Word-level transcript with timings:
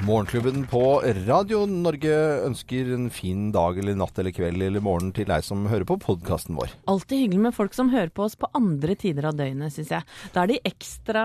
Morgenklubben 0.00 0.62
på 0.64 0.80
Radio 1.26 1.66
Norge 1.68 2.12
ønsker 2.46 2.88
en 2.94 3.10
fin 3.12 3.50
dag 3.52 3.76
eller 3.82 3.98
natt 4.00 4.16
eller 4.18 4.32
kveld 4.32 4.62
eller 4.64 4.80
morgen 4.80 5.10
til 5.12 5.26
deg 5.28 5.44
som 5.44 5.66
hører 5.68 5.84
på 5.84 5.98
podkasten 6.00 6.56
vår. 6.56 6.72
Alltid 6.88 7.20
hyggelig 7.26 7.42
med 7.44 7.56
folk 7.56 7.76
som 7.76 7.90
hører 7.92 8.08
på 8.08 8.24
oss 8.24 8.38
på 8.40 8.48
andre 8.56 8.96
tider 8.96 9.28
av 9.28 9.36
døgnet, 9.36 9.74
syns 9.74 9.92
jeg. 9.92 10.08
Da 10.32 10.46
er 10.46 10.54
de 10.54 10.58
ekstra 10.70 11.24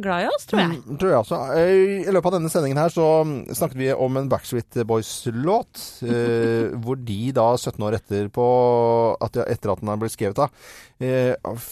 glad 0.00 0.24
i 0.24 0.30
oss, 0.32 0.48
tror 0.48 0.62
jeg. 0.62 0.80
Mm, 0.80 0.96
tror 1.02 1.12
jeg 1.12 1.20
også. 1.20 1.42
Eh, 1.58 2.08
I 2.08 2.16
løpet 2.16 2.30
av 2.30 2.36
denne 2.38 2.54
sendingen 2.54 2.80
her 2.80 2.96
så 2.96 3.08
snakket 3.60 3.82
vi 3.82 3.92
om 3.92 4.16
en 4.16 4.32
Backstreet 4.32 4.80
Boys-låt. 4.88 5.84
Eh, 6.08 6.72
hvor 6.86 6.96
de 6.96 7.20
da, 7.36 7.50
17 7.60 7.88
år 7.90 8.00
etter, 8.00 8.32
på, 8.32 8.46
at, 9.20 9.36
etter 9.44 9.74
at 9.74 9.84
den 9.84 9.92
er 9.92 10.00
blitt 10.00 10.16
skrevet, 10.16 10.40
da, 10.40 10.48
eh, 11.04 11.68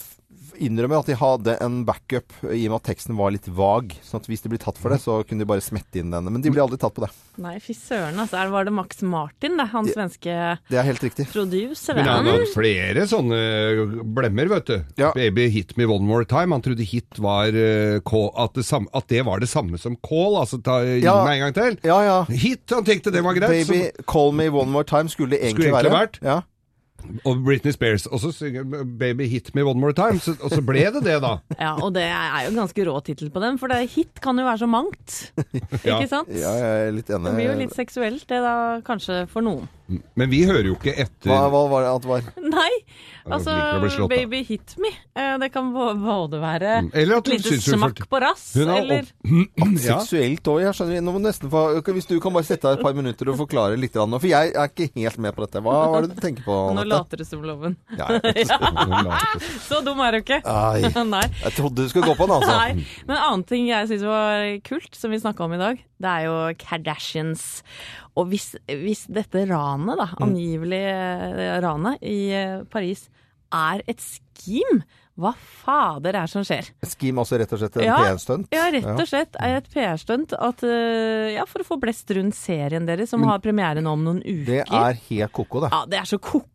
innrømmer 0.61 0.99
at 1.01 1.07
de 1.07 1.15
hadde 1.19 1.57
en 1.65 1.85
backup 1.85 2.33
i 2.53 2.67
og 2.67 2.73
med 2.75 2.79
at 2.81 2.87
teksten 2.91 3.17
var 3.17 3.31
litt 3.35 3.47
vag. 3.49 3.95
sånn 4.03 4.21
at 4.21 4.27
hvis 4.29 4.43
de 4.43 4.49
blir 4.53 4.59
tatt 4.63 4.79
for 4.79 4.91
det, 4.91 5.01
så 5.01 5.21
kunne 5.27 5.41
de 5.41 5.49
bare 5.49 5.61
smette 5.65 6.01
inn 6.01 6.11
denne. 6.13 6.31
Men 6.31 6.43
de 6.43 6.51
ble 6.51 6.61
aldri 6.63 6.79
tatt 6.79 6.95
på 6.95 7.05
det. 7.07 7.11
Nei, 7.41 7.59
fy 7.65 7.73
søren, 7.73 8.19
altså. 8.21 8.37
Er- 8.43 8.51
Var 8.53 8.65
det 8.69 8.73
Max 8.77 9.01
Martin, 9.03 9.57
det? 9.57 9.69
Han 9.73 9.87
svenske 9.87 10.59
Det 10.69 10.77
er 10.79 10.83
helt 10.85 11.01
riktig. 11.01 11.27
producer? 11.33 11.95
Men 11.97 12.05
han 12.05 12.27
hadde 12.27 12.51
flere 12.53 13.07
sånne 13.09 14.05
blemmer, 14.15 14.49
vet 14.53 14.67
du. 14.67 14.85
Ja. 15.01 15.13
Baby 15.17 15.49
hit 15.49 15.77
me 15.77 15.85
one 15.87 16.05
more 16.05 16.25
time. 16.25 16.53
Han 16.53 16.61
trodde 16.63 16.85
hit 16.85 17.19
var 17.19 17.47
eh, 17.49 18.01
call, 18.05 18.31
at, 18.37 18.53
det 18.55 18.65
samme, 18.69 18.89
at 18.95 19.07
det 19.09 19.25
var 19.25 19.41
det 19.41 19.49
samme 19.49 19.79
som 19.81 19.97
call. 19.97 20.37
Altså 20.43 20.61
ta, 20.63 20.81
gi 20.85 21.01
Ja. 21.03 21.25
meg 21.25 21.41
en 21.41 21.53
gang 21.53 21.55
til. 21.55 21.79
Ja, 21.89 22.01
ja. 22.05 22.25
Hit, 22.29 22.69
han 22.71 22.85
tenkte 22.85 23.11
det 23.13 23.23
var 23.25 23.35
greit. 23.35 23.67
Baby, 23.69 23.91
call 24.07 24.33
me 24.33 24.49
one 24.49 24.71
more 24.71 24.85
time 24.85 25.09
skulle 25.09 25.31
det 25.31 25.41
egentlig, 25.41 25.73
Skulle 25.73 25.81
egentlig 25.81 25.93
være. 25.93 26.09
vært. 26.09 26.23
Ja. 26.23 26.43
Og 27.29 27.43
Britney 27.45 27.73
Spears. 27.75 28.07
Og 28.07 28.21
så 28.23 28.33
synger 28.35 28.65
Baby 28.99 29.27
hit 29.29 29.53
me 29.55 29.63
one 29.67 29.81
more 29.81 29.93
time. 29.97 30.21
Så, 30.23 30.35
og 30.41 30.51
så 30.55 30.63
ble 30.65 30.85
det 30.95 31.03
det, 31.07 31.19
da. 31.25 31.35
Ja, 31.63 31.75
og 31.83 31.93
det 31.97 32.05
er 32.09 32.49
jo 32.49 32.55
ganske 32.59 32.87
rå 32.89 32.97
tittel 33.07 33.31
på 33.35 33.43
den, 33.43 33.59
for 33.61 33.73
det 33.73 33.83
hit 33.95 34.21
kan 34.23 34.39
jo 34.39 34.47
være 34.49 34.63
så 34.65 34.71
mangt. 34.71 35.19
Ja. 35.83 35.97
Ikke 35.99 36.09
sant? 36.13 36.29
ja, 36.31 36.51
jeg 36.59 36.89
er 36.89 36.93
litt 36.95 37.09
enig. 37.11 37.27
Det 37.27 37.37
blir 37.39 37.49
jo 37.51 37.55
litt 37.65 37.75
seksuelt, 37.77 38.27
det 38.31 38.39
da, 38.45 38.55
kanskje 38.87 39.25
for 39.33 39.43
noen. 39.45 39.67
Men 40.17 40.31
vi 40.31 40.39
hører 40.49 40.65
jo 40.71 40.77
ikke 40.79 40.93
etter 41.03 41.29
Hva, 41.29 41.41
hva 41.53 41.59
var 41.69 41.83
det 41.85 41.89
at 41.91 42.05
det 42.05 42.09
var? 42.09 42.29
Nei, 42.55 42.69
altså 43.27 43.53
slått, 43.93 43.99
da. 43.99 44.07
Baby 44.15 44.39
hit 44.47 44.73
me. 44.81 44.89
eh, 45.19 45.35
Det 45.43 45.51
kan 45.53 45.69
både 45.75 46.39
være 46.41 46.71
Mm, 46.83 46.89
Eller 46.97 47.19
at 47.21 47.29
lite 47.29 47.59
smakk 47.61 48.01
på 48.09 48.21
rass, 48.23 48.45
Hun 48.57 48.71
har 48.71 48.79
eller 48.81 49.03
opp- 49.05 49.59
ja. 49.85 49.99
Seksuelt 49.99 50.49
òg, 50.49 50.61
jeg 50.63 50.77
skjønner. 50.79 51.03
Nå 51.05 51.13
må 51.17 51.21
nesten 51.27 51.51
få, 51.53 51.65
Hvis 51.93 52.09
du 52.09 52.15
kan 52.23 52.33
bare 52.33 52.47
sette 52.49 52.71
av 52.71 52.79
et 52.79 52.85
par 52.87 52.95
minutter 52.97 53.29
og 53.29 53.37
forklare 53.43 53.77
litt, 53.77 53.93
for 53.99 54.29
jeg 54.31 54.55
er 54.55 54.71
ikke 54.71 54.89
helt 54.97 55.19
med 55.27 55.37
på 55.37 55.45
dette. 55.45 55.61
Hva 55.67 55.77
var 55.93 56.07
det 56.07 56.15
du 56.17 56.23
tenker 56.23 56.47
på? 56.47 56.57
Nå? 56.79 56.87
Later 56.93 57.25
som 57.29 57.43
loven. 57.47 57.77
Ja, 57.99 58.09
Så 59.69 59.81
dum 59.85 60.01
er 60.05 60.17
du 60.17 60.21
ikke. 60.23 60.41
Nei. 61.13 61.25
jeg 61.43 61.55
trodde 61.57 61.85
du 61.85 61.91
skulle 61.91 62.13
gå 62.13 62.17
på 62.19 62.29
den, 62.29 62.37
altså. 62.39 62.55
Nei. 62.57 62.87
Men 63.09 63.17
en 63.17 63.25
annen 63.25 63.45
ting 63.49 63.67
jeg 63.71 63.91
syns 63.91 64.07
var 64.07 64.47
kult, 64.69 64.97
som 64.99 65.13
vi 65.15 65.21
snakka 65.23 65.47
om 65.47 65.57
i 65.57 65.61
dag, 65.61 65.83
det 66.03 66.15
er 66.15 66.27
jo 66.29 66.39
Kardashians. 66.63 67.45
Og 68.19 68.31
hvis, 68.33 68.53
hvis 68.69 69.07
dette 69.13 69.47
ranet, 69.51 70.01
da, 70.01 70.09
angivelig 70.25 70.83
ranet 71.65 72.03
i 72.05 72.19
eh, 72.37 72.59
Paris, 72.73 73.07
er 73.53 73.85
et 73.91 74.01
skim 74.01 74.83
hva 75.21 75.35
fader 75.37 76.17
er 76.17 76.25
det 76.25 76.33
som 76.33 76.45
skjer? 76.47 76.71
Skim 76.89 77.19
altså 77.21 77.37
rett 77.41 77.51
og 77.53 77.61
slett 77.61 77.75
en 77.77 77.85
Ja, 77.85 77.99
PR-stunt? 78.01 78.47
Ja, 78.55 78.69
rett 78.73 78.89
og 78.95 79.09
slett 79.11 79.37
er 79.45 79.59
et 79.59 79.69
PR-stunt 79.73 80.33
eh, 80.39 81.35
ja, 81.35 81.45
for 81.49 81.61
å 81.61 81.67
få 81.69 81.77
blest 81.83 82.09
rundt 82.17 82.37
serien 82.39 82.89
deres, 82.89 83.13
som 83.13 83.25
har 83.29 83.43
premiere 83.45 83.85
nå 83.85 83.93
om 83.93 84.07
noen 84.09 84.23
uker. 84.25 84.49
Det 84.49 84.63
er 84.65 85.03
helt 85.11 85.35
ko-ko, 85.37 85.67
det. 85.67 85.73
Ja, 85.75 85.83
det 85.93 86.01
er 86.01 86.09
så 86.09 86.21
ko-ko! 86.23 86.47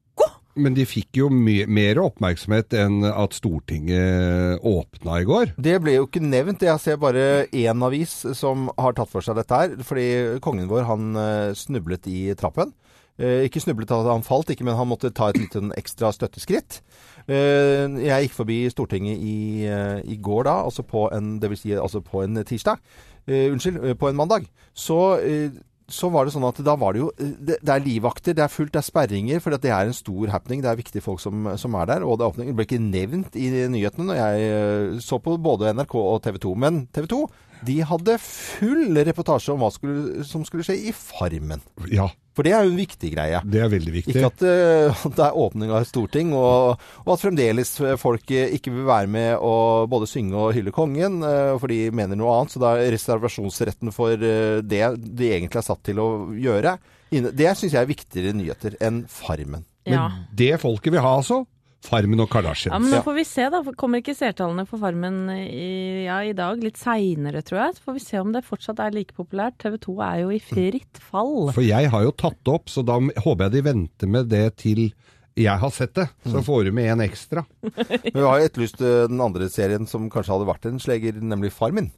Men 0.58 0.76
de 0.78 0.86
fikk 0.90 1.20
jo 1.22 1.30
mer 1.32 2.02
oppmerksomhet 2.02 2.74
enn 2.78 3.06
at 3.08 3.38
Stortinget 3.38 4.64
åpna 4.66 5.22
i 5.22 5.28
går. 5.28 5.54
Det 5.62 5.78
ble 5.84 5.98
jo 6.00 6.08
ikke 6.08 6.24
nevnt. 6.24 6.66
Jeg 6.66 6.84
ser 6.84 7.00
bare 7.02 7.46
én 7.56 7.86
avis 7.86 8.20
som 8.38 8.68
har 8.78 8.98
tatt 8.98 9.12
for 9.12 9.26
seg 9.26 9.38
dette 9.40 9.62
her. 9.62 9.78
Fordi 9.86 10.08
kongen 10.44 10.70
vår, 10.72 10.86
han 10.90 11.18
eh, 11.22 11.56
snublet 11.58 12.10
i 12.12 12.22
trappen. 12.40 12.74
Eh, 13.18 13.46
ikke 13.48 13.62
snublet 13.64 13.94
at 13.94 14.10
han 14.10 14.26
falt, 14.26 14.52
ikke, 14.54 14.66
men 14.68 14.78
han 14.78 14.90
måtte 14.90 15.14
ta 15.16 15.32
et 15.32 15.40
lite 15.42 15.64
ekstra 15.78 16.12
støtteskritt. 16.14 16.82
Eh, 17.28 17.86
jeg 18.04 18.28
gikk 18.28 18.38
forbi 18.38 18.60
Stortinget 18.74 19.22
i, 19.22 19.38
i 19.66 20.18
går 20.22 20.50
da, 20.50 20.60
altså 20.68 20.86
på 20.86 21.08
en, 21.14 21.38
det 21.42 21.50
vil 21.54 21.62
si 21.62 21.74
altså 21.78 22.04
på 22.06 22.26
en 22.26 22.44
tirsdag. 22.46 22.82
Eh, 23.28 23.52
unnskyld, 23.52 23.96
på 24.00 24.08
en 24.08 24.16
mandag. 24.16 24.46
Så 24.74 25.18
eh, 25.20 25.52
så 25.88 26.10
var 26.12 26.28
det 26.28 26.34
sånn 26.34 26.46
at 26.48 26.58
da 26.68 26.74
var 26.76 26.96
det 26.96 27.00
jo 27.00 27.10
Det, 27.16 27.58
det 27.64 27.72
er 27.72 27.84
livvakter, 27.84 28.36
det 28.36 28.44
er 28.44 28.52
fullt, 28.52 28.74
det 28.76 28.82
er 28.82 28.88
sperringer, 28.88 29.40
for 29.44 29.56
det 29.56 29.72
er 29.72 29.88
en 29.88 29.96
stor 29.96 30.34
happening. 30.34 30.62
Det 30.64 30.72
er 30.72 30.80
viktige 30.80 31.04
folk 31.06 31.22
som, 31.24 31.48
som 31.56 31.78
er 31.80 31.88
der. 31.94 32.04
Og 32.04 32.20
det, 32.20 32.28
åpning. 32.28 32.52
det 32.52 32.58
ble 32.58 32.68
ikke 32.68 32.84
nevnt 32.84 33.38
i 33.40 33.48
nyhetene 33.72 34.10
når 34.10 34.20
jeg 34.20 34.50
eh, 34.52 34.98
så 35.04 35.22
på 35.24 35.38
både 35.40 35.72
NRK 35.78 35.96
og 36.02 36.20
TV 36.26 36.42
2. 36.44 36.56
Men 36.60 36.82
TV 36.92 37.08
2 37.14 37.22
de 37.66 37.78
hadde 37.90 38.16
full 38.22 38.98
reportasje 39.08 39.54
om 39.54 39.62
hva 39.64 39.70
skulle, 39.74 40.24
som 40.28 40.46
skulle 40.48 40.66
skje 40.66 40.78
i 40.90 40.94
Farmen. 40.96 41.64
Ja, 41.92 42.10
For 42.38 42.46
det 42.46 42.54
er 42.54 42.66
jo 42.66 42.74
en 42.74 42.80
viktig 42.80 43.12
greie. 43.16 43.42
det 43.46 43.62
er 43.64 43.72
veldig 43.72 43.94
viktig. 43.96 44.14
Ikke 44.14 44.30
at 44.30 44.44
uh, 44.46 45.08
det 45.10 45.26
er 45.26 45.40
åpning 45.46 45.74
av 45.74 45.82
et 45.82 45.90
storting, 45.90 46.34
og, 46.38 46.84
og 47.06 47.14
at 47.16 47.24
fremdeles 47.24 47.74
folk 48.02 48.36
eh, 48.36 48.54
ikke 48.58 48.76
vil 48.76 48.88
være 48.90 49.12
med 49.12 49.42
å 49.42 49.56
både 49.90 50.10
synge 50.10 50.38
og 50.38 50.54
hylle 50.58 50.76
kongen, 50.76 51.22
uh, 51.26 51.56
for 51.58 51.74
de 51.74 51.88
mener 51.96 52.20
noe 52.20 52.36
annet. 52.36 52.54
Så 52.54 52.62
da 52.64 52.76
er 52.78 52.94
reservasjonsretten 52.94 53.96
for 53.96 54.14
uh, 54.14 54.60
det 54.62 54.86
de 55.02 55.34
egentlig 55.34 55.64
er 55.64 55.70
satt 55.72 55.84
til 55.88 56.04
å 56.04 56.10
gjøre, 56.38 56.78
det 57.08 57.54
syns 57.56 57.72
jeg 57.72 57.80
er 57.80 57.88
viktigere 57.88 58.36
nyheter 58.36 58.74
enn 58.84 59.06
Farmen. 59.12 59.64
Men 59.88 60.26
det 60.36 60.58
folket 60.60 60.92
vil 60.92 61.00
ha, 61.00 61.14
altså. 61.22 61.46
Farmen 61.86 62.20
og 62.20 62.28
Ja, 62.28 62.34
Kardashians. 62.34 62.82
men 62.82 62.92
nå 62.92 63.02
får 63.06 63.16
vi 63.16 63.24
se, 63.28 63.50
da. 63.54 63.62
Kommer 63.78 64.02
ikke 64.02 64.16
seertallene 64.18 64.66
for 64.68 64.82
Farmen 64.82 65.30
i, 65.36 66.06
ja, 66.08 66.18
i 66.26 66.34
dag? 66.38 66.62
Litt 66.64 66.80
seinere, 66.82 67.44
tror 67.46 67.62
jeg. 67.62 67.78
Så 67.78 67.86
får 67.86 67.98
vi 68.00 68.04
se 68.04 68.20
om 68.20 68.32
det 68.34 68.44
fortsatt 68.48 68.82
er 68.84 68.96
like 68.96 69.14
populært. 69.18 69.60
TV 69.62 69.78
2 69.86 69.98
er 70.04 70.24
jo 70.24 70.32
i 70.36 70.40
fritt 70.44 70.98
fall. 71.00 71.52
For 71.56 71.64
jeg 71.66 71.92
har 71.94 72.04
jo 72.08 72.16
tatt 72.18 72.40
det 72.44 72.56
opp, 72.58 72.72
så 72.74 72.84
da 72.88 72.98
håper 73.00 73.48
jeg 73.48 73.56
de 73.58 73.66
venter 73.70 74.12
med 74.12 74.28
det 74.34 74.48
til 74.64 74.90
jeg 75.38 75.62
har 75.62 75.70
sett 75.70 75.94
det. 75.94 76.08
Så 76.26 76.42
får 76.42 76.66
du 76.66 76.72
med 76.74 76.90
en 76.96 77.04
ekstra. 77.06 77.44
Men 77.62 78.16
vi 78.16 78.26
har 78.26 78.42
etterlyst 78.42 78.82
eh, 78.82 79.06
den 79.06 79.22
andre 79.22 79.50
serien 79.54 79.86
som 79.86 80.10
kanskje 80.10 80.34
hadde 80.34 80.48
vært 80.50 80.66
en 80.66 80.82
sleger, 80.82 81.20
nemlig 81.22 81.52
Farmin. 81.54 81.92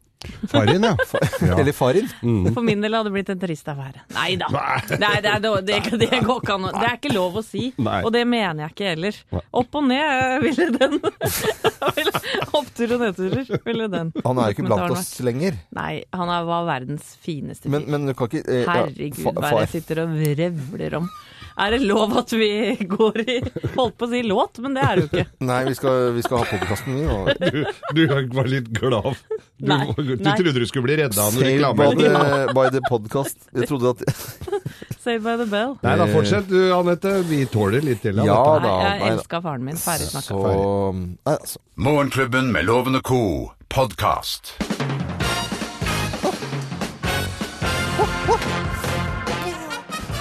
Farin, 0.47 0.83
ja. 0.83 0.97
ja. 1.41 1.59
Eller 1.59 1.71
Farin. 1.71 2.09
For 2.53 2.61
min 2.61 2.81
del 2.81 2.93
hadde 2.93 3.07
det 3.07 3.13
blitt 3.13 3.29
en 3.31 3.39
trist 3.39 3.69
affære. 3.71 4.01
Nei 4.11 4.33
da. 4.41 4.49
Nei, 4.51 5.21
det, 5.23 5.31
er, 5.31 5.39
det, 5.39 5.51
det, 5.63 5.77
det 6.01 6.19
går 6.25 6.41
ikke 6.41 6.57
an 6.57 6.65
Det 6.73 6.81
er 6.89 6.97
ikke 6.97 7.13
lov 7.13 7.37
å 7.39 7.43
si. 7.45 7.69
Nei. 7.79 8.01
Og 8.03 8.11
det 8.11 8.25
mener 8.27 8.65
jeg 8.65 8.75
ikke 8.75 8.89
heller. 8.89 9.21
Opp 9.61 9.79
og 9.79 9.87
ned 9.87 10.03
eh, 10.03 10.35
ville 10.43 10.67
den. 10.75 10.99
Opptur 12.59 12.97
og 12.97 13.05
nedturer 13.05 13.53
ville 13.63 13.87
den. 13.95 14.11
Han 14.27 14.43
er 14.43 14.51
jo 14.51 14.57
ikke 14.57 14.67
blant 14.67 14.97
oss 14.97 15.15
lenger. 15.23 15.55
Nei, 15.79 15.93
han 16.11 16.35
er, 16.35 16.45
var 16.51 16.67
verdens 16.67 17.15
fineste 17.23 17.69
fyr. 17.69 17.77
Men, 17.77 17.87
men 17.87 18.11
du 18.11 18.17
kan 18.19 18.27
ikke 18.27 18.43
eh, 18.43 18.67
Herregud, 18.67 19.39
hva 19.39 19.55
jeg 19.61 19.73
sitter 19.77 20.03
og 20.03 20.19
vrevler 20.19 20.99
om? 20.99 21.07
Er 21.59 21.73
det 21.75 21.79
lov 21.83 22.13
at 22.21 22.31
vi 22.31 22.49
går 22.87 23.17
i 23.25 23.37
Holdt 23.75 23.97
på 23.99 24.07
å 24.07 24.09
si 24.11 24.21
låt, 24.23 24.59
men 24.63 24.77
det 24.77 24.83
er 24.85 24.95
det 24.95 25.03
jo 25.03 25.09
ikke. 25.09 25.25
Nei, 25.49 25.57
vi 25.67 25.73
skal, 25.75 26.05
vi 26.15 26.23
skal 26.23 26.41
ha 26.41 26.47
podkasten. 26.49 26.99
Du, 27.39 27.59
du 27.97 28.01
var 28.37 28.47
litt 28.51 28.69
glad. 28.79 29.19
Du, 29.59 29.67
Nei, 29.73 29.81
du 29.97 30.13
nei. 30.15 30.35
trodde 30.39 30.55
du 30.63 30.67
skulle 30.69 30.87
bli 30.87 30.97
redda 31.01 31.25
av 31.27 31.35
noen 31.35 31.49
reklame. 31.49 31.89
by 31.89 31.99
the, 31.99 32.55
by 32.55 32.67
the 32.77 32.83
podcast. 32.87 33.37
Jeg 33.55 33.67
trodde 33.71 33.91
at 33.95 34.05
Saved 35.03 35.23
by 35.23 35.35
the 35.39 35.47
bell. 35.51 35.77
Nei 35.83 35.95
da, 35.99 36.07
fortsett 36.11 36.49
du, 36.51 36.59
Anette. 36.75 37.17
Vi 37.27 37.43
tåler 37.51 37.83
litt 37.85 38.03
til 38.03 38.19
Ja 38.23 38.39
da. 38.63 38.73
Nei, 38.79 38.95
jeg 39.03 39.13
elska 39.17 39.43
faren 39.45 39.67
min. 39.67 39.79
Ferdig 39.79 40.09
snakka. 40.11 40.27
Så 40.31 41.35
altså. 41.35 41.63
Morgenklubben 41.79 42.51
med 42.55 42.67
Lovende 42.67 43.03
co. 43.03 43.21
podkast. 43.69 44.55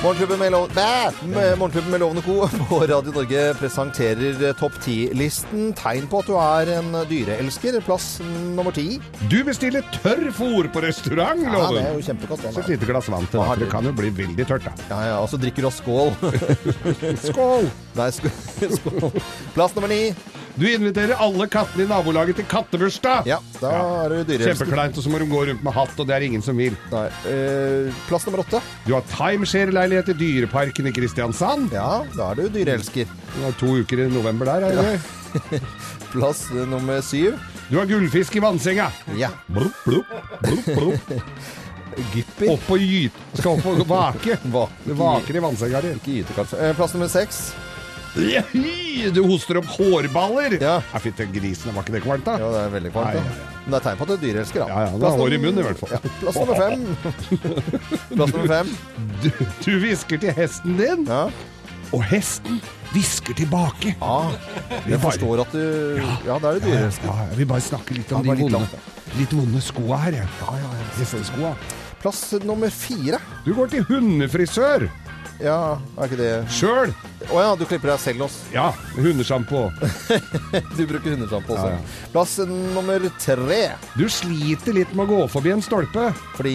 Morgenklubben 0.09 0.39
med, 0.39 0.53
Lov 0.53 0.71
Morgenklubben 1.59 1.91
med 1.91 2.01
Lovende 2.01 2.23
Co. 2.23 2.49
på 2.69 2.79
Radio 2.81 3.13
Norge 3.13 3.43
presenterer 3.61 4.39
eh, 4.47 4.55
topp 4.57 4.79
ti-listen. 4.81 5.75
Tegn 5.77 6.07
på 6.09 6.23
at 6.23 6.31
du 6.31 6.33
er 6.41 6.71
en 6.79 6.97
dyreelsker. 7.11 7.77
Plass 7.85 8.07
nummer 8.57 8.73
ti. 8.73 9.03
Du 9.29 9.37
bestiller 9.45 9.85
tørr 9.99 10.31
fôr 10.33 10.71
på 10.73 10.81
restaurant, 10.87 11.45
Ja, 11.45 11.69
det 11.77 11.85
er 11.85 11.93
jo 11.93 12.07
kjempegodt. 12.09 12.49
Så 12.55 12.65
et 12.65 12.73
lite 12.73 12.89
glass 12.89 13.13
vann 13.13 13.29
til, 13.29 13.45
det 13.61 13.69
kan 13.69 13.85
jo 13.85 13.93
bli 14.01 14.15
veldig 14.23 14.49
tørt, 14.49 14.65
da. 14.65 14.73
Ja, 14.89 15.05
ja, 15.11 15.21
og 15.21 15.29
så 15.29 15.37
drikker 15.45 15.67
du 15.67 15.69
av 15.69 15.77
skål. 15.77 16.17
Skål! 17.29 17.69
Nei, 18.01 18.09
sk 18.17 18.33
skål. 18.81 19.11
Plass 19.59 19.77
nummer 19.77 19.93
ni. 19.93 20.07
Du 20.59 20.65
inviterer 20.67 21.21
alle 21.23 21.47
kattene 21.51 21.85
i 21.85 21.89
nabolaget 21.89 22.41
til 22.41 22.47
kattebursdag. 22.51 23.29
Ja, 23.31 23.37
da 23.61 23.71
er 24.03 24.11
du 24.11 24.17
dyreelsker. 24.33 24.65
Kjempekleint, 24.65 24.97
og 24.99 25.05
så 25.05 25.13
må 25.13 25.21
de 25.23 25.29
gå 25.31 25.43
rundt 25.51 25.63
med 25.63 25.77
hatt, 25.77 25.93
og 25.95 26.09
det 26.09 26.17
er 26.17 26.27
ingen 26.27 26.43
som 26.43 26.59
vil. 26.59 26.75
Nei, 26.91 27.05
eh, 27.31 28.01
plass 28.09 28.27
nummer 28.27 28.43
åtte. 28.43 28.59
Du 28.87 28.97
har 28.97 29.07
timeshare-leilighet 29.13 30.11
i 30.11 30.17
Dyreparken 30.19 30.91
i 30.91 30.95
Kristiansand. 30.97 31.71
Ja, 31.77 32.03
da 32.17 32.33
er 32.33 32.41
du 32.43 32.49
dyreelsker. 32.59 33.07
Du 33.37 33.39
har 33.45 33.55
to 33.61 33.77
uker 33.85 34.03
i 34.03 34.09
november 34.11 34.51
der, 34.51 34.67
er 34.67 34.83
det 34.83 34.99
ja. 34.99 35.63
Plass 36.13 36.49
nummer 36.51 37.01
syv. 37.07 37.39
Du 37.69 37.79
har 37.79 37.87
gullfisk 37.87 38.41
i 38.41 38.43
vannsenga. 38.43 38.91
Ja. 39.21 39.31
Blup, 39.47 39.79
blup, 39.85 40.11
blup, 40.43 40.69
blup. 40.75 41.15
Gypper. 42.15 42.53
Opp 42.55 42.69
og 42.75 42.83
gyte. 42.83 43.25
Skal 43.39 43.59
opp 43.59 43.71
og 43.71 43.87
vake. 43.91 44.39
Va 44.55 44.67
vaker 45.05 45.39
i 45.39 45.47
vannsenga 45.47 45.87
di. 45.87 45.95
Ikke 46.01 46.19
gyte, 46.19 46.35
kanskje. 46.35 46.63
Eh, 46.67 46.77
plass 46.79 46.99
nummer 46.99 47.11
seks. 47.13 47.43
Du 48.15 49.21
hoster 49.29 49.59
opp 49.61 49.67
hårballer! 49.77 50.57
Ja. 50.61 50.79
Ja, 50.93 51.01
Fytti 51.03 51.27
grisen, 51.33 51.75
var 51.75 51.85
ikke 51.85 51.95
det 51.99 52.03
kvalmt, 52.05 52.25
da? 52.27 52.37
Ja, 52.41 52.49
det 52.55 52.63
er 52.67 52.73
veldig 52.77 52.93
kvalmt. 52.95 53.15
Nei, 53.15 53.21
ja, 53.21 53.53
Men 53.65 53.75
det 53.75 53.79
er 53.79 53.85
tegn 53.85 53.99
på 54.01 54.07
at 54.07 54.09
du 54.09 54.15
er 54.17 54.23
dyreelsker, 54.25 54.65
da. 54.65 54.69
Ja, 54.69 54.81
ja, 54.89 54.99
det 54.99 55.09
er 55.11 55.21
hår 55.21 55.37
i 55.37 55.41
munnen, 55.43 55.61
i 55.61 55.67
hvert 55.69 55.83
fall. 55.83 55.93
Ja, 55.95 56.01
plass 56.23 56.41
nummer 56.41 56.57
fem. 56.59 56.81
plass 58.17 58.35
nummer 58.35 58.51
fem. 58.55 58.75
Du, 59.23 59.31
du 59.65 59.71
hvisker 59.85 60.23
til 60.25 60.35
hesten 60.39 60.77
din, 60.81 61.07
Ja. 61.09 61.23
og 61.93 62.05
hesten 62.11 62.61
hvisker 62.93 63.37
tilbake. 63.39 63.95
ja. 64.01 64.19
Vi 64.87 64.93
bare- 64.95 65.03
forstår 65.05 65.43
at 65.45 65.53
du 65.53 66.01
Ja, 66.27 66.39
da 66.39 66.55
er 66.55 66.59
du 66.59 66.67
dyreelsker. 66.69 67.09
Ja, 67.13 67.29
jeg 67.33 67.43
vil 67.43 67.51
bare 67.53 67.65
snakke 67.69 67.99
litt 67.99 68.13
om 68.13 68.25
Ja, 68.25 68.35
de 68.35 68.43
vonde, 68.49 68.65
litt 69.19 69.33
vonde 69.37 69.61
skoa 69.65 69.97
her. 70.07 70.13
jeg. 70.23 70.29
Hesteskoa. 70.99 71.55
Plass 72.03 72.33
nummer 72.47 72.71
fire. 72.71 73.19
Du 73.45 73.53
går 73.55 73.71
til 73.73 73.83
hundefrisør 73.89 74.89
Ja, 75.43 75.79
er 75.99 76.09
ikke 76.09 76.19
det 76.19 76.31
sjøl. 76.51 76.91
Å 77.29 77.41
ja, 77.43 77.51
du 77.59 77.65
klipper 77.69 77.91
deg 77.93 78.01
selv 78.03 78.25
også. 78.27 78.47
Ja, 78.55 78.69
hundesjampo. 78.97 79.67
Du 80.79 80.83
bruker 80.89 81.13
hundesjampo 81.15 81.55
også. 81.55 81.69
Ja, 81.69 81.77
ja. 81.77 82.09
Plass 82.15 82.37
nummer 82.49 83.05
tre. 83.21 83.59
Du 83.99 84.07
sliter 84.11 84.75
litt 84.77 84.95
med 84.97 85.07
å 85.07 85.11
gå 85.11 85.19
forbi 85.31 85.53
en 85.55 85.63
stolpe. 85.63 86.09
Fordi 86.37 86.55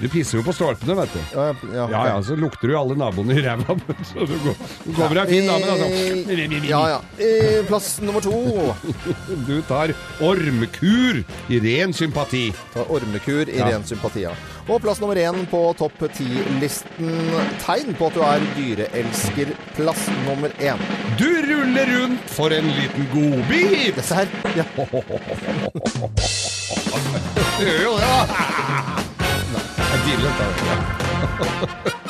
Du 0.00 0.06
pisser 0.10 0.38
jo 0.40 0.44
på 0.46 0.54
stolpene, 0.56 0.96
vet 0.98 1.12
du. 1.14 1.20
Ja, 1.36 1.46
ja, 1.74 1.86
Ja, 1.92 2.02
ja, 2.12 2.16
så 2.26 2.38
lukter 2.38 2.70
du 2.72 2.76
alle 2.78 2.96
naboene 2.98 3.36
i 3.38 3.44
ræva. 3.44 3.76
Så 4.10 4.26
du 4.26 4.34
går, 4.46 4.56
du 4.86 4.90
kommer 4.96 5.20
deg 5.20 5.30
fin 5.34 5.50
dame, 5.50 5.74
altså. 5.74 5.90
Eh, 6.34 6.56
Ja, 6.70 6.82
ja. 6.94 6.98
Eh, 7.22 7.60
Plass 7.68 7.98
nummer 8.02 8.24
to. 8.24 8.34
Du 9.48 9.56
tar 9.68 9.92
ormkur 10.24 11.22
i 11.52 11.60
ren 11.62 11.92
sympati. 11.94 12.48
Tar 12.74 12.90
ormekur 12.90 13.48
i 13.50 13.60
ren 13.62 13.84
sympati. 13.86 14.26
ja. 14.26 14.34
Og 14.64 14.80
plass 14.80 15.00
nummer 15.00 15.18
én 15.20 15.42
på 15.50 15.58
topp 15.76 16.06
ti-listen. 16.16 17.10
Tegn 17.60 17.92
på 17.98 18.08
at 18.08 18.14
du 18.16 18.22
er 18.24 18.46
dyreelsker. 18.56 19.52
Plass 19.76 20.06
nummer 20.24 20.54
én. 20.56 20.80
Du 21.20 21.28
ruller 21.50 21.90
rundt 21.98 22.32
for 22.32 22.48
en 22.54 22.70
liten 22.78 23.04
godbit. 23.12 23.96
Dessert. 23.98 24.28
Ja. 24.56 24.64
Du 27.54 27.62
gjør 27.62 27.82
jo 27.84 27.92
det, 27.94 28.06
da. 28.08 28.24
Jeg 29.78 30.00
diller 30.06 30.32
dette. 30.40 31.94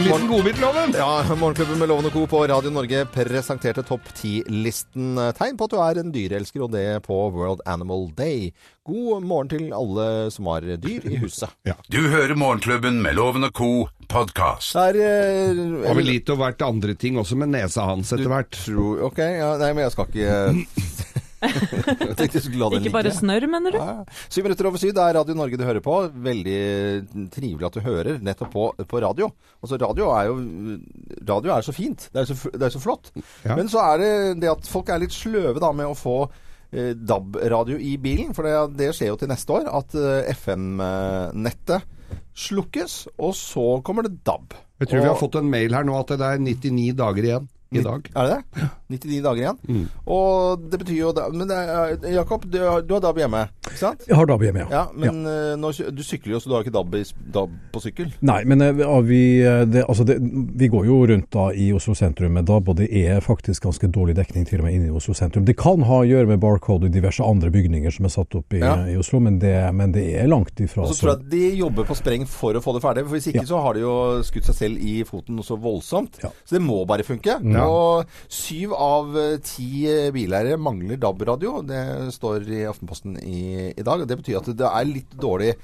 En 0.00 0.06
liten 0.06 0.28
godbit, 0.28 0.60
Loven. 0.60 0.94
Ja, 0.96 1.24
Morgenklubben 1.36 1.78
med 1.78 1.88
Loven 1.90 2.06
og 2.08 2.12
Co. 2.12 2.22
på 2.26 2.38
Radio 2.48 2.70
Norge 2.72 3.02
presenterte 3.12 3.82
topp 3.84 4.06
ti-listen. 4.16 5.18
Tegn 5.36 5.58
på 5.60 5.66
at 5.68 5.74
du 5.74 5.80
er 5.84 6.00
en 6.00 6.12
dyreelsker, 6.14 6.62
og 6.64 6.72
det 6.72 7.02
på 7.04 7.18
World 7.34 7.60
Animal 7.68 8.06
Day. 8.16 8.48
God 8.88 9.26
morgen 9.28 9.50
til 9.52 9.66
alle 9.76 10.30
som 10.32 10.48
har 10.48 10.64
dyr 10.80 11.04
i 11.04 11.20
huset. 11.20 11.52
Du 11.92 12.00
hører 12.08 12.32
Morgenklubben 12.32 13.02
med 13.04 13.18
Loven 13.18 13.44
og 13.44 13.52
co. 13.52 13.68
podkast. 14.08 14.72
Det 14.72 15.04
er 15.04 15.52
eh, 15.52 15.84
har 15.84 16.00
vel 16.00 16.08
litt 16.08 16.32
og 16.32 16.40
vært 16.40 16.64
andre 16.64 16.96
ting 16.96 17.20
også 17.20 17.36
med 17.36 17.52
nesa 17.52 17.84
hans 17.92 18.14
etter 18.16 18.32
hvert. 18.32 18.56
Tror, 18.56 19.04
ok, 19.10 19.20
ja, 19.20 19.52
nei, 19.60 19.74
men 19.76 19.84
jeg 19.84 19.94
skal 19.98 20.08
ikke 20.08 20.88
Ikke 22.80 22.92
bare 22.92 23.12
snørr, 23.14 23.46
mener 23.50 23.74
du? 23.74 23.78
Ja. 23.80 24.18
Syv 24.28 24.46
minutter 24.46 24.68
over 24.68 24.80
syv, 24.82 24.92
det 24.96 25.04
er 25.04 25.16
Radio 25.16 25.36
Norge 25.38 25.58
du 25.60 25.64
hører 25.64 25.84
på. 25.84 25.96
Veldig 26.26 26.58
trivelig 27.32 27.68
at 27.68 27.78
du 27.78 27.84
hører 27.84 28.20
nettopp 28.24 28.52
på, 28.52 28.66
på 28.90 29.00
radio. 29.04 29.30
Altså, 29.62 29.78
radio 29.80 30.10
er 30.16 30.28
jo 30.28 30.36
Radio 31.30 31.54
er 31.54 31.66
så 31.66 31.74
fint. 31.76 32.08
Det 32.12 32.22
er 32.22 32.28
så, 32.28 32.52
det 32.52 32.68
er 32.68 32.74
så 32.74 32.82
flott. 32.82 33.12
Ja. 33.46 33.56
Men 33.56 33.70
så 33.72 33.82
er 33.86 34.02
det 34.02 34.12
det 34.44 34.52
at 34.52 34.68
folk 34.70 34.92
er 34.92 35.02
litt 35.02 35.16
sløve 35.16 35.62
da 35.62 35.72
med 35.76 35.90
å 35.90 35.96
få 35.98 36.18
eh, 36.26 36.92
DAB-radio 36.96 37.78
i 37.80 37.94
bilen. 38.02 38.34
For 38.36 38.46
det, 38.46 38.56
det 38.80 38.92
skjer 38.96 39.14
jo 39.14 39.20
til 39.20 39.32
neste 39.32 39.56
år 39.60 39.70
at 39.80 39.96
eh, 39.96 40.34
FM-nettet 40.36 41.88
slukkes, 42.40 43.04
og 43.20 43.32
så 43.36 43.64
kommer 43.86 44.06
det 44.06 44.20
DAB. 44.26 44.54
Jeg 44.80 44.88
tror 44.88 45.02
vi 45.02 45.10
har 45.10 45.18
fått 45.20 45.36
en 45.40 45.50
mail 45.50 45.74
her 45.76 45.84
nå 45.86 45.96
at 46.00 46.14
det 46.16 46.26
er 46.26 46.40
99 46.40 46.92
dager 46.98 47.26
igjen 47.26 47.48
i 47.70 47.82
dag. 47.84 48.08
Er 48.16 48.26
det 48.26 48.36
det? 48.40 48.68
99 48.90 49.20
dager 49.22 49.40
igjen. 49.44 49.58
Mm. 49.68 49.84
Og 50.10 50.62
det 50.70 50.80
betyr 50.82 50.96
jo 50.98 51.12
da- 51.14 51.28
Men 51.30 51.50
er, 51.54 51.92
Jakob, 52.10 52.42
du, 52.50 52.58
du 52.58 52.94
har 52.94 53.00
DAB 53.04 53.20
hjemme, 53.22 53.44
ikke 53.68 53.78
sant? 53.78 54.02
Jeg 54.08 54.16
har 54.18 54.26
DAB 54.26 54.42
hjemme, 54.42 54.64
ja. 54.64 54.68
Ja, 54.70 54.82
men 54.94 55.20
ja. 55.22 55.54
nå, 55.60 55.70
du 55.94 56.02
sykler 56.02 56.34
jo, 56.34 56.40
så 56.42 56.50
du 56.50 56.56
har 56.56 56.64
ikke 56.64 56.74
DAB, 56.74 56.96
i, 56.98 57.04
DAB 57.30 57.52
på 57.70 57.82
sykkel? 57.84 58.10
Nei, 58.26 58.40
men 58.50 58.64
eh, 58.66 58.82
ja, 58.82 58.96
vi, 59.06 59.20
eh, 59.46 59.62
det, 59.70 59.84
altså 59.86 60.04
det, 60.08 60.16
vi 60.58 60.68
går 60.72 60.88
jo 60.88 60.98
rundt 61.12 61.30
da 61.30 61.46
i 61.54 61.68
Oslo 61.76 61.94
sentrum 61.94 62.34
med 62.34 62.48
DAB, 62.50 62.72
og 62.72 62.80
det 62.80 62.88
er 62.90 63.22
faktisk 63.22 63.68
ganske 63.68 63.90
dårlig 63.94 64.16
dekning 64.18 64.48
til 64.48 64.58
og 64.64 64.66
med 64.66 64.74
inne 64.80 64.90
i 64.90 64.96
Oslo 64.96 65.14
sentrum. 65.14 65.46
Det 65.46 65.54
kan 65.60 65.86
ha 65.86 66.00
å 66.02 66.08
gjøre 66.08 66.32
med 66.32 66.42
Barcode 66.42 66.90
og 66.90 66.94
diverse 66.94 67.22
andre 67.22 67.52
bygninger 67.54 67.94
som 67.94 68.10
er 68.10 68.14
satt 68.16 68.34
opp 68.40 68.58
i, 68.58 68.64
i 68.64 68.98
Oslo, 68.98 69.22
men 69.22 69.38
det, 69.38 69.54
men 69.78 69.94
det 69.94 70.08
er 70.18 70.26
langt 70.30 70.58
ifra. 70.58 70.82
Og 70.82 70.90
så 70.90 71.04
tror 71.04 71.12
jeg 71.14 71.30
de 71.36 71.44
jobber 71.62 71.86
på 71.86 71.94
spreng 71.98 72.26
for 72.26 72.58
å 72.58 72.64
få 72.64 72.74
det 72.74 72.82
ferdig. 72.82 73.06
For 73.06 73.14
Hvis 73.14 73.30
ikke 73.30 73.46
så 73.46 73.62
har 73.62 73.78
de 73.78 73.84
jo 73.86 73.94
skutt 74.26 74.50
seg 74.50 74.58
selv 74.58 74.82
i 74.82 74.98
foten 75.06 75.38
noe 75.38 75.46
så 75.46 75.54
voldsomt. 75.60 76.18
Så 76.20 76.58
det 76.58 76.62
må 76.64 76.82
bare 76.88 77.06
funke. 77.06 77.38
Ja. 77.60 77.68
Og 77.68 78.32
syv 78.32 78.74
av 78.76 79.18
eh, 79.20 79.36
ti 79.44 79.84
eh, 79.90 80.08
bileiere 80.14 80.58
mangler 80.60 81.00
DAB-radio. 81.00 81.60
Det 81.66 81.82
står 82.16 82.48
i 82.48 82.64
Aftenposten 82.70 83.18
i, 83.20 83.70
i 83.70 83.84
dag. 83.86 84.02
og 84.02 84.08
Det 84.08 84.18
betyr 84.22 84.40
at 84.40 84.50
det 84.56 84.72
er 84.72 84.90
litt 84.90 85.14
dårlig 85.20 85.54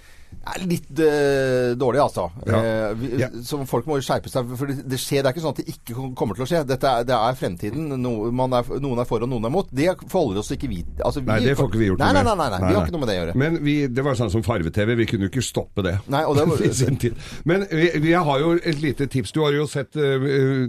er 0.47 0.63
litt 0.69 0.91
uh, 1.01 1.73
dårlig, 1.79 2.01
altså. 2.03 2.29
Ja. 2.47 2.59
Eh, 2.61 2.95
vi, 3.01 3.09
Ja. 3.21 3.29
Så 3.43 3.59
folk 3.67 3.87
må 3.89 3.97
skjerpe 4.05 4.31
seg. 4.31 4.51
For 4.59 4.71
det, 4.71 4.85
det 4.87 4.99
skjer, 5.01 5.23
det 5.25 5.31
er 5.31 5.35
ikke 5.35 5.43
sånn 5.45 5.55
at 5.57 5.61
det 5.63 5.73
ikke 5.73 5.95
kommer 6.19 6.37
til 6.39 6.45
å 6.45 6.49
skje. 6.51 6.61
Dette 6.69 6.87
er, 6.91 7.07
det 7.09 7.17
er 7.17 7.39
fremtiden. 7.39 7.89
No, 8.03 8.13
man 8.35 8.53
er, 8.55 8.69
noen 8.83 9.01
er 9.03 9.09
for 9.09 9.25
og 9.25 9.31
noen 9.33 9.49
er 9.49 9.53
mot. 9.55 9.71
Det 9.75 9.89
forholder 10.13 10.43
oss 10.43 10.53
ikke 10.55 10.69
vi 10.71 10.83
altså, 11.03 11.23
vi 11.25 11.31
Nei, 11.33 11.39
det 11.47 11.57
får 11.59 11.71
ikke 11.71 11.81
vi 11.81 11.89
gjort 11.91 12.03
nei, 12.05 12.11
noe 12.13 12.23
nei, 12.23 12.25
med. 12.27 12.39
nei, 12.39 12.49
nei, 12.51 12.61
nei. 12.61 12.71
Vi 12.71 12.77
har 12.79 12.87
ikke 12.87 12.95
noe 12.97 13.03
med 13.05 13.11
det 13.11 13.17
å 13.17 13.21
gjøre. 13.23 13.37
Men 13.43 13.59
vi, 13.65 13.75
det 13.97 14.05
var 14.07 14.19
sånn 14.21 14.33
som 14.35 14.45
farve-TV, 14.47 14.95
vi 15.01 15.07
kunne 15.11 15.27
jo 15.27 15.33
ikke 15.33 15.45
stoppe 15.47 15.85
det. 15.87 15.97
Nei, 16.13 16.23
og 16.29 16.37
det 16.39 16.47
var, 16.51 16.63
I 16.69 16.73
sin 16.77 17.01
tid. 17.03 17.17
Men 17.49 17.67
vi, 17.73 17.89
vi 18.07 18.15
har 18.15 18.43
jo 18.45 18.55
et 18.61 18.81
lite 18.83 19.09
tips. 19.13 19.33
Du 19.37 19.43
har 19.45 19.57
jo 19.57 19.67
sett 19.71 19.97
uh, 19.99 20.67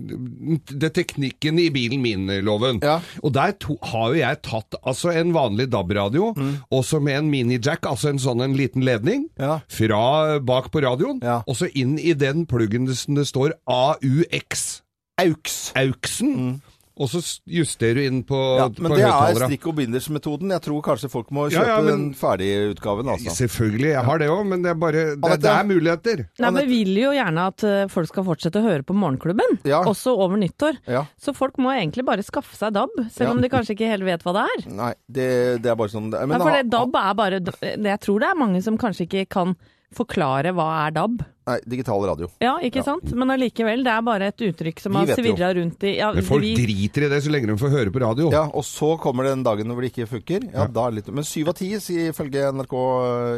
det 0.72 0.92
teknikken 0.98 1.60
i 1.62 1.70
bilen 1.74 2.02
min, 2.04 2.28
Loven. 2.46 2.82
Ja. 2.86 3.00
Og 3.24 3.34
der 3.36 3.54
to, 3.62 3.78
har 3.92 4.12
jo 4.14 4.20
jeg 4.22 4.42
tatt 4.46 4.78
altså 4.84 5.12
en 5.14 5.34
vanlig 5.36 5.70
DAB-radio, 5.74 6.34
Mm. 6.38 6.54
også 6.76 7.00
med 7.02 7.16
en 7.18 7.30
mini-jack, 7.32 7.86
altså 7.90 8.10
en 8.12 8.20
sånn 8.22 8.42
en 8.44 8.54
liten 8.58 8.84
ledning, 8.86 9.28
Ja. 9.40 9.57
Fra 9.70 10.40
bak 10.40 10.72
på 10.72 10.82
radioen, 10.84 11.20
Ja. 11.24 11.42
og 11.48 11.56
så 11.56 11.70
inn 11.76 11.98
i 12.00 12.14
den 12.14 12.46
pluggen 12.46 12.88
som 12.96 13.16
det 13.16 13.28
står 13.28 13.52
AUX. 13.68 14.82
Aux. 15.20 15.72
Auksen. 15.76 16.62
Og 16.98 17.10
så 17.12 17.20
justerer 17.46 18.00
du 18.00 18.02
inn 18.08 18.24
på. 18.26 18.38
Ja, 18.58 18.64
men 18.82 18.90
på 18.92 18.96
det 18.98 19.04
er 19.06 19.36
strikk 19.38 19.68
og 19.70 19.76
binders-metoden. 19.78 20.50
Jeg 20.56 20.64
tror 20.66 20.80
kanskje 20.82 21.10
folk 21.14 21.28
må 21.30 21.44
kjøpe 21.54 21.68
ja, 21.70 21.76
men- 21.86 21.92
den 21.92 22.06
ferdige 22.18 22.72
utgaven, 22.74 23.12
altså. 23.14 23.36
Selvfølgelig, 23.38 23.92
jeg 23.94 24.04
har 24.08 24.18
det 24.18 24.30
òg, 24.34 24.42
men 24.50 24.64
det 24.66 24.72
er 24.72 24.80
bare 24.82 25.04
det, 25.16 25.38
det 25.44 25.52
er 25.52 25.64
muligheter. 25.70 26.24
Nei, 26.40 26.50
men 26.50 26.68
Vi 26.68 26.84
vil 26.84 26.98
jo 27.04 27.12
gjerne 27.14 27.46
at 27.54 27.64
eh, 27.64 27.88
folk 27.94 28.08
skal 28.10 28.26
fortsette 28.26 28.58
å 28.58 28.66
høre 28.66 28.82
på 28.84 28.96
Morgenklubben, 28.98 29.60
Ja. 29.64 29.84
også 29.86 30.18
over 30.18 30.38
nyttår. 30.42 30.80
Ja. 30.88 31.06
Så 31.22 31.36
folk 31.38 31.58
må 31.62 31.70
egentlig 31.78 32.04
bare 32.06 32.26
skaffe 32.26 32.58
seg 32.58 32.74
DAB, 32.74 32.90
selv 33.14 33.28
Ja. 33.30 33.32
om 33.32 33.42
de 33.42 33.50
kanskje 33.50 33.78
ikke 33.78 33.92
helt 33.94 34.04
vet 34.04 34.24
hva 34.26 34.34
det 34.34 34.48
er. 34.58 34.70
Nei, 34.74 34.94
det, 35.08 35.62
det 35.62 35.70
er 35.72 35.76
bare 35.76 35.90
sånn 35.94 36.10
det 36.10 36.20
er. 36.20 36.26
Nei, 36.34 36.38
for 36.42 36.52
det, 36.52 36.70
DAB 36.74 36.96
er 36.96 37.14
bare 37.14 37.40
Jeg 37.86 38.00
tror 38.02 38.20
det 38.20 38.30
er 38.34 38.36
mange 38.42 38.64
som 38.64 38.78
kanskje 38.78 39.06
ikke 39.08 39.30
kan 39.30 39.56
forklare 39.94 40.50
hva 40.54 40.88
er 40.88 40.92
DAB. 40.98 41.22
Nei, 41.48 41.58
digital 41.64 42.04
radio. 42.04 42.28
Ja, 42.44 42.58
ikke 42.60 42.82
sant? 42.84 43.08
Men 43.16 43.32
allikevel, 43.32 43.84
det 43.86 43.92
er 43.94 44.02
bare 44.04 44.28
et 44.34 44.42
uttrykk 44.50 44.82
som 44.84 44.98
har 45.00 45.08
svirra 45.16 45.54
rundt 45.56 45.86
i 45.88 45.94
ja, 45.96 46.10
Men 46.16 46.26
folk 46.28 46.44
vi, 46.44 46.54
driter 46.60 47.06
i 47.08 47.12
det 47.14 47.22
så 47.24 47.32
lenge 47.32 47.48
de 47.48 47.56
får 47.62 47.72
høre 47.72 47.94
på 47.94 48.02
radio. 48.04 48.28
Ja, 48.36 48.48
og 48.52 48.66
så 48.68 48.96
kommer 49.00 49.30
den 49.30 49.46
dagen 49.48 49.72
hvor 49.72 49.86
det 49.86 49.94
ikke 49.94 50.10
funker. 50.12 50.44
Ja, 50.52 50.66
er 50.68 50.74
det 50.76 50.90
litt 50.98 51.14
Men 51.16 51.28
syv 51.28 51.54
av 51.54 51.60
ti, 51.60 51.72
ifølge 52.10 52.52
NRK 52.52 52.76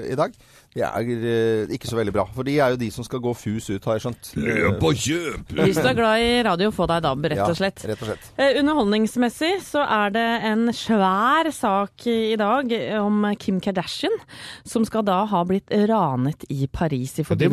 i 0.10 0.18
dag, 0.18 0.34
det 0.74 0.86
er 0.86 1.08
eh, 1.10 1.72
ikke 1.74 1.90
så 1.90 1.98
veldig 1.98 2.14
bra. 2.14 2.26
For 2.34 2.46
de 2.46 2.56
er 2.62 2.74
jo 2.74 2.80
de 2.82 2.90
som 2.94 3.06
skal 3.06 3.22
gå 3.24 3.32
fus 3.38 3.70
ut, 3.72 3.86
har 3.90 3.98
jeg 3.98 4.06
skjønt. 4.06 4.32
Løp 4.38 4.84
og 4.86 5.00
kjøp! 5.02 5.54
Hvis 5.60 5.80
du 5.82 5.90
er 5.90 5.98
glad 5.98 6.26
i 6.26 6.36
radio, 6.46 6.70
få 6.74 6.86
deg 6.90 7.06
DAB, 7.06 7.30
rett 7.34 7.42
og 7.46 7.58
slett. 7.58 7.82
Ja, 7.86 7.92
rett 7.94 8.04
og 8.06 8.12
slett. 8.12 8.28
Eh, 8.38 8.60
Underholdningsmessig 8.62 9.52
så 9.66 9.86
er 9.86 10.14
det 10.14 10.28
en 10.50 10.70
svær 10.78 11.50
sak 11.54 12.06
i 12.10 12.38
dag 12.40 12.74
om 13.00 13.30
Kim 13.42 13.58
Kardashian, 13.62 14.14
som 14.66 14.86
skal 14.86 15.06
da 15.10 15.24
ha 15.30 15.42
blitt 15.46 15.74
ranet 15.90 16.46
i 16.54 16.66
Paris 16.70 17.18
i 17.18 17.26
Ja, 17.26 17.38
det 17.38 17.50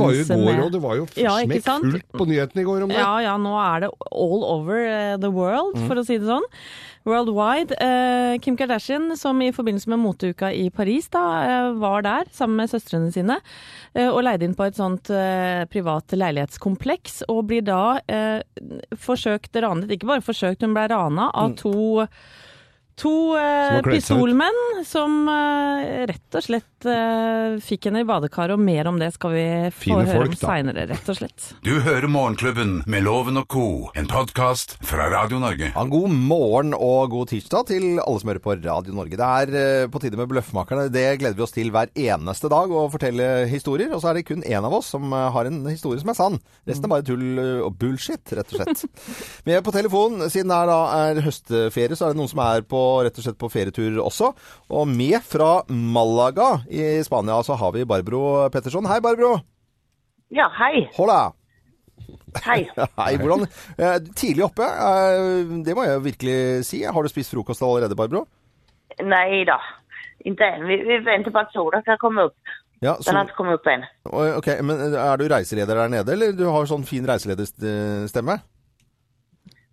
går, 0.47 0.65
og 0.67 0.73
det 0.75 0.83
var 0.83 0.99
jo 1.01 1.07
Ja, 1.19 1.37
smekkfullt 1.43 1.93
smekk 1.93 2.11
på 2.21 2.27
nyhetene 2.31 2.63
i 2.63 2.67
går 2.69 2.85
om 2.87 2.93
det. 2.95 2.99
Ja, 3.03 3.15
ja, 3.27 3.37
nå 3.41 3.55
er 3.61 3.87
det 3.87 3.93
all 4.11 4.45
over 4.57 4.83
eh, 4.83 5.17
the 5.23 5.31
world, 5.33 5.79
for 5.87 6.01
å 6.01 6.07
si 6.07 6.19
det 6.23 6.29
sånn. 6.31 6.47
Worldwide. 7.07 7.77
Eh, 7.79 8.33
Kim 8.43 8.57
Kardashian, 8.59 9.13
som 9.17 9.39
i 9.45 9.53
forbindelse 9.55 9.91
med 9.93 10.01
moteuka 10.03 10.49
i 10.51 10.65
Paris 10.75 11.07
da, 11.15 11.23
eh, 11.45 11.69
var 11.79 12.03
der 12.03 12.27
sammen 12.35 12.57
med 12.65 12.73
søstrene 12.73 13.13
sine 13.15 13.37
eh, 13.95 14.09
og 14.09 14.25
leide 14.27 14.43
inn 14.49 14.57
på 14.59 14.67
et 14.67 14.75
sånt 14.79 15.11
eh, 15.15 15.63
privat 15.71 16.11
leilighetskompleks, 16.19 17.23
og 17.31 17.45
blir 17.53 17.63
da 17.63 18.01
eh, 18.11 18.43
forsøkt 18.99 19.55
ranet, 19.63 19.93
ikke 19.95 20.11
bare 20.11 20.25
forsøkt, 20.27 20.67
hun 20.67 20.75
ble 20.75 20.89
rana 20.91 21.31
av 21.31 21.55
to 21.61 22.07
To 22.97 23.37
eh, 23.37 23.75
Som 23.77 23.83
pistolmenn 23.91 24.85
som 24.89 25.27
eh, 25.29 26.07
rett 26.09 26.37
og 26.39 26.45
slett 26.47 26.87
eh, 26.89 27.57
fikk 27.61 27.91
henne 27.91 28.01
i 28.01 28.07
badekaret, 28.09 28.55
og 28.57 28.63
mer 28.65 28.89
om 28.89 28.97
det 29.01 29.11
skal 29.13 29.35
vi 29.35 29.43
få 29.69 29.83
Fine 29.83 30.05
høre 30.07 30.15
folk, 30.23 30.31
om 30.31 30.37
da. 30.37 30.41
seinere, 30.41 30.85
rett 30.89 31.11
og 31.13 31.19
slett. 31.19 31.49
Du 31.67 31.75
hører 31.85 32.07
Morgenklubben 32.09 32.79
med 32.89 33.05
Loven 33.05 33.37
og 33.43 33.49
co., 33.53 33.65
en 34.01 34.09
podkast 34.09 34.79
fra 34.87 35.11
Radio 35.13 35.41
Norge. 35.43 35.69
Ja, 35.75 35.85
god 35.93 36.15
morgen 36.17 36.73
og 36.73 37.13
god 37.13 37.33
tirsdag 37.35 37.67
til 37.73 37.85
alle 38.01 38.23
som 38.23 38.33
hører 38.33 38.43
på 38.47 38.57
Radio 38.63 38.97
Norge. 38.97 39.21
Det 39.21 39.29
er 39.43 39.53
eh, 39.61 39.91
på 39.93 40.01
tide 40.01 40.17
med 40.21 40.33
Bløffmakerne. 40.33 40.89
Det 40.95 41.05
gleder 41.21 41.37
vi 41.37 41.45
oss 41.45 41.53
til 41.57 41.73
hver 41.77 41.93
eneste 41.93 42.49
dag 42.53 42.73
å 42.73 42.87
fortelle 42.93 43.29
historier. 43.53 43.93
Og 43.93 44.01
så 44.01 44.15
er 44.15 44.23
det 44.23 44.27
kun 44.31 44.41
én 44.47 44.65
av 44.65 44.79
oss 44.81 44.89
som 44.97 45.13
eh, 45.13 45.27
har 45.37 45.53
en 45.53 45.61
historie 45.69 46.01
som 46.01 46.15
er 46.15 46.19
sann. 46.23 46.41
Resten 46.65 46.89
er 46.89 46.95
bare 46.97 47.09
tull 47.13 47.27
eh, 47.45 47.61
og 47.67 47.77
bullshit, 47.77 48.25
rett 48.41 48.57
og 48.57 48.63
slett. 48.63 48.89
Med 49.53 49.61
på 49.69 49.77
telefon, 49.77 50.23
siden 50.33 50.49
det 50.49 50.63
er, 50.65 50.73
da, 50.73 50.81
er 51.11 51.25
høstferie, 51.29 51.93
så 51.93 52.09
er 52.09 52.17
det 52.17 52.23
noen 52.25 52.33
som 52.33 52.45
er 52.47 52.65
på, 52.65 52.86
rett 53.07 53.19
og 53.21 53.27
slett 53.27 53.39
på 53.41 53.51
ferietur 53.53 53.99
også. 54.05 54.33
Og 54.73 54.87
med 54.91 55.19
fra 55.27 55.51
Malaga 55.73 56.49
i 56.69 57.03
Spania 57.07 57.39
så 57.47 57.57
har 57.61 57.75
vi 57.77 57.85
Barbro 57.89 58.23
Petterson. 58.55 58.89
Hei, 58.91 59.01
Barbro. 59.05 59.37
Ja, 60.35 60.49
hei. 60.59 60.87
Hola. 60.97 61.21
Hei. 62.45 62.67
Hei, 63.01 63.13
hvordan 63.17 63.47
eh, 63.79 63.95
Tidlig 64.19 64.45
oppe, 64.45 64.67
eh, 64.67 65.55
det 65.65 65.73
må 65.79 65.87
jeg 65.87 66.03
virkelig 66.05 66.39
si. 66.69 66.83
Har 66.85 67.03
du 67.07 67.09
spist 67.13 67.33
frokost 67.33 67.63
allerede, 67.65 67.97
Barbro? 67.97 68.27
Nei 69.03 69.45
da. 69.49 69.57
inte 70.25 70.45
än. 70.45 70.67
Vi, 70.69 70.77
vi 70.85 70.99
venter 71.07 71.31
på 71.31 71.39
at 71.41 71.53
sola 71.55 71.81
skal 71.85 71.99
komme 72.03 72.27
opp. 72.29 72.37
Ja, 72.85 72.97
Den 73.07 73.17
har 73.17 73.25
ikke 73.25 73.39
kommet 73.39 73.57
opp 73.57 73.69
ennå. 73.73 73.87
ok, 74.37 74.49
men 74.69 74.95
Er 75.01 75.17
du 75.17 75.25
reiseleder 75.33 75.79
der 75.81 75.89
nede, 75.89 76.13
eller 76.13 76.35
du 76.37 76.45
har 76.53 76.67
sånn 76.69 76.85
fin 76.85 77.07
reiselederstemme? 77.09 78.37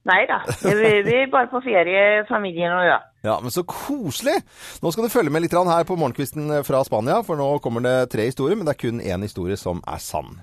Nej 0.03 0.25
da, 0.27 0.41
vi, 0.63 0.89
vi 1.07 1.19
bare 1.31 1.47
på 1.47 1.61
ferie, 1.63 2.25
familien 2.27 2.73
og 2.75 2.83
ja. 2.83 2.97
Ja, 3.23 3.37
men 3.39 3.53
så 3.55 3.63
koselig! 3.63 4.35
Nå 4.83 4.91
skal 4.91 5.05
du 5.07 5.13
følge 5.13 5.31
med 5.31 5.45
litt 5.45 5.55
her 5.55 5.85
på 5.87 5.95
morgenkvisten 5.95 6.51
fra 6.67 6.81
Spania, 6.83 7.21
for 7.23 7.39
nå 7.39 7.47
kommer 7.63 7.85
det 7.85 8.09
tre 8.11 8.25
historier, 8.27 8.59
men 8.59 8.67
det 8.67 8.75
er 8.75 8.81
kun 8.83 8.99
én 8.99 9.23
historie 9.23 9.55
som 9.55 9.79
er 9.87 10.03
sann. 10.03 10.41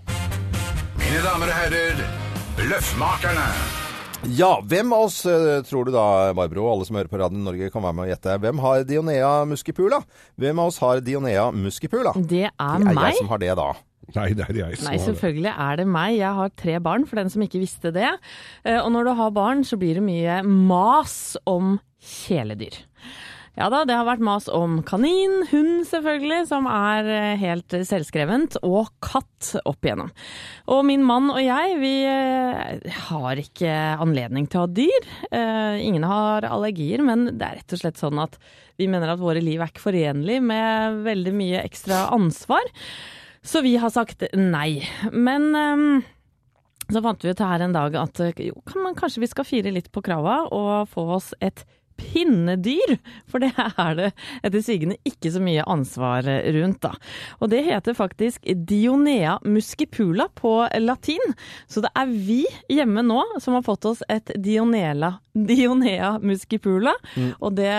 Mine 0.96 1.20
damer 1.26 1.52
og 1.52 1.60
herrer, 1.60 2.00
Løffmakerne. 2.70 3.44
Ja, 4.36 4.58
hvem 4.68 4.90
av 4.92 5.06
oss 5.06 5.22
eh, 5.28 5.60
tror 5.64 5.86
du 5.88 5.92
da, 5.94 6.32
Barbro, 6.36 6.66
og 6.66 6.74
alle 6.74 6.88
som 6.88 6.96
hører 6.98 7.08
på 7.12 7.20
Radio 7.20 7.40
Norge 7.40 7.70
kan 7.72 7.84
være 7.84 7.96
med 7.96 8.04
og 8.04 8.10
gjette, 8.14 8.34
hvem 8.42 8.58
har 8.64 8.82
Dionea 8.88 9.30
muscipula? 9.48 10.02
Hvem 10.40 10.60
av 10.60 10.72
oss 10.72 10.80
har 10.82 11.00
Dionea 11.04 11.46
muscipula? 11.56 12.12
Det 12.16 12.46
er 12.48 12.52
Det 12.52 12.90
er 12.90 12.96
meg. 12.96 13.06
jeg 13.08 13.20
som 13.22 13.32
har 13.32 13.40
det, 13.40 13.54
da. 13.56 13.70
Nei, 14.16 14.28
det 14.36 14.46
er 14.48 14.58
jeg 14.62 14.78
som 14.80 14.88
Nei, 14.90 14.98
selvfølgelig 15.02 15.52
er 15.54 15.80
det 15.80 15.88
meg. 15.90 16.16
Jeg 16.18 16.36
har 16.40 16.54
tre 16.58 16.76
barn, 16.82 17.06
for 17.08 17.20
den 17.20 17.30
som 17.32 17.44
ikke 17.46 17.62
visste 17.62 17.92
det. 17.94 18.10
Eh, 18.64 18.78
Og 18.80 18.90
når 18.94 19.10
du 19.10 19.14
har 19.20 19.34
barn, 19.36 19.64
så 19.66 19.78
blir 19.80 19.98
det 20.00 20.06
mye 20.06 20.40
mas 20.46 21.36
om 21.48 21.78
kjæledyr. 22.00 22.80
Ja 23.58 23.66
da, 23.68 23.80
det 23.84 23.92
har 23.92 24.06
vært 24.06 24.22
mas 24.24 24.46
om 24.48 24.78
kanin, 24.86 25.40
hund 25.50 25.82
selvfølgelig, 25.88 26.46
som 26.48 26.68
er 26.70 27.08
eh, 27.12 27.40
helt 27.42 27.74
selvskrevent, 27.84 28.56
og 28.64 28.88
katt 29.04 29.50
opp 29.68 29.84
igjennom. 29.84 30.12
Og 30.70 30.84
min 30.86 31.02
mann 31.04 31.28
og 31.34 31.42
jeg, 31.42 31.74
vi 31.82 31.92
eh, 32.08 32.96
har 33.10 33.42
ikke 33.42 33.74
anledning 34.00 34.46
til 34.48 34.62
å 34.62 34.64
ha 34.64 34.72
dyr. 34.80 35.10
Ingen 35.82 36.06
har 36.08 36.46
allergier, 36.48 37.02
men 37.04 37.26
det 37.36 37.46
er 37.46 37.60
rett 37.60 37.76
og 37.76 37.82
slett 37.82 38.00
sånn 38.00 38.22
at 38.22 38.38
vi 38.80 38.88
mener 38.88 39.12
at 39.12 39.20
våre 39.20 39.42
liv 39.44 39.60
er 39.60 39.68
ikke 39.74 39.82
forenlig 39.90 40.38
med 40.46 41.02
veldig 41.04 41.34
mye 41.36 41.64
ekstra 41.66 42.06
ansvar. 42.14 42.70
Så 43.42 43.62
vi 43.64 43.76
har 43.80 43.92
sagt 43.92 44.24
nei. 44.36 44.82
Men 45.12 45.50
um, 45.56 46.02
så 46.90 47.02
fant 47.04 47.24
vi 47.24 47.32
ut 47.32 47.42
her 47.44 47.64
en 47.64 47.74
dag 47.76 47.96
at 47.98 48.20
eh, 48.24 48.42
jo, 48.50 48.58
kan 48.68 48.82
man, 48.84 48.96
kanskje 48.98 49.22
vi 49.24 49.30
skal 49.30 49.48
fire 49.48 49.72
litt 49.72 49.90
på 49.94 50.02
krava 50.04 50.42
og 50.52 50.90
få 50.90 51.06
oss 51.16 51.30
et 51.40 51.64
pinnedyr, 52.00 52.96
for 53.30 53.42
det 53.42 53.52
er 53.58 53.96
det 53.98 54.10
etter 54.42 54.64
sigende 54.64 54.98
ikke 55.08 55.32
så 55.34 55.42
mye 55.44 55.66
ansvar 55.70 56.26
rundt, 56.56 56.80
da. 56.84 56.94
Og 57.40 57.52
det 57.52 57.64
heter 57.68 57.96
faktisk 57.96 58.46
Dionea 58.66 59.38
muscipula 59.44 60.30
på 60.34 60.54
latin, 60.80 61.36
så 61.70 61.84
det 61.84 61.92
er 61.96 62.10
vi 62.10 62.42
hjemme 62.72 63.04
nå 63.06 63.22
som 63.42 63.56
har 63.58 63.66
fått 63.66 63.88
oss 63.92 64.04
et 64.10 64.32
Dionela, 64.40 65.18
Dionea 65.34 66.16
muscipula, 66.22 66.94
og 67.38 67.54
det 67.58 67.70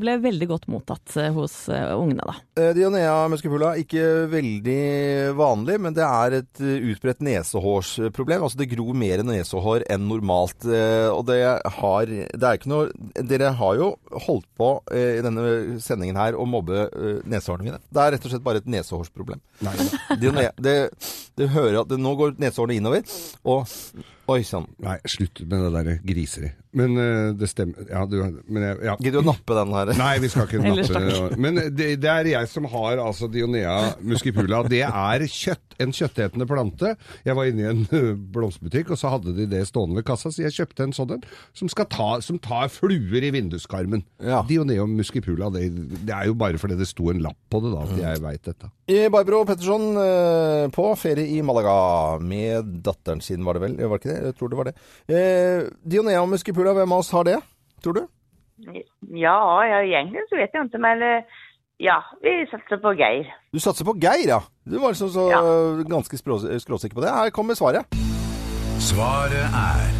ble 0.00 0.16
veldig 0.24 0.48
godt 0.50 0.66
mottatt 0.72 1.16
eh, 1.20 1.30
hos 1.34 1.68
eh, 1.72 1.92
ungene, 1.96 2.24
da. 2.26 2.34
Eh, 2.60 2.72
Dionea 2.76 3.28
muscipula, 3.30 3.74
ikke 3.80 4.26
veldig 4.32 5.34
vanlig, 5.38 5.78
men 5.86 5.96
det 5.96 6.04
er 6.06 6.38
et 6.40 6.62
utbredt 6.64 7.22
nesehårsproblem. 7.24 8.44
Altså 8.44 8.60
det 8.60 8.70
gror 8.72 8.94
mer 8.98 9.24
nesehår 9.26 9.86
enn 9.92 10.06
normalt. 10.08 10.64
Og 10.64 11.22
det 11.28 11.40
har 11.78 12.10
Det 12.10 12.44
er 12.44 12.58
ikke 12.58 12.70
noe 12.70 12.90
Dere 13.34 13.50
har 13.58 13.78
jo 13.80 13.90
holdt 14.28 14.46
på 14.58 14.70
eh, 14.94 15.18
i 15.18 15.22
denne 15.24 15.44
sendingen 15.82 16.18
her 16.20 16.36
å 16.38 16.46
mobbe 16.46 16.86
eh, 16.86 17.20
nesehårene 17.26 17.66
mine. 17.66 17.80
Det 17.90 18.02
er 18.02 18.14
rett 18.14 18.26
og 18.26 18.34
slett 18.34 18.44
bare 18.46 18.62
et 18.62 18.68
nesehårsproblem. 18.70 19.42
Nei, 19.66 19.74
Dionea, 20.22 20.52
det, 20.62 20.76
det 21.38 21.50
hører 21.54 21.80
at 21.82 21.90
det, 21.90 21.98
Nå 22.04 22.14
går 22.20 22.36
nesehårene 22.42 22.78
innover, 22.78 23.16
og 23.48 23.66
Oi 24.30 24.40
sann. 24.46 24.64
nei, 24.80 24.96
slutt 25.10 25.42
med 25.44 25.66
det 25.66 25.70
der 25.74 25.98
griseri. 26.06 26.50
Men 26.74 26.96
uh, 26.98 27.30
det 27.38 27.46
stemmer 27.52 27.86
Ja, 27.86 28.02
du 28.08 28.16
Men 28.50 28.64
jeg 28.64 28.78
ja. 28.82 28.94
Gidder 28.98 29.22
du 29.22 29.28
å 29.28 29.30
nappe 29.30 29.54
den 29.54 29.74
her? 29.76 29.92
Nei, 29.98 30.14
vi 30.24 30.30
skal 30.32 30.48
ikke 30.48 30.62
Ellers 30.66 30.90
nappe 30.90 31.38
Men 31.38 31.60
det, 31.76 31.90
det 32.02 32.10
er 32.10 32.30
jeg 32.32 32.50
som 32.50 32.66
har 32.72 32.98
altså 33.04 33.28
Dionea 33.30 33.76
muscipula. 34.02 34.64
Det 34.70 34.82
er 34.86 35.26
kjøtt, 35.30 35.76
en 35.82 35.94
kjøttetende 35.94 36.48
plante. 36.50 36.94
Jeg 37.26 37.38
var 37.38 37.50
inne 37.50 37.62
i 37.62 37.68
en 37.70 37.84
ø, 37.94 38.02
blomsterbutikk, 38.34 38.90
og 38.94 39.00
så 39.00 39.12
hadde 39.14 39.36
de 39.36 39.46
det 39.50 39.62
stående 39.68 40.00
ved 40.00 40.06
kassa, 40.08 40.32
så 40.34 40.44
jeg 40.46 40.56
kjøpte 40.56 40.88
en 40.88 40.96
sånn 40.96 41.14
en 41.18 41.24
som, 41.54 41.70
ta, 41.70 42.08
som 42.24 42.40
tar 42.42 42.70
fluer 42.72 43.28
i 43.28 43.30
vinduskarmen. 43.34 44.02
Ja. 44.24 44.42
Dionea 44.48 44.86
muscipula, 44.90 45.52
det, 45.54 45.68
det 46.08 46.14
er 46.14 46.30
jo 46.30 46.38
bare 46.38 46.60
fordi 46.60 46.78
det 46.80 46.88
sto 46.90 47.10
en 47.12 47.22
lapp 47.24 47.38
på 47.52 47.62
det, 47.64 47.74
da, 47.74 47.84
at 47.86 48.02
jeg 48.02 48.24
veit 48.24 48.50
dette. 48.50 48.70
I 48.86 49.08
Barbro 49.08 49.44
Petterson 49.48 49.96
eh, 49.96 50.66
på 50.74 50.90
ferie 51.00 51.24
i 51.38 51.42
Malaga 51.42 52.18
med 52.20 52.66
datteren 52.84 53.22
sin, 53.24 53.44
var 53.46 53.56
det 53.56 53.62
vel? 53.62 53.76
Var 53.80 53.96
det 53.96 54.02
ikke 54.02 54.10
det? 54.12 54.26
Jeg 54.28 54.36
tror 54.36 54.50
det 54.52 54.58
var 54.58 54.68
det. 54.68 54.74
Eh, 55.08 55.70
Dionea 55.88 56.26
muscipula, 56.28 56.74
hvem 56.76 56.92
av 56.92 57.00
oss 57.00 57.10
har 57.16 57.24
det, 57.24 57.38
tror 57.82 57.96
du? 57.96 58.02
Ja, 59.16 59.38
ja, 59.64 59.80
egentligen 59.86 60.28
så 60.28 60.36
vet 60.36 60.52
jeg 60.52 60.68
ikke, 60.68 60.82
men 60.84 61.00
eh, 61.02 61.40
ja, 61.80 61.96
vi 62.22 62.34
satser 62.52 62.78
på 62.84 62.92
Geir. 63.00 63.30
Du 63.56 63.58
satser 63.64 63.88
på 63.88 63.96
Geir, 64.04 64.28
ja. 64.34 64.42
Du 64.68 64.76
var 64.78 64.92
liksom 64.92 65.08
så 65.16 65.30
Ja. 65.32 65.40
ganske 65.88 66.20
skråsikker 66.20 66.94
på 66.94 67.06
det. 67.06 67.10
Her 67.16 67.30
kommer 67.32 67.56
svaret. 67.56 67.88
Svaret 68.84 69.48
er 69.48 69.92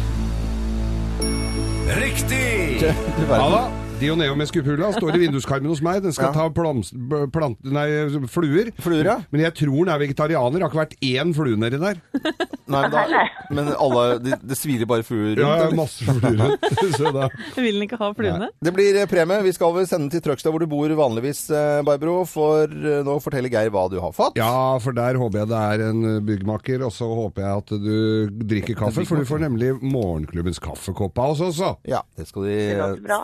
Riktig! 1.95 2.81
Ja 3.29 3.49
da. 3.49 3.84
Dionea 3.99 4.45
skupula 4.45 4.89
står 4.91 5.15
i 5.15 5.19
vinduskarmen 5.23 5.71
hos 5.71 5.81
meg. 5.81 6.01
Den 6.03 6.11
skal 6.13 6.27
Ja. 6.27 6.33
ta 6.33 6.49
plams, 6.49 6.91
plant, 7.31 7.57
nei, 7.63 7.87
fluer. 8.27 8.71
Fluer, 8.81 9.05
ja. 9.05 9.17
Men 9.31 9.41
jeg 9.41 9.53
tror 9.55 9.85
den 9.85 9.93
er 9.93 9.99
vegetarianer. 9.99 10.59
Det 10.59 10.61
har 10.65 10.69
ikke 10.69 10.83
vært 10.83 10.97
én 11.01 11.33
flue 11.33 11.55
nedi 11.55 11.79
der. 11.79 12.01
Nei, 12.65 12.81
men, 12.81 12.89
da, 12.89 13.27
men 13.53 13.67
alle 13.77 14.03
Det 14.17 14.39
de 14.41 14.55
svirer 14.57 14.87
bare 14.89 15.03
fluer 15.05 15.35
rundt. 15.37 15.37
Ja, 15.37 15.69
masse 15.77 16.01
fluer. 16.01 16.33
rundt. 16.39 17.13
da 17.13 17.27
Vil 17.61 17.75
den 17.77 17.83
ikke 17.85 17.99
ha 18.01 18.07
fluene? 18.17 18.47
Det 18.59 18.73
blir 18.73 18.97
eh, 18.97 19.05
premie. 19.05 19.37
Vi 19.45 19.53
skal 19.53 19.71
vel 19.75 19.85
sende 19.85 20.09
til 20.09 20.23
Trøgstad, 20.25 20.49
hvor 20.51 20.59
du 20.59 20.65
bor 20.65 20.89
vanligvis, 20.89 21.43
eh, 21.53 21.83
Barbro. 21.85 22.23
For 22.25 22.65
eh, 22.65 23.03
nå 23.05 23.19
forteller 23.21 23.53
Geir 23.53 23.69
hva 23.69 23.85
du 23.93 23.99
har 24.01 24.11
fått. 24.17 24.39
Ja, 24.41 24.79
for 24.81 24.97
der 24.97 25.13
håper 25.21 25.43
jeg 25.43 25.51
det 25.53 25.61
er 25.61 25.85
en 25.91 26.25
byggmaker, 26.25 26.81
og 26.87 26.91
så 26.95 27.05
håper 27.05 27.45
jeg 27.45 27.61
at 27.61 27.75
du 27.85 28.43
drikker 28.49 28.79
kaffe, 28.81 29.05
for 29.05 29.21
du 29.21 29.29
får 29.29 29.45
nemlig 29.45 29.75
morgenklubbens 29.85 30.59
kaffekopp 30.59 31.21
av 31.21 31.35
oss 31.37 31.45
også. 31.51 31.75
Ja, 31.85 32.01
det 32.17 32.27
skal 32.31 32.49
de 32.49 32.57
Det 32.73 33.03
bra. 33.05 33.21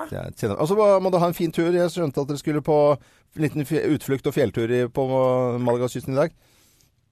Og 0.61 0.69
så 0.69 0.77
må 0.77 1.11
du 1.11 1.17
ha 1.21 1.31
en 1.31 1.37
fin 1.37 1.51
tur. 1.51 1.71
Jeg 1.73 1.91
skjønte 1.93 2.21
at 2.21 2.29
dere 2.29 2.41
skulle 2.41 2.61
på 2.65 2.77
en 2.93 3.43
liten 3.45 3.65
utflukt 3.65 4.27
og 4.29 4.35
fjelltur 4.35 4.71
på 4.93 5.07
Malagakysten 5.63 6.15
i 6.15 6.21
dag. 6.21 6.37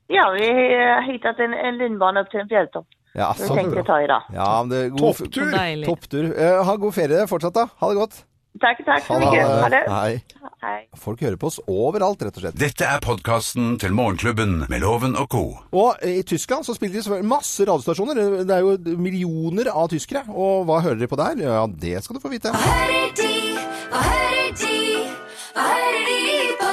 Ja, 0.10 0.26
vi 0.34 0.48
har 0.50 1.04
hittet 1.06 1.42
en, 1.44 1.54
en 1.54 1.78
lundbane 1.78 2.24
opp 2.24 2.32
til 2.34 2.42
en 2.42 2.50
fjelltopp. 2.50 2.88
Ja, 3.18 3.34
Så 3.34 3.54
bra. 3.54 3.84
ta 3.84 4.02
idag. 4.02 4.22
Ja, 4.34 4.64
men 4.64 4.70
det 4.70 4.80
er 4.86 4.90
god 4.90 5.18
Topptur! 5.18 5.54
Topptur. 5.86 6.26
Uh, 6.34 6.64
ha 6.66 6.76
god 6.76 6.94
ferie 6.94 7.28
fortsatt, 7.30 7.56
da. 7.58 7.68
Ha 7.82 7.90
det 7.90 7.98
godt. 7.98 8.20
Takk, 8.60 8.82
takk. 8.86 9.06
Ha 9.10 9.70
det. 9.70 9.82
Hei. 9.88 10.22
Hei. 10.60 10.80
Folk 10.98 11.22
hører 11.22 11.38
på 11.40 11.48
oss 11.48 11.60
overalt, 11.70 12.22
rett 12.26 12.38
og 12.40 12.44
slett. 12.44 12.58
Dette 12.60 12.88
er 12.90 13.02
podkasten 13.04 13.78
til 13.80 13.94
Morgenklubben 13.96 14.66
med 14.70 14.82
Loven 14.84 15.16
og 15.16 15.30
co. 15.32 15.44
Og 15.72 16.02
i 16.04 16.22
Tyskland 16.28 16.68
så 16.68 16.76
spiller 16.76 16.98
de 17.00 17.06
selvfølgelig 17.06 17.30
masse 17.30 17.70
radiostasjoner. 17.70 18.44
Det 18.50 18.58
er 18.58 18.66
jo 18.66 18.98
millioner 19.00 19.72
av 19.72 19.88
tyskere. 19.94 20.26
Og 20.34 20.66
hva 20.68 20.82
hører 20.84 21.00
de 21.00 21.10
på 21.12 21.22
der? 21.22 21.46
Ja, 21.46 21.64
det 21.70 22.02
skal 22.04 22.18
du 22.20 22.26
få 22.26 22.34
vite. 22.34 22.52
Hører 22.52 23.14
de? 23.22 23.29
Hva 23.90 24.02
hører 24.06 24.54
de? 24.60 24.78
Hva 25.56 25.66
hører 25.70 26.04
de 26.08 26.28
på? 26.60 26.70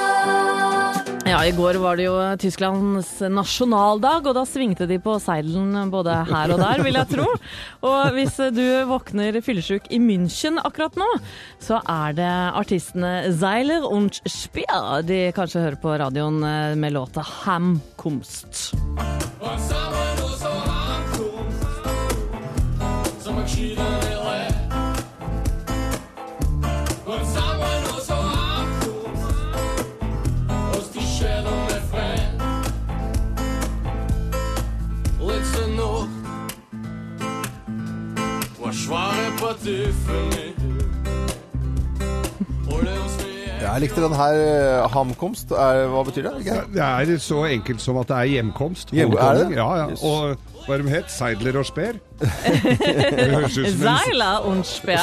Ja, 1.27 1.41
i 1.43 1.51
går 1.51 1.75
var 1.83 1.97
det 1.99 2.05
jo 2.05 2.15
Tysklands 2.39 3.09
nasjonaldag, 3.33 4.29
og 4.29 4.37
da 4.37 4.45
svingte 4.47 4.87
de 4.87 4.95
på 5.03 5.17
seilen 5.19 5.75
både 5.91 6.13
her 6.29 6.53
og 6.55 6.61
der, 6.61 6.83
vil 6.85 6.95
jeg 6.95 7.09
tro. 7.11 7.25
Og 7.89 8.15
hvis 8.15 8.39
du 8.55 8.63
våkner 8.87 9.35
fyllesyk 9.43 9.89
i 9.91 9.99
München 9.99 10.61
akkurat 10.63 10.95
nå, 10.99 11.09
så 11.59 11.81
er 11.83 12.15
det 12.17 12.31
artistene 12.61 13.33
Zeiler 13.35 13.83
und 13.89 14.21
Speer 14.23 15.03
de 15.07 15.25
kanskje 15.35 15.65
hører 15.65 15.81
på 15.83 15.99
radioen 15.99 16.39
eh, 16.47 16.75
med 16.79 16.95
låta 16.95 17.25
Hamkomst. 17.27 18.71
Svaret 38.87 39.39
på 39.39 39.47
att 39.47 39.63
du 39.63 39.93
Jeg 43.67 43.83
likte 43.83 44.03
den 44.03 44.15
her 44.15 44.37
eh, 44.41 44.87
hamkomst. 44.93 45.51
Er, 45.51 45.85
hva 45.91 46.03
betyr 46.07 46.29
det? 46.29 46.35
Ikke? 46.45 46.59
Det 46.73 46.83
er 46.83 47.17
så 47.23 47.43
enkelt 47.51 47.83
som 47.83 47.99
at 48.01 48.07
det 48.11 48.17
er 48.21 48.29
hjemkomst. 48.37 48.93
Hjem- 48.95 49.17
er 49.17 49.41
det? 49.43 49.47
Ja, 49.57 49.67
ja. 49.83 49.89
Yes. 49.91 50.03
Og 50.07 50.37
hva 50.67 50.75
er 50.75 50.83
de 50.83 50.91
het? 50.91 51.11
Seidler 51.11 51.55
og 51.59 51.65
Speer? 51.67 51.99
Zeila 53.77 54.31
und 54.49 54.65
Speer. 54.67 54.99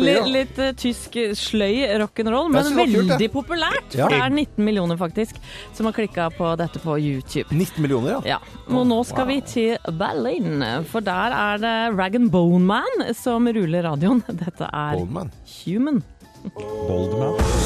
Litt, 0.00 0.30
litt 0.32 0.58
eh, 0.62 0.72
tysk 0.78 1.16
eh, 1.20 1.34
sløy 1.36 1.84
rock'n'roll, 2.00 2.48
men 2.50 2.70
veldig 2.74 2.86
kult, 2.94 3.12
veldig 3.12 3.28
populært. 3.34 3.94
Ja. 3.98 4.08
Det 4.10 4.18
er 4.18 4.32
19 4.32 4.64
millioner 4.66 4.98
faktisk 4.98 5.38
som 5.76 5.86
har 5.86 5.94
klikka 5.96 6.28
på 6.34 6.50
dette 6.58 6.80
på 6.82 6.96
YouTube. 6.98 7.46
19 7.54 7.82
millioner, 7.84 8.16
ja. 8.16 8.36
Ja, 8.36 8.40
og 8.72 8.86
nå 8.88 8.98
skal 9.06 9.28
vi 9.30 9.38
til 9.46 9.76
Berlin, 10.00 10.64
for 10.90 11.04
der 11.06 11.36
er 11.36 11.62
det 11.62 11.76
Rag 11.98 12.18
and 12.18 12.32
Bone 12.34 12.64
Man 12.66 13.06
som 13.14 13.46
ruler 13.46 13.86
radioen. 13.86 14.24
Dette 14.42 14.66
er 14.72 14.96
Human. 14.96 16.02
Boldmouth. 16.54 17.56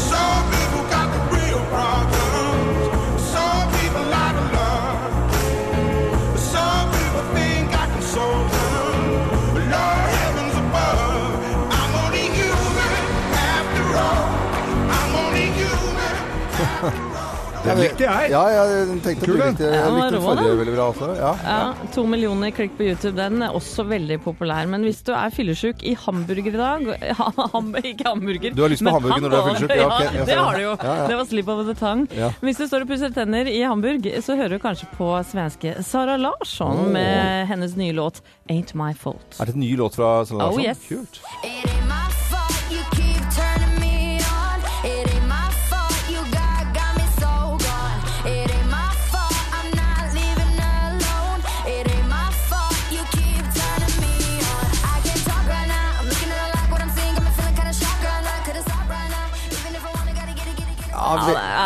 Den 17.64 17.81
likte 17.83 18.07
jeg. 18.07 18.31
Ja, 18.33 18.40
jeg 18.55 18.97
tenkte 19.05 19.26
Kul, 19.29 19.37
den. 19.40 19.57
jeg 19.61 19.93
likte 19.95 20.11
den 20.14 20.23
forrige 20.25 20.57
veldig 20.61 20.75
bra 20.76 20.87
også. 20.93 21.09
Ja. 21.19 21.33
Ja, 21.45 21.88
To 21.95 22.05
millioner 22.09 22.55
klikk 22.57 22.76
på 22.79 22.87
YouTube. 22.88 23.12
Den 23.19 23.45
er 23.45 23.57
også 23.57 23.85
veldig 23.88 24.21
populær. 24.25 24.69
Men 24.71 24.87
hvis 24.87 25.02
du 25.07 25.12
er 25.17 25.33
fyllesyk 25.35 25.85
i 25.87 25.95
hamburger 26.07 26.49
i 26.49 26.57
dag 26.57 26.87
ja, 27.11 27.29
ham, 27.55 27.73
Ikke 27.83 28.09
hamburger. 28.09 28.57
Du 28.57 28.64
har 28.64 28.73
lyst 28.73 28.85
på 28.87 28.95
hamburger 28.97 29.26
når 29.26 29.35
du 29.35 29.38
er 29.38 29.49
fyllesyk? 29.50 29.76
Ja, 29.76 29.88
Ja, 30.00 30.25
det 30.26 30.38
har 30.38 30.57
du 30.57 30.62
jo. 30.64 30.75
Ja, 30.81 30.95
ja. 31.02 31.07
Det 31.11 31.19
var 31.21 31.29
slip 31.31 31.49
of 31.52 31.64
the 31.69 31.76
tongue. 31.76 32.07
Ja. 32.17 32.33
Hvis 32.40 32.61
du 32.61 32.67
står 32.67 32.87
og 32.87 32.93
pusser 32.95 33.12
tenner 33.14 33.50
i 33.50 33.61
Hamburg, 33.61 34.09
så 34.25 34.37
hører 34.38 34.57
du 34.57 34.62
kanskje 34.62 34.88
på 34.97 35.11
svenske 35.29 35.76
Sara 35.87 36.17
Larsson 36.21 36.87
oh. 36.87 36.93
med 36.97 37.47
hennes 37.50 37.76
nye 37.76 37.93
låt 37.97 38.23
'Ain't 38.49 38.75
My 38.75 38.93
Fault'. 38.97 39.40
Er 39.40 39.50
det 39.50 39.55
en 39.55 39.61
ny 39.61 39.76
låt 39.76 40.00
fra 40.00 40.25
Sara 40.25 40.38
Larsson? 40.38 40.61
Oh, 40.61 40.64
yes. 40.64 40.79
Kult. 40.88 41.21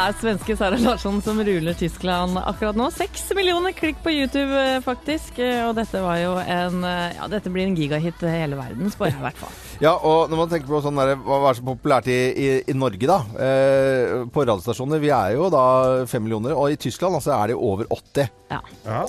Er 0.04 0.14
svenske 0.20 0.54
Sara 0.58 0.76
Larsson 0.80 1.20
som 1.24 1.38
ruler 1.44 1.76
Tyskland 1.78 2.36
akkurat 2.40 2.76
nå. 2.78 2.86
Seks 2.94 3.26
millioner 3.36 3.72
klikk 3.76 3.98
på 4.04 4.12
YouTube, 4.12 4.52
eh, 4.60 4.80
faktisk. 4.84 5.38
Eh, 5.40 5.62
Og 5.68 5.74
dette 5.78 6.00
var 6.02 6.18
jo 6.20 6.34
en 6.40 6.84
eh, 6.84 7.14
Ja, 7.16 7.28
dette 7.32 7.52
blir 7.52 7.66
en 7.68 7.76
gigahit 7.78 8.18
til 8.20 8.28
hele 8.32 8.58
verden, 8.58 8.90
spør 8.92 9.10
jeg 9.12 9.18
i 9.20 9.24
hvert 9.28 9.40
fall. 9.40 9.54
Ja, 9.84 9.90
og 10.06 10.30
når 10.30 10.38
man 10.38 10.50
tenker 10.52 10.70
på 10.70 10.78
sånn 10.84 10.98
der, 11.00 11.16
hva 11.18 11.40
er 11.50 11.56
så 11.58 11.64
populært 11.66 12.06
i, 12.06 12.14
i, 12.38 12.48
i 12.70 12.76
Norge, 12.78 13.08
da? 13.10 13.16
Eh, 13.42 14.12
på 14.30 14.44
radiostasjoner. 14.46 15.02
Vi 15.02 15.10
er 15.10 15.34
jo 15.34 15.48
da 15.52 15.64
fem 16.08 16.22
millioner, 16.22 16.54
og 16.54 16.70
i 16.70 16.78
Tyskland 16.78 17.18
altså, 17.18 17.34
er 17.34 17.50
det 17.50 17.56
over 17.58 17.88
80. 17.90 18.30
Ja, 18.54 18.60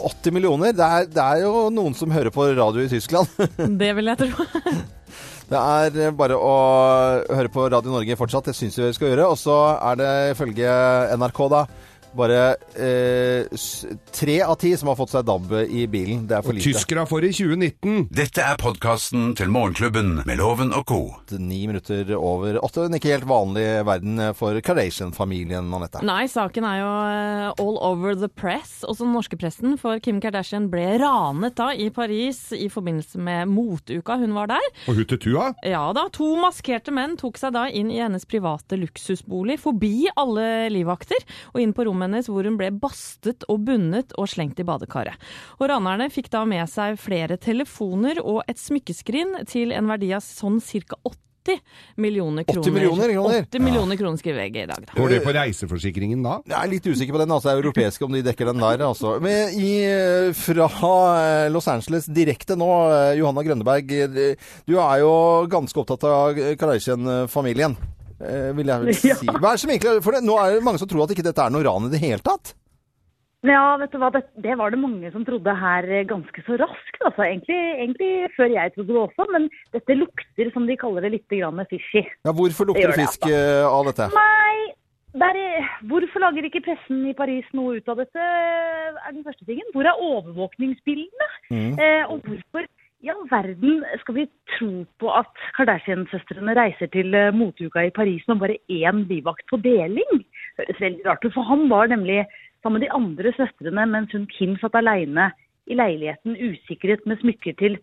80 0.09 0.33
millioner. 0.33 0.73
Det 0.73 0.87
er, 0.87 1.05
det 1.13 1.21
er 1.21 1.43
jo 1.45 1.67
noen 1.69 1.93
som 1.97 2.09
hører 2.11 2.33
på 2.33 2.47
radio 2.57 2.81
i 2.81 2.89
Tyskland. 2.91 3.29
det 3.81 3.91
vil 3.99 4.09
jeg 4.09 4.23
tro. 4.25 4.49
Det 5.45 5.57
er 5.59 5.97
eh, 6.07 6.13
bare 6.17 6.37
å 6.41 6.53
høre 7.29 7.51
på 7.53 7.67
Radio 7.69 7.93
Norge 7.93 8.17
fortsatt. 8.17 8.49
Det 8.49 8.55
syns 8.57 8.79
vi 8.79 8.87
vi 8.87 8.95
skal 8.97 9.11
gjøre. 9.11 9.27
Og 9.29 9.37
så 9.37 9.57
er 9.77 9.99
det 9.99 10.13
ifølge 10.33 10.71
NRK, 11.19 11.41
da, 11.53 11.65
bare 12.17 12.55
eh, 12.77 13.45
tre 14.15 14.37
av 14.45 14.55
ti 14.61 14.71
som 14.77 14.89
har 14.91 14.97
fått 14.99 15.13
seg 15.15 15.25
DAB 15.27 15.53
i 15.67 15.85
bilen. 15.91 16.25
Det 16.29 16.37
er 16.37 16.45
for 16.45 16.53
Og 16.53 16.59
lite. 16.59 16.71
tyskere 16.73 17.05
får 17.09 17.27
i 17.27 17.31
2019. 17.35 18.07
Dette 18.15 18.43
er 18.45 18.59
podkasten 18.61 19.33
til 19.37 19.51
Morgenklubben 19.53 20.21
med 20.25 20.39
Loven 20.39 20.71
og 20.75 20.85
co. 20.89 20.99
Ni 21.37 21.63
minutter 21.67 22.13
over 22.17 22.59
åtte. 22.63 22.85
En 22.87 22.97
ikke 22.97 23.11
helt 23.13 23.27
vanlig 23.29 23.65
verden 23.87 24.21
for 24.37 24.57
Kardashian-familien, 24.65 25.67
Anette. 25.75 26.01
Nei, 26.05 26.25
saken 26.31 26.67
er 26.67 26.79
jo 26.81 26.91
eh, 27.09 27.63
all 27.65 27.79
over 27.91 28.15
the 28.19 28.29
press, 28.31 28.79
også 28.87 29.05
den 29.05 29.13
norske 29.17 29.37
pressen. 29.39 29.77
For 29.81 29.99
Kim 30.03 30.19
Kardashian 30.23 30.69
ble 30.71 30.85
ranet 31.01 31.55
da 31.59 31.71
i 31.75 31.89
Paris 31.93 32.47
i 32.55 32.67
forbindelse 32.71 33.19
med 33.21 33.49
motuka. 33.51 34.17
hun 34.21 34.33
var 34.37 34.47
der. 34.53 34.65
Og 34.89 34.95
Hutetua? 35.01 35.51
Ja 35.65 35.87
da, 35.95 36.07
to 36.13 36.31
maskerte 36.39 36.93
menn 36.95 37.17
tok 37.19 37.37
seg 37.41 37.53
da 37.55 37.67
inn 37.69 37.91
i 37.91 37.99
hennes 38.01 38.25
private 38.29 38.77
luksusbolig, 38.79 39.59
forbi 39.61 40.07
alle 40.15 40.69
livvakter, 40.73 41.21
og 41.53 41.61
inn 41.61 41.73
på 41.75 41.85
rommet 41.87 42.04
hennes 42.05 42.29
hvor 42.31 42.47
hun 42.47 42.57
ble 42.59 42.71
bastet 42.71 43.45
og 43.51 43.65
bundet 43.67 44.15
og 44.19 44.29
slengt 44.31 44.61
i 44.61 44.67
badekaret. 44.67 45.19
Og 45.59 45.69
ranerne 45.71 46.09
fikk 46.13 46.31
da 46.33 46.45
med 46.49 46.69
seg 46.71 46.99
flere 47.01 47.37
telefoner 47.41 48.21
og 48.23 48.43
et 48.49 48.61
smykkeskrin 48.61 49.41
til 49.49 49.75
en 49.75 49.91
verdi 49.91 50.13
av 50.15 50.23
sånn 50.25 50.61
ca. 50.63 50.97
80 51.45 51.59
millioner 52.01 52.43
80 52.43 52.53
kroner. 52.53 52.71
millioner 52.73 53.11
kroner? 53.13 53.41
80 53.45 53.61
millioner 53.61 53.99
kroner 53.99 54.17
skriver 54.17 54.39
VG 54.39 54.63
i 54.63 54.65
dag, 54.65 54.85
da. 54.87 54.93
Går 54.97 55.09
det 55.13 55.19
på 55.21 55.33
reiseforsikringen 55.35 56.23
da? 56.25 56.39
Jeg 56.49 56.57
er 56.57 56.71
litt 56.71 56.87
usikker 56.89 57.13
på 57.13 57.21
den, 57.21 57.33
altså 57.35 57.53
europeiske, 57.53 58.05
om 58.05 58.15
de 58.15 58.23
dekker 58.25 58.49
den 58.49 58.63
der. 58.63 58.85
Altså. 58.87 59.17
Men 59.21 59.53
i, 59.53 59.73
eh, 59.85 60.31
fra 60.33 60.95
eh, 61.21 61.51
Los 61.53 61.69
Angeles 61.69 62.09
direkte 62.09 62.57
nå, 62.57 62.71
eh, 62.89 63.17
Johanna 63.19 63.45
Grønneberg. 63.45 63.93
Du 64.65 64.79
er 64.79 65.03
jo 65.03 65.13
ganske 65.51 65.83
opptatt 65.83 66.07
av 66.09 66.33
Kardashian-familien, 66.57 67.77
eh, 67.77 68.04
vil 68.19 68.69
jeg 68.71 68.81
vel 68.85 68.93
si. 68.99 69.11
Hva 69.27 69.51
er 69.51 69.57
det 69.57 69.63
som 69.63 69.73
egentlig, 69.73 70.03
for 70.05 70.15
det, 70.15 70.21
nå 70.25 70.37
er 70.41 70.55
det 70.57 70.63
mange 70.67 70.81
som 70.81 70.89
tror 70.91 71.03
at 71.07 71.15
ikke 71.15 71.25
dette 71.27 71.41
er 71.47 71.51
noe 71.55 71.65
ran 71.67 71.89
i 71.89 71.91
det 71.93 72.01
hele 72.03 72.23
tatt. 72.25 72.53
Ja, 73.45 73.75
vet 73.77 73.91
du 73.93 73.99
hva, 74.01 74.07
det, 74.09 74.23
det 74.41 74.55
var 74.57 74.71
det 74.73 74.79
mange 74.81 75.11
som 75.13 75.21
trodde 75.27 75.53
her 75.53 75.85
eh, 75.85 76.05
ganske 76.09 76.41
så 76.47 76.55
raskt. 76.57 76.95
Altså, 77.05 77.27
egentlig, 77.27 77.59
egentlig 77.83 78.07
før 78.33 78.49
jeg 78.55 78.73
trodde 78.73 78.95
det 78.95 79.01
også, 79.03 79.27
men 79.35 79.45
dette 79.75 79.97
lukter, 79.99 80.49
som 80.55 80.65
de 80.65 80.77
kaller 80.81 81.05
det, 81.05 81.11
litt 81.19 81.29
grann 81.35 81.61
fishy. 81.69 82.01
Ja, 82.25 82.33
hvorfor 82.33 82.71
lukter 82.71 82.89
det 82.89 82.95
Det 82.97 83.03
fisk 83.05 83.27
eh, 83.29 83.61
av 83.69 83.85
dette? 83.91 84.07
Nei, 84.15 84.55
der, 85.21 85.37
er- 85.37 85.69
hvorfor 85.91 86.25
lager 86.25 86.47
ikke 86.49 86.63
pressen 86.65 87.05
i 87.05 87.13
Paris 87.19 87.45
noe 87.53 87.77
ut 87.77 87.93
av 87.93 88.01
dette, 88.01 88.25
er 88.97 89.13
den 89.13 89.21
første 89.27 89.45
tingen. 89.45 89.69
Hvor 89.77 89.85
er 89.93 90.01
overvåkningsbildene? 90.09 91.29
Mm. 91.53 91.77
Eh, 91.77 92.03
og 92.09 92.25
hvorfor 92.25 92.65
i 93.05 93.11
all 93.13 93.25
verden 93.29 93.83
skal 94.01 94.17
vi 94.17 94.25
tro 94.55 94.71
på 95.01 95.11
at 95.13 95.43
Kardashian-søstrene 95.57 96.55
reiser 96.57 96.89
til 96.93 97.13
eh, 97.13 97.33
moteuka 97.35 97.83
i 97.85 97.93
Paris 97.93 98.23
med 98.29 98.41
bare 98.41 98.57
én 98.71 99.03
bivakt 99.09 99.45
på 99.51 99.59
deling? 99.61 100.23
Høres 100.57 100.81
veldig 100.81 101.05
rart 101.05 101.25
ut, 101.25 101.33
for 101.35 101.45
han 101.45 101.67
var 101.69 101.91
nemlig 101.91 102.23
sammen 102.63 102.79
med 102.79 102.87
de 102.87 102.93
andre 102.97 103.33
søstrene, 103.37 103.85
mens 103.91 104.15
hun 104.15 104.25
Kim 104.31 104.55
satt 104.61 104.77
aleine 104.79 105.29
i 105.69 105.77
leiligheten 105.77 106.37
usikret 106.39 107.05
med 107.05 107.21
smykker 107.21 107.57
til 107.61 107.77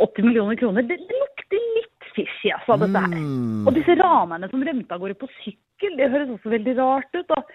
80 0.00 0.24
millioner 0.24 0.56
kroner. 0.56 0.86
Det, 0.88 0.96
det 1.04 1.20
lukter 1.20 1.66
litt 1.76 2.08
fishy, 2.16 2.52
altså, 2.54 2.78
dette 2.80 3.02
her. 3.04 3.12
Mm. 3.12 3.66
Og 3.66 3.76
disse 3.76 3.96
ranerne 4.00 4.48
som 4.52 4.64
rømte 4.64 4.96
av 4.96 5.02
gårde 5.02 5.18
på 5.20 5.28
sykkel, 5.42 5.98
det 6.00 6.08
høres 6.14 6.32
også 6.32 6.54
veldig 6.54 6.78
rart 6.80 7.18
ut. 7.18 7.36
Og 7.36 7.52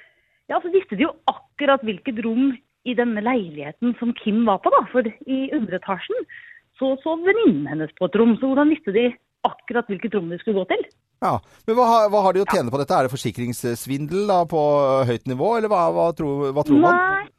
ja, 0.52 0.62
så 0.62 0.70
visste 0.74 0.98
de 1.00 1.08
jo 1.08 1.16
akkurat 1.34 1.82
hvilket 1.86 2.22
rom 2.26 2.54
i 2.88 2.94
denne 2.96 3.26
leiligheten 3.26 3.98
som 3.98 4.14
Kim 4.22 4.46
var 4.48 4.62
på, 4.62 4.72
da. 4.74 4.84
For 4.94 5.10
i 5.10 5.40
underetasjen 5.58 6.30
så 6.80 6.94
sov 7.04 7.26
venninnen 7.26 7.68
hennes 7.70 7.94
på 7.98 8.08
et 8.08 8.18
rom. 8.20 8.36
Så 8.40 8.50
hvordan 8.50 8.72
visste 8.74 8.94
de 8.96 9.10
akkurat 9.48 9.90
hvilket 9.92 10.18
rom 10.18 10.32
de 10.32 10.40
skulle 10.42 10.62
gå 10.62 10.70
til? 10.74 10.88
Ja, 11.24 11.38
Men 11.66 11.78
hva, 11.80 11.86
hva 12.14 12.22
har 12.28 12.36
de 12.36 12.44
å 12.44 12.50
tjene 12.52 12.70
på 12.74 12.78
dette? 12.78 12.94
Er 12.94 13.08
det 13.08 13.14
forsikringssvindel 13.14 14.28
da, 14.30 14.44
på 14.50 14.62
høyt 15.10 15.26
nivå, 15.30 15.56
eller 15.58 15.72
hva, 15.72 15.88
hva, 15.96 16.12
tror, 16.18 16.52
hva 16.54 16.66
tror 16.68 16.84
man? 16.84 17.32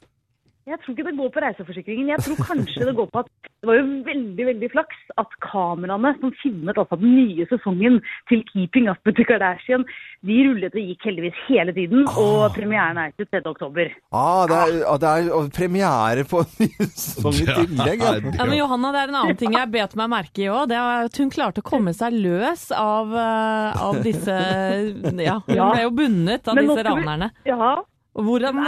Jeg 0.68 0.78
tror 0.82 0.92
ikke 0.94 1.06
det 1.08 1.16
går 1.18 1.30
på 1.34 1.40
reiseforsikringen. 1.44 2.08
Jeg 2.12 2.20
tror 2.24 2.38
kanskje 2.44 2.86
det 2.88 2.94
går 2.98 3.08
på 3.14 3.22
at 3.22 3.30
det 3.58 3.66
var 3.66 3.78
jo 3.80 3.86
veldig 4.06 4.44
veldig 4.46 4.68
flaks 4.70 4.98
at 5.18 5.32
kameraene 5.42 6.12
som 6.20 6.30
filmet 6.42 6.76
altså 6.78 6.98
den 7.00 7.14
nye 7.16 7.46
sesongen 7.50 7.96
til 8.30 8.44
Keeping 8.52 8.86
Up 8.92 9.00
with 9.08 9.16
the 9.18 9.24
Kardashian, 9.26 9.82
de 10.28 10.36
rullet 10.46 10.76
og 10.76 10.84
gikk 10.92 11.06
heldigvis 11.08 11.40
hele 11.48 11.74
tiden. 11.74 12.04
Og 12.20 12.52
premieren 12.54 13.00
er 13.02 13.10
23. 13.18 13.42
oktober. 13.50 13.90
Ah, 14.12 14.44
det 14.50 14.60
er, 14.60 14.76
ah, 14.92 15.00
det 15.02 15.10
er 15.14 15.32
og 15.38 15.50
premiere 15.56 16.26
på 16.28 16.44
en 16.44 16.54
ny 16.62 16.70
sesong 16.92 17.40
i 17.42 17.48
tillegg. 17.48 18.04
Ja. 18.06 18.14
Ja, 18.38 18.46
men 18.46 18.56
Johanna, 18.60 18.92
det 18.94 19.02
er 19.02 19.12
en 19.14 19.20
annen 19.24 19.40
ting 19.42 19.56
jeg 19.58 19.72
bet 19.74 19.96
meg 19.98 20.12
merke 20.14 20.44
i 20.44 20.50
òg. 20.52 20.68
Det 20.70 20.78
er 20.78 21.08
at 21.08 21.22
hun 21.22 21.32
klarte 21.34 21.64
å 21.64 21.68
komme 21.72 21.96
seg 21.96 22.14
løs 22.14 22.68
av, 22.76 23.10
eh, 23.16 23.84
av 23.88 24.02
disse 24.06 24.38
Ja, 25.28 25.40
hun 25.46 25.56
Ja. 25.56 25.70
ble 25.72 25.82
jo 25.88 25.94
bundet 25.98 26.46
av 26.48 26.54
Men 26.58 26.68
disse 26.68 26.84
ranerne. 26.86 27.32
Ja, 27.48 27.76
hvordan 28.18 28.62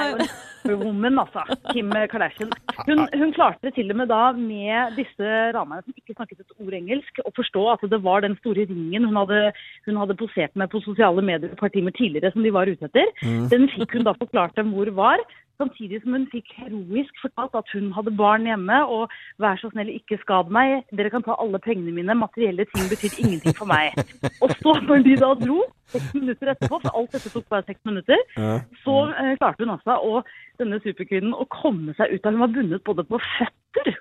Woman, 0.69 1.19
altså. 1.23 1.45
Kim 1.73 1.91
Kardashian. 2.13 2.53
Hun, 2.87 3.05
hun 3.21 3.33
klarte 3.37 3.67
det 3.67 3.75
til 3.77 3.91
og 3.93 4.01
med 4.01 4.11
da 4.13 4.21
med 4.37 4.97
disse 4.99 5.29
ranerne 5.57 5.83
som 5.85 5.97
ikke 5.97 6.17
snakket 6.17 6.43
et 6.43 6.57
ord 6.61 6.77
engelsk, 6.77 7.21
å 7.25 7.35
forstå 7.37 7.67
at 7.75 7.85
det 7.93 8.01
var 8.05 8.25
den 8.25 8.37
store 8.41 8.67
ringen 8.71 9.07
hun 9.09 9.21
hadde, 9.23 9.53
hun 9.89 10.01
hadde 10.01 10.19
posert 10.21 10.57
med 10.57 10.71
på 10.73 10.83
sosiale 10.85 11.25
medier 11.25 11.53
et 11.53 11.61
par 11.61 11.73
timer 11.75 11.95
tidligere 11.97 12.33
som 12.35 12.45
de 12.45 12.55
var 12.55 12.71
ute 12.71 12.91
etter. 12.91 13.13
Den 13.53 13.69
fikk 13.77 13.99
hun 13.99 14.09
da 14.09 14.17
forklart 14.19 14.59
dem 14.59 14.75
hvor 14.75 14.91
var. 14.97 15.23
Samtidig 15.61 15.99
som 16.01 16.15
hun 16.17 16.23
fikk 16.33 16.55
heroisk 16.57 17.19
fortalt 17.21 17.57
at 17.59 17.69
hun 17.75 17.91
hadde 17.93 18.15
barn 18.17 18.47
hjemme, 18.49 18.79
og 18.89 19.13
vær 19.43 19.61
så 19.61 19.69
snill, 19.73 19.91
ikke 19.93 20.17
skad 20.23 20.49
meg. 20.57 20.87
Dere 20.97 21.13
kan 21.13 21.25
ta 21.27 21.37
alle 21.37 21.61
pengene 21.61 21.93
mine, 21.93 22.17
materielle 22.17 22.65
ting 22.71 22.89
betyr 22.89 23.19
ingenting 23.21 23.57
for 23.59 23.69
meg. 23.69 23.93
Og 24.43 24.55
så, 24.57 24.73
når 24.89 25.05
de 25.05 25.19
da 25.21 25.35
dro, 25.43 25.59
seks 25.93 26.13
minutter 26.17 26.53
etterpå, 26.55 26.81
for 26.83 26.91
alt 26.97 27.13
dette 27.17 27.33
tok 27.35 27.49
bare 27.53 27.67
seks 27.69 27.81
minutter, 27.89 28.17
Ja. 28.37 28.59
så 28.85 28.99
eh, 29.15 29.35
klarte 29.41 29.65
hun 29.67 29.75
altså 29.77 29.97
å, 30.01 30.23
denne 30.61 30.81
superkvinnen 30.85 31.33
å 31.35 31.47
komme 31.49 31.95
seg 31.97 32.13
ut 32.15 32.27
av 32.27 32.33
Hun 32.37 32.41
var 32.45 32.53
bundet 32.53 32.85
både 32.85 33.05
på 33.09 33.17
føtter 33.39 33.57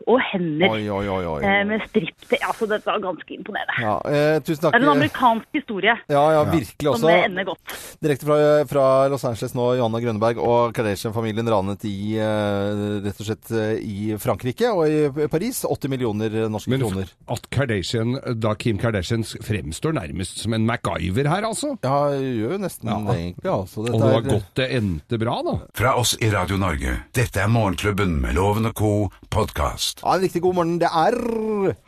og 0.10 0.18
hender 0.32 0.72
Oi, 0.74 0.88
oi, 0.92 1.06
oi. 1.08 1.26
oi. 1.30 1.42
eh, 1.46 1.62
med 1.70 1.84
stripp 1.88 2.26
til. 2.28 2.40
Altså, 2.44 2.66
dette 2.68 2.90
var 2.90 3.00
ganske 3.04 3.32
imponerende. 3.36 3.76
Ja, 3.80 3.94
eh, 4.10 4.40
tusen 4.44 4.64
takk. 4.66 4.74
Det 4.74 4.80
er 4.82 4.86
en 4.88 4.92
amerikansk 4.96 5.56
historie 5.56 5.94
Ja, 6.10 6.24
ja, 6.36 6.42
virkelig 6.50 6.96
som 6.98 7.06
også. 7.08 7.14
ender 7.30 7.48
godt. 7.48 7.76
Direkte 8.04 8.26
fra, 8.28 8.38
fra 8.68 8.86
Los 9.14 9.24
Angeles 9.30 9.54
nå, 9.56 9.68
Johanna 9.78 10.02
Grønneberg 10.04 10.42
og 10.42 10.74
Kardashian-familien 10.76 11.48
ranet 11.54 11.86
i 11.88 12.18
eh, 12.18 12.84
rett 13.06 13.22
og 13.24 13.30
slett 13.30 13.52
eh, 13.56 13.78
i 13.80 14.18
Frankrike 14.20 14.72
og 14.74 14.84
i 14.90 15.28
Paris. 15.32 15.62
80 15.70 15.94
millioner 15.94 16.36
norske 16.52 16.74
Men 16.74 16.84
kroner. 16.84 17.14
at 17.30 17.48
Kardashian, 17.54 18.18
da 18.42 18.56
Kim 18.60 18.82
Kardashian 18.82 19.24
fremstår 19.24 19.96
nærmest 19.96 20.42
som 20.44 20.54
en 20.58 20.66
MacGyver 20.68 21.30
her, 21.30 21.46
altså. 21.48 21.76
Ja, 21.82 22.10
gjør 22.12 22.52
jo 22.52 22.58
nesten 22.60 22.90
Ja. 22.90 22.98
det 23.08 23.14
egentlig. 23.16 23.50
Altså. 23.52 23.84
Dette 23.86 23.96
Og 23.96 24.02
det 24.02 24.10
var 24.12 24.20
er- 24.20 24.30
godt 24.40 24.54
det 24.56 24.66
endte 24.76 25.18
bra, 25.20 25.36
da. 25.44 25.54
Fra 25.74 25.94
oss 25.96 26.18
i 26.20 26.30
Radio 26.30 26.58
Norge. 26.58 27.04
Dette 27.14 27.38
er 27.40 27.48
Morgenklubben 27.48 28.20
med 28.20 28.34
Loven 28.36 28.66
og 28.66 28.74
co. 28.76 29.10
podkast. 29.32 30.02
Ja, 30.04 30.16
en 30.16 30.22
riktig 30.22 30.42
god 30.42 30.56
morgen. 30.56 30.78
Det 30.80 30.90
er 30.92 31.16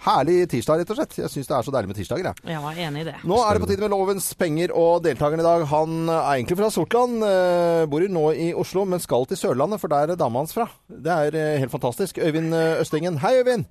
herlig 0.06 0.48
tirsdag, 0.48 0.80
rett 0.80 0.90
og 0.92 0.96
slett. 0.96 1.18
Jeg 1.18 1.28
syns 1.30 1.48
det 1.48 1.58
er 1.58 1.64
så 1.64 1.72
deilig 1.74 1.88
med 1.88 1.96
tirsdager, 1.98 2.24
jeg. 2.24 2.36
Jeg 2.46 2.62
var 2.62 2.72
enig 2.74 3.02
i 3.02 3.04
det. 3.04 3.16
Nå 3.26 3.36
er 3.36 3.54
det 3.54 3.62
på 3.62 3.68
tide 3.68 3.80
med 3.82 3.90
Lovens 3.92 4.34
penger, 4.34 4.72
og 4.74 5.04
deltakeren 5.04 5.40
i 5.40 5.44
dag 5.44 5.66
han 5.68 6.10
er 6.10 6.36
egentlig 6.40 6.58
fra 6.58 6.70
Sortland. 6.72 7.24
eh, 7.24 7.86
Bor 7.88 8.00
nå 8.00 8.32
i 8.34 8.54
Oslo, 8.54 8.86
men 8.86 9.00
skal 9.00 9.26
til 9.26 9.36
Sørlandet, 9.38 9.80
for 9.82 9.88
der 9.90 10.12
er 10.12 10.16
dama 10.16 10.40
hans 10.40 10.54
fra. 10.54 10.70
Det 10.90 11.12
er 11.12 11.36
eh, 11.36 11.60
helt 11.60 11.72
fantastisk. 11.72 12.18
Øyvind 12.18 12.54
Østengen. 12.80 13.18
Hei, 13.20 13.42
Øyvind! 13.44 13.66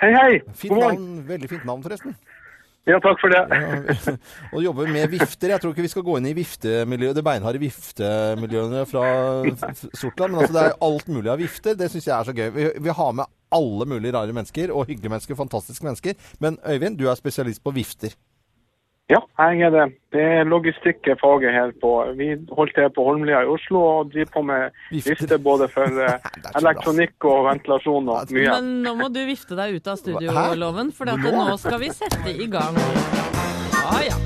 Hei, 0.00 0.12
hei. 0.12 0.40
Fint 0.54 0.70
God 0.72 0.78
morgen. 0.82 1.16
navn. 1.16 1.26
Veldig 1.28 1.48
fint 1.50 1.64
navn, 1.64 1.82
forresten. 1.82 2.14
Ja, 2.90 2.98
takk 2.98 3.20
for 3.22 3.30
det. 3.30 3.42
Ja, 3.46 4.14
og 4.54 4.64
jobber 4.64 4.88
med 4.90 5.12
vifter. 5.12 5.52
Jeg 5.54 5.62
tror 5.62 5.70
ikke 5.70 5.84
vi 5.84 5.90
skal 5.92 6.04
gå 6.06 6.16
inn 6.18 6.26
i 6.32 6.34
viftemiljøet, 6.34 7.14
det 7.14 7.22
beinharde 7.26 7.60
viftemiljøene 7.62 8.82
fra 8.90 9.04
Sortland. 9.94 10.34
Men 10.34 10.40
altså, 10.42 10.56
det 10.56 10.64
er 10.64 10.74
alt 10.88 11.12
mulig 11.12 11.30
av 11.30 11.38
vifter. 11.38 11.78
Det 11.78 11.92
syns 11.92 12.08
jeg 12.10 12.16
er 12.16 12.26
så 12.26 12.34
gøy. 12.34 12.50
Vi, 12.56 12.66
vi 12.82 12.96
har 12.98 13.14
med 13.20 13.30
alle 13.54 13.86
mulige 13.86 14.14
rare 14.16 14.34
mennesker, 14.34 14.72
og 14.74 14.88
hyggelige 14.90 15.12
mennesker, 15.12 15.38
fantastiske 15.38 15.86
mennesker. 15.86 16.18
Men 16.42 16.58
Øyvind, 16.66 16.98
du 16.98 17.06
er 17.06 17.18
spesialist 17.20 17.62
på 17.62 17.74
vifter. 17.76 18.16
Ja, 19.12 19.18
jeg 19.52 19.66
er 19.66 19.72
det. 19.74 19.82
Det 20.14 20.22
er 20.24 20.46
logistikk 20.48 21.08
er 21.12 21.18
faget 21.20 21.52
her 21.52 21.72
på. 21.82 21.90
Vi 22.16 22.30
holder 22.48 22.72
til 22.78 22.92
på 22.96 23.04
Holmlia 23.04 23.42
i 23.44 23.50
Oslo 23.50 23.82
og 23.84 24.12
driver 24.14 24.30
på 24.32 24.42
med 24.48 24.78
vifter 24.94 25.36
både 25.36 25.68
for 25.72 25.98
eh, 26.06 26.30
elektronikk 26.56 27.26
og 27.28 27.44
ventilasjon 27.50 28.08
og 28.08 28.32
mye. 28.32 28.54
Men 28.54 28.70
nå 28.86 28.94
må 29.02 29.10
du 29.12 29.20
vifte 29.28 29.58
deg 29.58 29.76
ut 29.76 29.92
av 29.92 30.00
studioloven, 30.00 30.94
for 30.96 31.12
Nå? 31.12 31.18
nå 31.20 31.58
skal 31.60 31.82
vi 31.84 31.92
sette 31.92 32.32
i 32.32 32.48
gang. 32.48 32.78
Ah, 33.82 34.00
ja. 34.06 34.16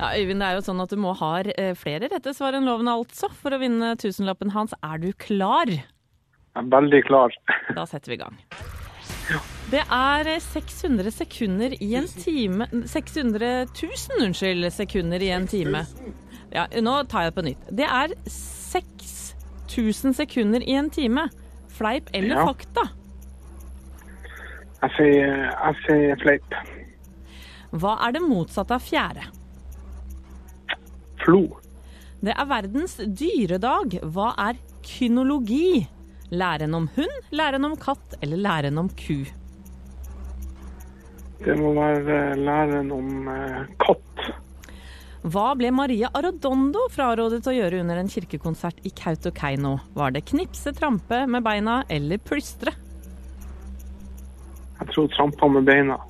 Ja, 0.00 0.10
Øyvind, 0.18 0.42
det 0.42 0.50
er 0.50 0.58
jo 0.58 0.66
sånn 0.66 0.82
at 0.82 0.90
du 0.90 0.98
må 0.98 1.14
ha 1.22 1.34
eh, 1.54 1.74
flere 1.78 2.10
rette 2.10 2.34
svar 2.34 2.58
enn 2.58 2.66
loven, 2.66 2.90
altså, 2.90 3.30
for 3.30 3.54
å 3.54 3.62
vinne 3.62 3.94
tusenlappen 4.00 4.50
hans. 4.58 4.74
Er 4.82 4.98
du 5.06 5.12
klar? 5.14 5.70
Jeg 6.54 6.62
er 6.62 6.70
veldig 6.70 7.00
klar. 7.08 7.34
Da 7.74 7.84
setter 7.90 8.12
vi 8.12 8.16
i 8.18 8.22
gang. 8.22 8.36
Det 9.72 9.80
er 9.90 10.28
600 10.44 11.10
sekunder 11.10 11.72
i 11.82 11.88
en 11.98 12.06
time 12.06 12.66
600 12.86 13.48
000, 13.74 14.20
unnskyld, 14.28 14.66
sekunder 14.72 15.22
i 15.24 15.30
en 15.34 15.48
time. 15.50 15.80
Ja, 16.54 16.66
nå 16.84 16.92
tar 17.10 17.24
jeg 17.26 17.32
det 17.32 17.38
på 17.40 17.44
nytt. 17.48 17.64
Det 17.80 17.88
er 17.88 18.14
6000 18.30 20.14
sekunder 20.20 20.62
i 20.62 20.76
en 20.78 20.90
time. 20.94 21.26
Fleip 21.74 22.10
eller 22.14 22.36
Ja. 22.38 22.44
fakta? 22.46 22.84
Jeg 24.84 24.90
sier, 24.98 25.50
jeg 25.50 25.74
sier 25.88 26.16
fleip. 26.22 26.54
Hva 27.72 27.96
er 28.06 28.12
det 28.12 28.22
motsatte 28.22 28.74
av 28.76 28.82
fjære? 28.84 29.24
Flo. 31.24 31.40
Det 32.22 32.34
er 32.36 32.46
verdens 32.46 32.96
dyredag. 33.00 33.98
Hva 34.04 34.34
er 34.38 34.54
kynologi? 34.84 35.88
Læren 36.34 36.74
om 36.74 36.88
hund, 36.96 37.18
læren 37.30 37.64
om 37.64 37.74
katt 37.78 38.16
eller 38.22 38.40
læren 38.42 38.78
om 38.80 38.88
ku? 38.98 39.20
Det 41.44 41.54
må 41.60 41.74
være 41.76 42.16
eh, 42.32 42.38
læren 42.40 42.90
om 42.94 43.28
eh, 43.30 43.60
katt. 43.82 44.24
Hva 45.24 45.52
ble 45.56 45.70
Maria 45.72 46.10
Arredondo 46.12 46.88
frarådet 46.92 47.44
å 47.48 47.54
gjøre 47.54 47.78
under 47.84 48.00
en 48.00 48.10
kirkekonsert 48.10 48.82
i 48.84 48.90
Kautokeino? 48.92 49.76
Var 49.96 50.16
det 50.16 50.24
knipse, 50.32 50.74
trampe 50.76 51.22
med 51.30 51.44
beina 51.46 51.78
eller 51.92 52.20
plystre? 52.20 52.74
Jeg 54.80 54.90
tror 54.90 55.08
trampa 55.14 55.48
med 55.48 55.68
beina. 55.68 56.00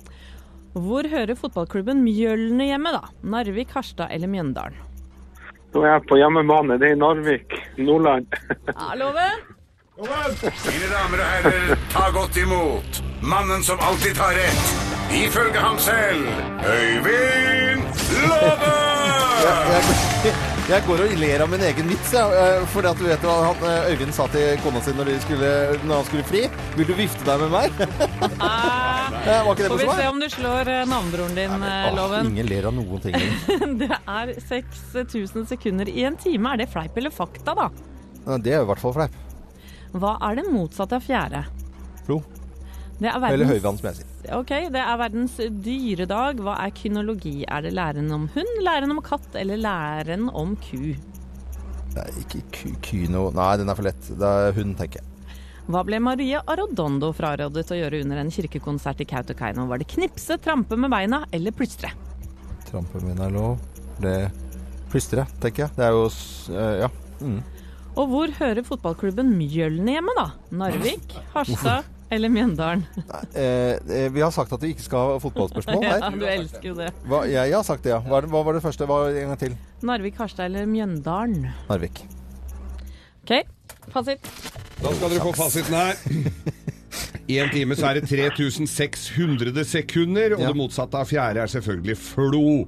Hvor 0.75 1.07
hører 1.07 1.37
fotballklubben 1.39 2.01
Mjølner 2.03 2.73
hjemme, 2.73 2.91
da? 2.91 3.13
Narvik, 3.23 3.71
Harstad 3.77 4.11
eller 4.11 4.31
Mjøndalen? 4.31 4.81
Nå 5.75 5.83
er 5.83 5.93
jeg 5.93 6.07
på 6.09 6.17
hjemmebane. 6.19 6.79
Det 6.79 6.89
er 6.89 6.95
i 6.95 6.99
Narvik, 6.99 7.59
Nordland. 7.77 8.35
Ja, 8.71 8.95
Loven! 8.99 9.54
Mine 9.95 10.87
damer 10.91 11.21
og 11.23 11.27
herrer, 11.29 11.69
ta 11.93 12.09
godt 12.11 12.35
imot 12.41 12.97
mannen 13.23 13.61
som 13.63 13.79
alltid 13.79 14.17
tar 14.17 14.33
rett, 14.35 14.73
ifølge 15.15 15.61
ham 15.63 15.77
selv, 15.79 16.25
Øyvind 16.67 17.85
Love! 18.27 18.73
Jeg, 20.65 20.81
går 20.87 21.03
og 21.05 21.13
ler 21.21 21.43
av 21.45 21.49
min 21.53 21.63
egen 21.63 21.87
vits, 21.87 22.11
jeg. 22.11 22.35
eh, 22.41 22.65
For 22.73 22.87
at 22.89 22.97
du 22.99 23.05
vet 23.07 23.23
hva 23.23 23.35
han, 23.45 23.63
eh, 23.69 23.89
Øyvind 23.93 24.11
sa 24.17 24.25
til 24.33 24.57
kona 24.65 24.81
si 24.83 24.91
når, 24.97 25.11
skulle, 25.23 25.49
når 25.85 25.99
han 26.01 26.07
skulle 26.09 26.25
fri? 26.27 26.41
Vil 26.75 26.87
du 26.89 26.93
vifte 26.97 27.23
deg 27.27 27.43
med 27.45 27.53
meg? 27.55 27.71
Ja, 29.25 29.39
Var 29.45 29.51
ikke 29.55 29.63
det 29.63 29.69
Får 29.71 29.79
vi 29.79 29.85
morsomt? 29.85 30.01
se 30.01 30.07
om 30.11 30.19
du 30.21 30.27
slår 30.33 30.67
eh, 30.73 30.81
navnebroren 30.91 31.37
din, 31.37 31.53
eh, 31.69 31.87
Åh, 31.87 31.95
Loven. 31.97 32.33
ingen 32.33 32.49
ler 32.51 32.67
av 32.67 32.75
noen 32.75 32.99
ting. 33.05 33.15
Det 33.85 33.87
er 33.95 34.33
6000 34.51 35.47
sekunder 35.53 35.87
i 35.89 36.03
en 36.09 36.17
time. 36.19 36.51
Er 36.51 36.65
det 36.65 36.71
fleip 36.73 36.97
eller 36.99 37.13
fakta, 37.15 37.55
da? 37.57 37.69
Det 38.41 38.51
er 38.51 38.59
jo 38.59 38.65
i 38.67 38.69
hvert 38.73 38.81
fall 38.81 38.93
fleip. 38.97 39.21
Hva 39.95 40.15
er 40.27 40.35
det 40.41 40.47
motsatte 40.51 40.97
av 40.99 41.05
fjære? 41.05 41.45
Flo. 42.05 42.19
Det 42.99 43.09
er 43.09 43.15
Eller 43.17 43.27
verdens, 43.43 43.51
høyvann, 43.51 43.77
som 43.79 43.87
jeg 43.89 43.97
sier. 43.97 44.11
Ok, 44.37 44.51
det 44.71 44.81
er 44.81 44.97
verdens 45.01 45.33
dyredag. 45.65 46.39
Hva 46.43 46.53
er 46.63 46.71
kynologi? 46.75 47.35
Er 47.47 47.65
det 47.65 47.73
læren 47.75 48.11
om 48.15 48.29
hund, 48.35 48.53
læren 48.63 48.91
om 48.95 49.01
katt 49.03 49.35
eller 49.35 49.59
læren 49.59 50.29
om 50.31 50.53
ku? 50.63 50.93
Nei, 51.95 52.05
ikke 52.23 52.41
ky- 52.51 52.75
kyno 52.83 53.29
Nei, 53.35 53.51
den 53.59 53.69
er 53.71 53.75
for 53.75 53.87
lett. 53.87 54.07
Det 54.19 54.31
er 54.31 54.55
hund, 54.55 54.75
tenker 54.79 55.01
jeg. 55.01 55.11
Hva 55.65 55.81
ble 55.87 55.97
Maria 56.03 56.43
Arredondo 56.45 57.09
frarådet 57.17 57.63
å 57.73 57.77
gjøre 57.79 58.03
under 58.05 58.19
en 58.21 58.29
kirkekonsert 58.31 58.99
i 59.01 59.07
Kautokeino? 59.09 59.65
Var 59.67 59.81
det 59.81 59.87
knipse, 59.95 60.37
trampe 60.43 60.77
med 60.77 60.91
beina 60.93 61.23
eller 61.33 61.51
plystre? 61.55 61.89
Trampe 62.69 63.01
min 63.03 63.17
er 63.19 63.31
lov. 63.33 63.57
Det 63.99 64.15
plystre, 64.91 65.25
tenker 65.41 65.65
jeg. 65.65 65.75
Det 65.79 65.87
er 65.87 65.95
jo 65.95 66.05
eh, 66.53 66.79
Ja. 66.85 66.89
Mm. 67.23 67.39
Og 67.95 68.09
hvor 68.11 68.31
hører 68.39 68.63
fotballklubben 68.67 69.29
Mjølne 69.37 69.95
hjemme, 69.95 70.15
da? 70.17 70.25
Narvik, 70.51 71.13
Harstad 71.33 71.87
eller 72.11 72.31
Mjøndalen? 72.31 72.83
Nei, 73.07 73.21
eh, 73.39 74.09
vi 74.13 74.23
har 74.23 74.33
sagt 74.35 74.51
at 74.55 74.61
vi 74.63 74.73
ikke 74.75 74.83
skal 74.83 75.13
ha 75.13 75.21
fotballspørsmål 75.23 75.85
Ja, 75.87 76.11
du 76.11 76.25
elsker 76.27 76.69
jo 76.69 76.75
det. 76.79 76.91
Hva, 77.07 77.23
jeg, 77.29 77.39
jeg 77.53 77.55
har 77.55 77.65
sagt 77.67 77.87
det, 77.87 77.93
ja. 77.95 78.01
Hva, 78.03 78.19
hva 78.27 78.43
var 78.47 78.57
det 78.59 78.63
første? 78.65 78.87
Hva, 78.89 78.99
en 79.13 79.31
gang 79.31 79.41
til. 79.45 79.55
Narvik, 79.87 80.19
Harstad 80.19 80.51
eller 80.51 80.67
Mjøndalen? 80.69 81.47
Narvik. 81.69 82.03
OK, 83.23 83.39
fasit. 83.95 84.31
Da 84.81 84.91
skal 84.91 85.15
dere 85.15 85.23
få 85.23 85.33
fasiten 85.39 85.79
her. 85.79 85.95
I 87.27 87.39
en 87.41 87.49
time 87.49 87.73
så 87.73 87.87
er 87.89 87.97
det 87.97 88.05
3600 88.09 89.63
sekunder, 89.65 90.35
og 90.35 90.41
Ja. 90.43 90.47
det 90.51 90.57
motsatte 90.59 90.93
av 90.99 91.07
fjerde 91.09 91.41
er 91.41 91.47
selvfølgelig 91.49 91.97
flo. 91.97 92.67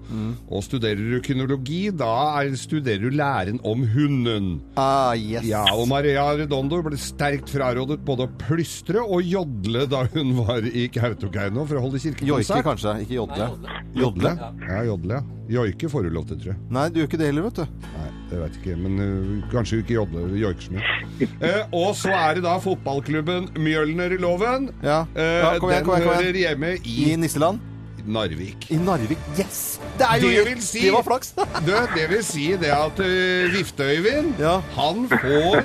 Og 0.50 0.63
studerer 0.65 0.98
du 0.98 1.20
kynologi, 1.22 1.91
da 1.96 2.41
er, 2.41 2.50
studerer 2.58 3.00
du 3.06 3.10
læren 3.13 3.60
om 3.63 3.86
hunden. 3.93 4.62
Ah, 4.76 5.13
yes. 5.15 5.46
Ja, 5.46 5.62
og 5.76 5.88
Maria 5.88 6.26
Redondo 6.36 6.82
ble 6.82 6.98
sterkt 6.98 7.50
frarådet 7.54 8.00
både 8.04 8.26
å 8.26 8.32
plystre 8.48 8.98
og 9.06 9.22
jodle 9.24 9.86
da 9.88 10.06
hun 10.13 10.34
var 10.43 10.65
i 10.65 10.88
Kautokeino 10.89 11.67
for 11.67 11.78
å 11.78 11.82
holde 11.86 12.00
Joike, 12.02 12.17
kirkekonsert. 12.17 12.63
kanskje. 12.63 13.02
Ikke 13.06 13.17
jodle. 13.22 13.52
Jodle? 13.93 14.36
Ja, 14.67 14.84
jodle, 14.89 15.22
ja. 15.22 15.37
Joike 15.49 15.88
får 15.89 16.03
du 16.03 16.10
lov 16.12 16.25
til, 16.27 16.39
tror 16.41 16.51
jeg. 16.53 16.60
Nei, 16.75 16.89
du 16.91 16.99
gjør 16.99 17.07
ikke 17.07 17.19
det 17.21 17.27
heller, 17.31 17.45
vet 17.47 17.60
du. 17.62 17.86
Nei, 17.95 18.07
det 18.29 18.39
jeg 18.41 18.55
ikke, 18.60 18.73
men 18.83 18.97
uh, 18.99 19.45
kanskje 19.53 19.79
ikke 19.83 19.95
jodle 19.95 20.25
joiker 20.41 20.65
så 20.65 20.73
mye. 20.75 21.29
Eh, 21.39 21.62
og 21.71 21.93
så 21.95 22.12
er 22.12 22.36
det 22.38 22.43
da 22.43 22.57
fotballklubben 22.60 23.47
Mjølner-loven. 23.55 24.67
Ja. 24.83 25.05
Eh, 25.15 25.39
Ja, 25.39 25.53
kom 25.62 25.71
igjen, 25.71 25.79
den 25.79 25.88
kom 25.88 25.95
igjen, 25.95 26.03
kom 26.03 26.13
igjen. 26.13 26.25
hører 26.27 26.39
hjemme 26.43 26.73
I 26.83 26.97
i 27.13 27.15
Nisseland? 27.23 27.63
Narvik. 28.07 28.69
I 28.71 28.77
Narvik. 28.79 29.19
Yes! 29.36 29.79
Det 29.99 30.05
er 30.07 30.21
jo 30.23 30.29
Det 30.31 30.43
vil 30.47 30.62
si- 30.63 30.81
Det 30.86 30.91
var 30.93 31.03
flaks. 31.03 31.33
Du, 31.67 31.71
det 31.95 32.05
vil 32.12 32.21
si 32.23 32.45
det 32.60 32.69
at 32.71 32.99
uh, 33.03 33.55
Vifte-Øyvind, 33.55 34.38
Ja. 34.39 34.53
han 34.77 35.07
får 35.12 35.63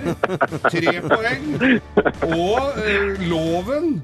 tre 0.70 0.94
poeng. 1.06 1.52
Og 2.30 2.80
uh, 2.82 3.22
Loven 3.30 4.02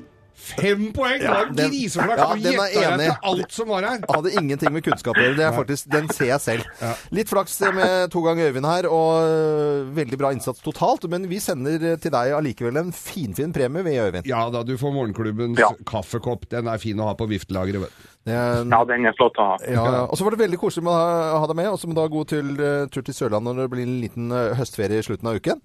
Fem 0.56 0.92
poeng! 0.96 1.18
Det 1.18 1.26
Ja, 1.28 1.32
var 1.34 1.50
den- 1.52 1.70
griseflaks! 1.70 2.18
ja, 2.18 2.34
den 2.34 2.61
er 2.61 2.92
enig. 2.92 3.06
til 3.08 3.30
alt 3.32 3.52
som 3.52 3.68
var 3.68 3.82
her. 3.82 3.98
Hadde 4.08 4.32
ingenting 4.32 4.72
med 4.72 4.82
kunnskap 4.84 5.16
å 5.16 5.20
gjøre. 5.20 5.37
Det 5.37 5.44
er 5.48 5.52
faktisk, 5.56 5.88
den 5.92 6.08
ser 6.08 6.26
jeg 6.32 6.40
selv. 6.40 6.64
Litt 7.12 7.28
flaks 7.28 7.58
med 7.74 8.11
to 8.11 8.22
ganger 8.24 8.48
Øyvind 8.52 8.66
her, 8.66 8.88
og 8.88 9.22
øh, 9.28 9.94
veldig 9.96 10.18
bra 10.18 10.30
innsats 10.32 10.61
totalt. 10.64 11.08
Men 11.11 11.28
vi 11.28 11.38
sender 11.38 11.96
til 12.00 12.11
deg 12.14 12.32
allikevel 12.32 12.76
en 12.80 12.92
finfin 12.92 13.52
premie, 13.52 13.82
vi, 13.84 13.96
Øyvind. 13.98 14.26
Ja 14.26 14.48
da, 14.50 14.62
du 14.62 14.76
får 14.76 14.92
morgenklubbens 14.94 15.58
Ja. 15.58 15.70
kaffekopp. 15.84 16.48
Den 16.48 16.66
er 16.68 16.78
fin 16.78 16.96
å 16.98 17.04
ha 17.11 17.14
på 17.14 17.28
viftelageret. 17.28 17.80
vet 17.80 17.90
du. 17.90 18.30
Er- 18.32 18.64
Ja, 18.68 18.84
den 18.84 19.06
er 19.06 19.12
flott 19.16 19.37
å 19.38 19.44
ha. 19.52 19.56
Ja, 19.66 19.84
ja. 19.84 20.04
Og 20.04 20.16
så 20.18 20.24
var 20.24 20.30
det 20.37 20.40
veldig 20.40 20.58
koselig 20.58 20.84
med 20.84 20.92
å 20.92 21.38
ha, 21.40 21.46
deg 21.46 21.56
med. 21.56 21.66
Og 21.68 21.78
så 21.80 21.87
må 21.88 21.94
du 21.94 22.00
ha 22.00 22.08
god 22.08 22.28
tur, 22.28 22.42
tur 22.88 23.02
til 23.02 23.14
Sørlandet 23.14 23.54
når 23.56 23.62
det 23.68 23.70
blir 23.70 23.82
en 23.87 24.00
liten 24.00 24.30
høstferie 24.56 24.98
i 24.98 25.02
slutten 25.02 25.28
av 25.28 25.37
uken. 25.40 25.61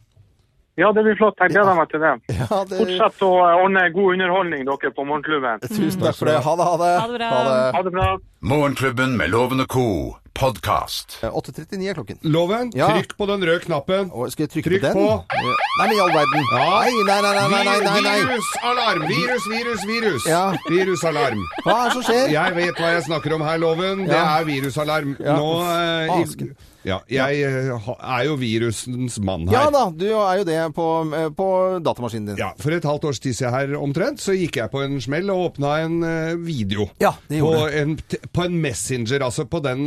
Ja, 0.76 0.90
det 0.92 1.04
blir 1.06 1.14
flott. 1.20 1.38
Jeg 1.38 1.54
gleder 1.54 1.76
meg 1.78 1.90
til 1.92 2.02
det. 2.02 2.14
Ja, 2.40 2.64
det... 2.66 2.80
Fortsett 2.82 3.22
å 3.28 3.32
eh, 3.46 3.62
ordne 3.62 3.84
god 3.94 4.16
underholdning, 4.16 4.66
dere 4.66 4.90
på 4.98 5.06
Morgenklubben. 5.06 5.62
Tusen 5.70 6.02
takk 6.02 6.18
for 6.18 6.32
det. 6.32 6.40
Ha 6.42 6.56
det, 6.58 6.66
ha 6.66 6.76
det. 6.82 6.92
Ha 6.98 7.08
det 7.12 7.20
bra. 7.20 7.30
Ha 7.30 7.44
det. 7.50 7.62
Ha 7.78 7.82
det 7.90 7.94
bra. 7.94 8.08
Morgenklubben 8.54 9.14
med 9.20 9.30
Lovende 9.34 9.66
Co. 9.70 9.86
podkast. 10.34 11.20
Eh, 11.22 11.30
8.39 11.30 11.90
er 11.92 11.94
klokken. 11.94 12.18
Loven, 12.26 12.72
Ja. 12.74 12.88
trykk 12.90 13.12
på 13.20 13.28
den 13.30 13.44
røde 13.46 13.62
knappen. 13.68 14.10
Og 14.18 14.32
skal 14.34 14.48
jeg 14.48 14.52
trykke 14.56 14.72
Trykk 14.72 14.82
på 14.82 14.88
den? 14.88 14.98
på. 14.98 15.46
Nei, 15.78 15.86
men 15.88 15.94
i 15.94 16.02
all 16.02 16.16
verden. 16.16 16.42
Ja. 16.42 16.66
Nei, 16.82 16.90
nei, 16.90 17.22
nei, 17.22 17.34
nei, 17.38 17.46
nei, 17.54 17.64
nei, 17.70 17.78
nei, 17.86 18.02
nei. 18.02 18.18
Virusalarm! 18.24 19.06
Virus, 19.14 19.46
virus, 19.54 19.86
virus. 19.92 20.26
Ja. 20.26 20.44
Virusalarm. 20.66 21.46
Hva 21.68 21.78
er 21.78 21.86
det 21.86 21.94
som 22.00 22.04
skjer? 22.10 22.28
Jeg 22.34 22.56
vet 22.58 22.82
hva 22.82 22.92
jeg 22.96 23.06
snakker 23.12 23.38
om 23.38 23.46
her, 23.46 23.62
Loven. 23.62 24.06
Det 24.10 24.18
er 24.26 24.50
virusalarm. 24.50 25.14
Ja. 25.22 25.38
Nå 25.38 25.50
eh, 25.70 26.18
i-. 26.24 26.54
Ja, 26.86 27.00
jeg 27.08 27.41
eh, 27.48 27.69
er 27.72 28.24
jo 28.28 28.36
virusens 28.39 29.19
mann 29.24 29.48
her. 29.48 29.56
Ja 29.56 29.69
da, 29.72 29.84
du 29.96 30.06
er 30.12 30.41
jo 30.41 30.43
det 30.48 30.60
på, 30.76 30.88
eh, 31.15 31.30
på 31.38 31.48
datamaskinen 31.86 32.34
din. 32.34 32.41
Ja, 32.41 32.52
For 32.60 32.76
et 32.76 32.84
halvt 32.88 33.06
års 33.10 33.19
tid 33.24 33.38
siden 33.38 33.54
her 33.56 33.76
omtrent, 33.80 34.19
så 34.24 34.36
gikk 34.36 34.58
jeg 34.60 34.72
på 34.74 34.82
en 34.84 35.00
smell 35.04 35.30
og 35.34 35.46
åpna 35.54 35.74
en 35.86 35.98
eh, 36.04 36.34
video. 36.43 36.89
Ja, 37.04 37.13
det 37.30 37.39
gjorde 37.39 37.69
en, 37.82 37.96
på 38.36 38.46
en 38.48 38.60
Messenger, 38.63 39.24
altså 39.30 39.46
på 39.50 39.62
den 39.63 39.86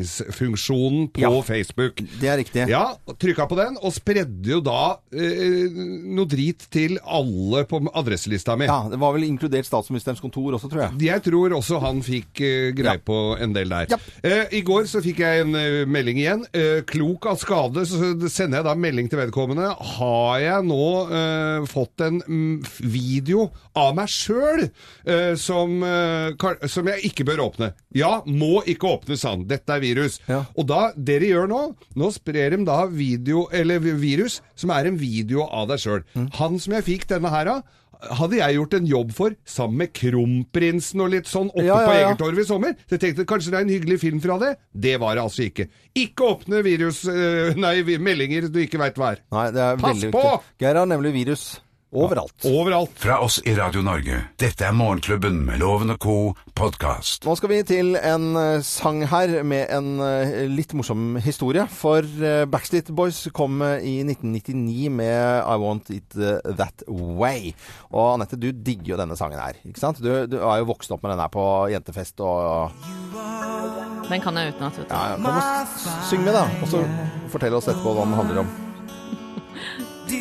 meldingsfunksjonen 0.00 1.08
på 1.14 1.20
Ja. 1.24 1.30
Facebook. 1.42 2.00
Det 2.20 2.28
er 2.28 2.36
riktig. 2.38 2.66
Ja, 2.68 2.96
trykka 3.18 3.46
på 3.48 3.56
den, 3.58 3.76
og 3.82 3.92
spredde 3.96 4.50
jo 4.50 4.60
da 4.64 4.98
eh, 5.12 5.66
noe 5.70 6.26
drit 6.28 6.66
til 6.72 6.98
alle 7.04 7.64
på 7.68 7.80
adresselista 7.96 8.56
mi. 8.56 8.66
Ja, 8.68 8.82
Det 8.90 8.98
var 9.00 9.12
vel 9.16 9.24
inkludert 9.28 9.66
statsministerens 9.66 10.20
kontor 10.20 10.54
også, 10.56 10.68
tror 10.70 10.86
jeg. 10.86 11.00
Jeg 11.08 11.22
tror 11.26 11.56
også 11.56 11.80
han 11.82 12.02
fikk 12.02 12.40
eh, 12.40 12.70
greie 12.76 12.96
Ja. 12.96 13.02
på 13.04 13.36
en 13.40 13.52
del 13.52 13.68
der. 13.68 13.86
Ja. 13.90 13.98
Eh, 14.22 14.44
I 14.58 14.62
går 14.62 14.86
så 14.90 15.02
fikk 15.04 15.18
jeg 15.24 15.40
en 15.46 15.54
melding 15.90 16.20
igjen. 16.20 16.44
Eh, 16.56 16.80
klok 16.88 17.28
av 17.30 17.38
skade, 17.40 17.84
så 17.88 18.12
sender 18.28 18.60
jeg 18.60 18.66
da 18.66 18.74
melding 18.78 19.10
til 19.12 19.20
vedkommende. 19.20 19.70
Har 19.96 20.40
jeg 20.42 20.66
nå 20.66 20.88
uh, 21.10 21.66
fått 21.70 22.04
en 22.06 22.20
mm, 22.22 22.66
video 22.82 23.48
av 23.76 23.94
meg 23.96 24.10
sjøl 24.10 24.66
som, 25.38 25.74
uh, 25.84 26.56
som 26.70 26.90
jeg 26.90 27.10
ikke 27.10 27.26
bør 27.28 27.44
åpne? 27.46 27.70
Ja, 27.96 28.20
må 28.26 28.60
ikke 28.68 28.90
åpne, 28.96 29.18
sa 29.20 29.34
han. 29.34 29.46
Dette 29.48 29.76
er 29.76 29.82
virus. 29.84 30.18
Ja. 30.28 30.42
Og 30.56 30.68
da, 30.70 30.90
det 30.96 31.20
de 31.22 31.32
gjør 31.32 31.50
nå, 31.50 31.62
nå 31.96 32.12
sprer 32.14 32.56
de 32.56 32.62
da 32.66 32.82
video, 32.90 33.46
eller 33.54 33.80
virus, 33.80 34.40
som 34.58 34.72
er 34.74 34.90
en 34.90 35.00
video 35.00 35.46
av 35.46 35.70
deg 35.70 35.82
sjøl. 35.82 36.04
Mm. 36.16 36.30
Han 36.40 36.60
som 36.62 36.76
jeg 36.76 36.88
fikk 36.90 37.08
denne 37.14 37.32
her 37.32 37.56
av, 37.58 37.76
hadde 38.18 38.38
jeg 38.40 38.56
gjort 38.58 38.74
en 38.78 38.86
jobb 38.90 39.12
for 39.16 39.36
sammen 39.48 39.80
med 39.82 39.92
Kronprinsen 39.96 41.00
og 41.04 41.12
litt 41.14 41.30
sånn 41.30 41.50
oppe 41.52 41.64
Ja, 41.66 41.80
ja, 41.82 41.88
på 41.88 41.96
Egertorget 41.98 42.44
i 42.44 42.48
sommer. 42.48 42.74
Så 42.86 42.96
jeg 42.96 43.04
tenkte 43.06 43.26
kanskje 43.28 43.52
det 43.54 43.60
er 43.60 43.66
en 43.68 43.74
hyggelig 43.74 44.00
film 44.02 44.20
fra 44.24 44.38
det. 44.42 44.54
Det 44.72 44.96
var 45.02 45.16
det 45.18 45.24
altså 45.26 45.46
ikke. 45.48 45.68
Ikke 45.96 46.30
åpne 46.34 46.62
virus, 46.66 47.04
eh, 47.08 47.54
nei, 47.56 47.76
meldinger 47.98 48.48
du 48.52 48.60
ikke 48.62 48.80
veit 48.82 48.98
hva 49.00 49.14
er. 49.16 49.22
Nei, 49.32 49.46
det 49.56 49.62
er 49.68 49.80
Pass 49.80 49.94
veldig 49.96 50.12
på! 50.14 50.24
viktig. 50.26 50.56
Geir 50.66 50.80
har 50.82 50.90
nemlig 50.90 51.14
virus 51.16 51.46
overalt. 51.96 52.34
Overalt. 52.44 52.92
Fra 53.00 53.18
oss 53.24 53.38
i 53.48 53.54
Radio 53.56 53.80
Norge. 53.84 54.18
Dette 54.40 54.66
er 54.68 54.74
Morgenklubben 54.76 55.38
med 55.46 55.60
Loven 55.62 55.94
og 55.94 55.98
Co. 56.02 56.16
podkast. 56.56 57.24
Nå 57.28 57.34
skal 57.36 57.50
vi 57.52 57.58
til 57.68 57.96
en 58.00 58.26
eh, 58.40 58.62
sang 58.64 59.02
her 59.10 59.32
med 59.44 59.68
en 59.72 59.88
eh, 60.04 60.34
litt 60.48 60.72
morsom 60.76 61.16
historie. 61.24 61.66
For 61.72 62.04
eh, 62.04 62.44
Backstreet 62.48 62.88
Boys 62.96 63.22
kom 63.36 63.60
i 63.64 63.96
1999 64.04 64.90
med 64.92 65.40
I 65.44 65.56
Want 65.60 65.90
It 65.94 66.16
That 66.16 66.84
Way. 66.88 67.52
Og 67.92 68.14
Anette, 68.14 68.38
du 68.40 68.50
digger 68.52 68.94
jo 68.94 69.00
denne 69.02 69.16
sangen 69.20 69.40
her. 69.40 69.58
ikke 69.68 69.82
sant? 69.82 70.00
Du, 70.04 70.10
du 70.28 70.38
er 70.40 70.62
jo 70.62 70.70
vokst 70.72 70.92
opp 70.94 71.04
med 71.04 71.14
den 71.16 71.24
her 71.24 71.32
på 71.32 71.46
jentefest 71.72 72.20
og 72.24 72.76
Den 74.06 74.22
kan 74.22 74.36
jeg 74.38 74.54
utenat, 74.54 74.76
vet 74.78 74.88
du. 74.88 74.94
ja, 74.94 75.02
ja, 75.12 75.16
Kom 75.16 75.32
og 75.32 76.06
syng 76.12 76.22
med, 76.24 76.36
da. 76.36 76.46
Og 76.62 76.70
så 76.70 76.84
fortell 77.32 77.56
oss 77.58 77.68
etterpå 77.72 77.96
hva 77.96 78.06
den 78.06 78.16
handler 78.20 78.44
om. 78.44 78.54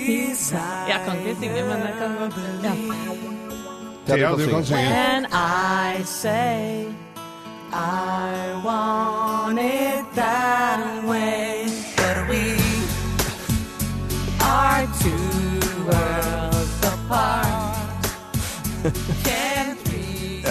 Jeg 0.07 0.99
kan 1.05 1.19
ikke 1.19 1.35
synge, 1.41 1.61
men 1.63 1.71
jeg 1.71 1.93
kan 1.99 2.09
godt 2.19 2.35
ja. 2.63 2.73
Thea, 4.07 4.31
du 4.31 4.49
kan 4.49 4.65
synge. 4.65 4.81
And 4.81 5.25
I 5.33 6.03
say 6.03 6.85
I 7.73 8.61
want 8.65 9.59
it 9.59 10.05
that 10.15 11.03
way 11.07 11.65
But 11.97 12.17
we 12.29 12.45
are 14.41 14.85
two 15.01 15.59
worlds 15.87 16.83
apart 16.93 17.44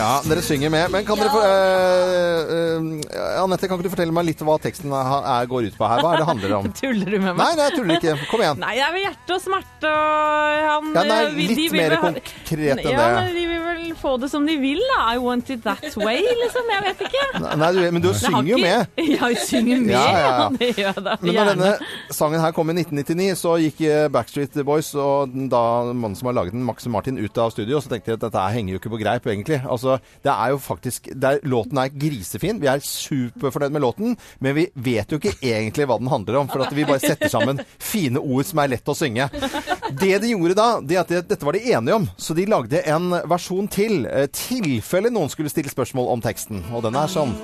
Ja, 0.04 0.20
dere 0.28 0.42
synger 0.44 0.72
med. 0.72 0.90
Men 0.92 1.04
kan 1.06 1.20
dere 1.20 1.30
for, 1.32 1.44
uh, 1.44 2.52
uh, 2.52 3.42
Anette, 3.44 3.68
kan 3.68 3.78
ikke 3.78 3.88
du 3.88 3.92
fortelle 3.92 4.14
meg 4.14 4.28
litt 4.28 4.42
hva 4.44 4.56
teksten 4.60 4.92
er, 4.92 5.48
går 5.48 5.70
ut 5.70 5.78
på 5.78 5.88
her? 5.88 6.02
Hva 6.04 6.12
er 6.14 6.22
det 6.22 6.28
handler 6.28 6.56
om? 6.58 6.68
Tuller 6.80 7.14
du 7.14 7.18
med 7.18 7.30
meg? 7.32 7.40
Nei, 7.40 7.50
nei, 7.56 7.68
jeg 7.70 7.78
tuller 7.78 8.00
ikke. 8.00 8.16
Kom 8.30 8.44
igjen. 8.44 8.60
Nei, 8.60 8.74
det 8.76 8.84
er 8.84 8.94
vel 8.96 9.06
hjerte 9.06 9.36
og 9.36 9.44
smerte 9.44 9.92
og 9.94 10.64
han 10.64 10.90
Ja, 10.94 11.04
nei, 11.08 11.20
de 11.34 11.48
litt 11.48 11.60
vil 11.60 11.76
mer 11.78 11.94
vel 11.94 12.02
konkret 12.02 12.52
enn 12.74 12.82
ja, 12.84 12.98
det. 12.98 13.08
men 13.16 13.30
de 13.38 13.46
vil 13.48 13.62
vel 13.64 13.84
få 14.00 14.14
det 14.20 14.30
som 14.32 14.48
de 14.48 14.56
vil, 14.60 14.82
da. 14.90 15.00
I 15.14 15.22
want 15.22 15.50
it 15.54 15.64
that 15.64 15.96
way, 16.00 16.20
liksom. 16.42 16.70
Jeg 16.74 16.84
vet 16.88 17.04
ikke. 17.08 17.24
Nei, 17.60 17.70
du, 17.76 17.80
men 17.96 18.04
du 18.04 18.10
synger 18.18 18.50
jo 18.50 18.60
med. 18.60 18.92
Ja, 19.14 19.28
jeg 19.30 19.40
synger 19.46 19.82
med. 19.84 19.94
Ja, 19.94 20.04
ja, 20.10 20.30
ja. 20.40 20.46
Det 20.58 20.70
gjør 20.72 20.90
jeg 20.90 21.04
da. 21.06 21.16
Men 21.22 21.36
når 21.38 21.50
denne 21.52 21.72
sangen 22.14 22.42
her 22.42 22.54
kom 22.56 22.72
i 22.72 22.76
1999, 22.80 23.38
så 23.38 23.56
gikk 23.62 23.82
Backstreet 24.14 24.58
Boys 24.66 24.90
og 24.98 25.34
da 25.52 25.62
mannen 25.92 26.16
som 26.18 26.30
har 26.30 26.38
laget 26.40 26.56
den, 26.56 26.64
Max 26.66 26.88
Martin, 26.90 27.20
ut 27.20 27.40
av 27.40 27.52
studio. 27.54 27.78
Og 27.78 27.84
så 27.84 27.94
tenkte 27.94 28.12
jeg 28.12 28.20
at 28.20 28.26
dette 28.26 28.46
henger 28.56 28.74
jo 28.74 28.82
ikke 28.82 28.92
på 28.94 29.00
greip, 29.02 29.28
egentlig. 29.30 29.60
Altså, 29.62 29.93
det 30.24 30.32
er 30.32 30.52
jo 30.54 30.60
faktisk 30.62 31.08
er, 31.14 31.40
Låten 31.48 31.78
er 31.80 31.92
grisefin. 31.92 32.60
Vi 32.62 32.68
er 32.70 32.82
superfornøyd 32.84 33.74
med 33.74 33.84
låten, 33.84 34.16
men 34.44 34.56
vi 34.56 34.66
vet 34.74 35.10
jo 35.12 35.18
ikke 35.20 35.34
egentlig 35.40 35.86
hva 35.90 35.98
den 36.00 36.10
handler 36.12 36.40
om. 36.42 36.50
For 36.52 36.64
at 36.64 36.74
vi 36.76 36.86
bare 36.88 37.02
setter 37.02 37.32
sammen 37.32 37.60
fine 37.82 38.20
ord 38.22 38.46
som 38.48 38.62
er 38.64 38.72
lett 38.74 38.88
å 38.90 38.96
synge. 38.98 39.28
Det 39.94 40.14
de 40.22 40.32
gjorde 40.34 40.56
da, 40.58 40.68
det 40.80 41.00
at 41.02 41.12
de, 41.12 41.22
dette 41.34 41.46
var 41.46 41.56
de 41.58 41.64
enige 41.74 41.98
om. 42.00 42.08
Så 42.16 42.36
de 42.36 42.46
lagde 42.50 42.82
en 42.90 43.10
versjon 43.30 43.68
til. 43.70 44.04
eh, 44.06 44.26
Tilfelle 44.34 45.12
noen 45.12 45.30
skulle 45.32 45.52
stille 45.52 45.72
spørsmål 45.72 46.12
om 46.16 46.24
teksten. 46.24 46.64
Og 46.74 46.84
den 46.86 46.96
er 46.98 47.10
sånn. 47.10 47.34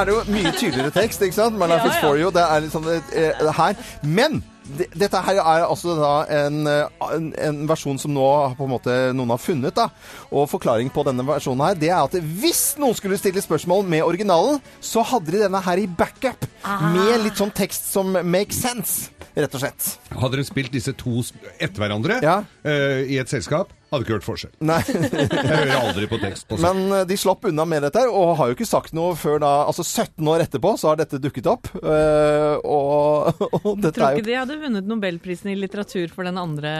Er 0.00 0.08
det 0.08 0.14
jo 0.14 0.20
mye 0.32 0.52
tydeligere 0.56 0.92
tekst, 0.94 1.22
ikke 1.22 1.36
sant? 1.36 1.58
My 1.58 1.66
life 1.70 1.84
Ja, 1.86 1.90
is 1.94 2.00
for 2.02 2.18
you. 2.20 2.30
Det 2.34 2.44
er 2.44 2.60
liksom 2.64 2.84
det, 2.86 3.02
eh, 3.12 3.34
det 3.42 3.54
her. 3.58 3.76
Men 4.02 4.40
dette 4.68 5.16
her 5.24 5.38
er 5.40 5.62
altså 5.64 5.94
da 5.96 6.08
en, 6.44 6.58
en, 6.68 7.28
en 7.40 7.60
versjon 7.70 7.96
som 7.98 8.12
nå 8.12 8.24
på 8.58 8.66
en 8.66 8.72
måte 8.74 8.96
noen 9.16 9.30
har 9.32 9.40
funnet. 9.40 9.72
da. 9.78 9.86
Og 10.28 10.44
forklaring 10.50 10.90
på 10.92 11.04
denne 11.08 11.24
versjonen 11.24 11.64
her, 11.70 11.78
det 11.80 11.88
er 11.88 12.02
at 12.02 12.12
hvis 12.20 12.74
noen 12.78 12.94
skulle 12.98 13.16
stille 13.16 13.40
spørsmål 13.40 13.86
med 13.88 14.04
originalen, 14.04 14.60
så 14.84 15.00
hadde 15.08 15.32
de 15.32 15.40
denne 15.46 15.62
her 15.64 15.80
i 15.80 15.86
backup. 15.88 16.44
Med 16.92 17.24
litt 17.24 17.40
sånn 17.40 17.54
tekst 17.56 17.88
som 17.94 18.12
makes 18.28 18.60
sense, 18.60 19.08
rett 19.38 19.54
og 19.56 19.62
slett. 19.64 19.88
Hadde 20.12 20.36
de 20.42 20.44
spilt 20.44 20.72
disse 20.76 20.92
to 21.00 21.22
etter 21.58 21.80
hverandre 21.80 22.20
Ja. 22.26 22.42
uh, 22.66 23.00
i 23.08 23.16
et 23.22 23.32
selskap, 23.32 23.72
hadde 23.90 24.04
ikke 24.04 24.14
hørt 24.18 24.26
forskjell. 24.26 24.52
Nei. 24.68 24.78
Jeg 24.88 25.48
hører 25.48 25.74
aldri 25.78 26.08
på 26.10 26.18
tekst 26.22 26.46
på 26.50 26.58
sånn. 26.58 26.82
Men 26.88 26.96
eh, 27.00 27.04
de 27.08 27.16
slapp 27.18 27.46
unna 27.48 27.64
med 27.68 27.82
dette, 27.86 28.02
og 28.10 28.34
har 28.40 28.50
jo 28.52 28.56
ikke 28.58 28.66
sagt 28.68 28.92
noe 28.96 29.14
før 29.18 29.40
da 29.42 29.52
Altså 29.68 29.84
17 29.86 30.28
år 30.28 30.44
etterpå 30.44 30.74
så 30.80 30.90
har 30.92 30.98
dette 31.00 31.20
dukket 31.22 31.48
opp. 31.50 31.70
eh, 31.80 32.56
og, 32.68 33.40
og 33.64 33.80
dette 33.80 33.94
Tror 33.96 34.06
er 34.08 34.16
jo 34.18 34.22
ikke 34.22 34.28
de 34.28 34.36
hadde 34.38 34.58
vunnet 34.62 34.88
Nobelprisen 34.90 35.52
i 35.52 35.56
litteratur 35.58 36.12
for 36.14 36.28
den 36.28 36.38
andre 36.40 36.72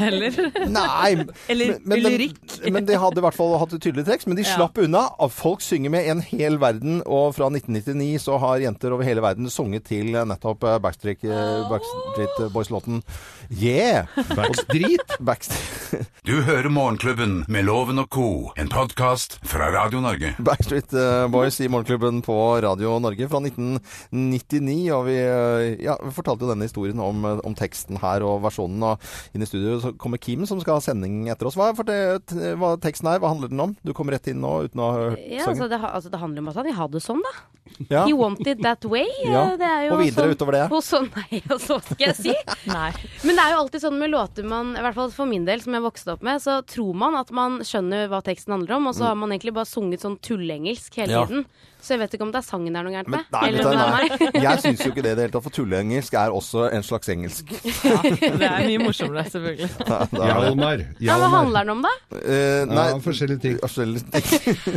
heller. 0.00 0.36
Nei, 0.78 1.10
Eller 1.50 1.74
men, 1.78 1.82
men, 1.94 2.04
lyrikk. 2.06 2.40
men 2.72 2.88
de 2.88 2.98
hadde 3.00 3.20
i 3.22 3.24
hvert 3.24 3.36
fall 3.38 3.56
hatt 3.60 3.74
et 3.76 3.82
tydelig 3.84 4.06
tekst. 4.08 4.28
Men 4.30 4.38
de 4.40 4.44
Ja. 4.46 4.54
slapp 4.56 4.78
unna. 4.82 5.06
Folk 5.32 5.62
synger 5.64 5.92
med 5.94 6.08
en 6.10 6.20
hel 6.24 6.56
verden, 6.60 7.00
og 7.06 7.34
fra 7.36 7.48
1999 7.52 8.20
så 8.24 8.38
har 8.42 8.60
jenter 8.62 8.92
over 8.96 9.06
hele 9.06 9.22
verden 9.24 9.48
sunget 9.52 9.84
til 9.90 10.12
nettopp 10.16 10.64
eh, 10.68 10.78
Backstreet, 10.82 11.24
Backstreet 11.70 12.40
Boys-låten 12.54 13.00
Yeah! 13.50 14.06
Backstreet? 14.36 15.16
Backstreet. 15.20 16.06
Du 16.26 16.36
høre 16.50 16.70
Morgenklubben 16.72 17.44
med 17.52 17.62
Loven 17.68 18.00
og 18.02 18.08
co., 18.10 18.28
en 18.58 18.66
podkast 18.70 19.36
fra 19.46 19.68
Radio 19.70 20.00
Norge. 20.02 20.32
Backstreet 20.42 20.90
eh, 20.98 21.26
Boys 21.30 21.60
i 21.62 21.68
Morgenklubben 21.70 22.18
på 22.26 22.34
Radio 22.64 22.96
Norge 22.98 23.28
fra 23.30 23.38
1999. 23.44 24.88
Og 24.96 25.04
vi, 25.06 25.14
eh, 25.20 25.84
ja, 25.84 25.94
fortalte 26.16 26.42
jo 26.42 26.50
denne 26.50 26.66
historien 26.66 26.98
om, 27.04 27.22
eh, 27.28 27.42
om 27.46 27.54
teksten 27.54 28.00
her 28.02 28.26
og 28.26 28.40
versjonen. 28.48 28.82
Og 28.82 29.36
inn 29.36 29.46
i 29.46 29.48
studio 29.48 29.76
så 29.84 29.92
kommer 29.94 30.18
Kim 30.18 30.42
som 30.48 30.58
skal 30.62 30.80
ha 30.80 30.84
sending 30.88 31.28
etter 31.30 31.46
oss. 31.46 31.58
Hva, 31.60 31.70
er 31.70 32.18
hva 32.58 32.74
teksten 32.82 33.12
her? 33.12 33.22
hva 33.22 33.30
handler 33.30 33.52
den 33.52 33.62
om? 33.68 33.76
Du 33.86 33.94
kommer 33.94 34.18
rett 34.18 34.26
inn 34.32 34.42
nå 34.42 34.64
uten 34.66 34.82
å 34.82 34.90
ha 34.90 34.98
hørt 35.04 35.22
Ja, 35.30 35.46
altså 35.46 35.70
det, 35.70 35.78
altså 35.78 36.10
det 36.10 36.24
handler 36.24 36.42
om 36.42 36.50
at 36.50 36.58
han 36.58 36.70
vil 36.72 36.78
ha 36.80 36.90
det 36.90 37.04
sånn, 37.04 37.22
da. 37.22 37.34
Ja. 37.88 38.04
He 38.06 38.12
wanted 38.12 38.62
that 38.62 38.84
way. 38.84 39.06
Ja. 39.30 39.56
Det 39.56 39.66
er 39.66 39.84
jo 39.86 39.94
Og 39.94 40.00
videre 40.02 40.26
sånn, 40.26 40.34
utover 40.34 40.56
det. 40.56 40.64
Og 40.74 40.82
så, 40.82 41.00
nei, 41.06 41.40
og 41.52 41.60
så 41.62 41.76
skal 41.84 42.08
jeg 42.08 42.16
si. 42.18 42.34
Nei. 42.66 42.90
Men 43.22 43.38
det 43.38 43.44
er 43.44 43.54
jo 43.54 43.60
alltid 43.62 43.84
sånn 43.84 43.98
med 44.00 44.10
låter 44.10 44.46
man, 44.48 44.72
i 44.74 44.82
hvert 44.82 44.96
fall 44.96 45.12
for 45.14 45.30
min 45.30 45.44
del, 45.46 45.62
som 45.62 45.76
jeg 45.76 45.84
vokste 45.84 46.16
opp 46.16 46.24
med, 46.26 46.39
så 46.42 46.60
tror 46.66 46.96
man 46.96 47.16
at 47.18 47.30
man 47.34 47.60
skjønner 47.66 48.08
hva 48.10 48.22
teksten 48.24 48.54
handler 48.56 48.78
om, 48.78 48.88
og 48.90 48.96
så 48.96 49.10
har 49.10 49.18
man 49.18 49.34
egentlig 49.34 49.54
bare 49.56 49.68
sunget 49.68 50.04
sånn 50.04 50.18
tulleengelsk 50.24 51.00
hele 51.02 51.24
tiden. 51.24 51.44
Ja. 51.44 51.79
Så 51.80 51.94
jeg 51.94 52.00
vet 52.02 52.14
ikke 52.16 52.26
om 52.26 52.32
det 52.34 52.40
er 52.42 52.46
sangen 52.46 52.72
det 52.74 52.80
er 52.80 52.86
noe 52.86 52.94
gærent 52.94 53.08
med. 53.14 53.24
nei, 53.32 53.42
eller 53.48 53.70
er 53.70 53.76
nei. 53.94 54.42
Jeg 54.44 54.62
syns 54.64 54.84
jo 54.84 54.90
ikke 54.92 55.04
det 55.06 55.12
i 55.12 55.16
det 55.18 55.24
hele 55.26 55.34
tatt, 55.34 55.44
for 55.46 55.54
tulleengelsk 55.56 56.16
er 56.20 56.34
også 56.36 56.66
en 56.76 56.84
slags 56.86 57.08
engelsk. 57.12 57.50
Det 58.40 58.46
er 58.46 58.66
mye 58.66 58.80
morsommere, 58.82 59.24
selvfølgelig. 59.32 59.68
Det- 60.10 60.28
Hjalmar. 60.30 60.84
Ja, 61.02 61.16
hva 61.20 61.28
handler 61.32 61.64
den 61.66 61.72
om, 61.74 61.82
da? 61.86 61.92
Eh, 62.20 62.64
nei, 62.70 62.86
Ja, 62.90 62.98
forskjellige 63.04 63.40
ting. 63.44 63.58
forskjellige 63.62 64.04
ting. 64.12 64.70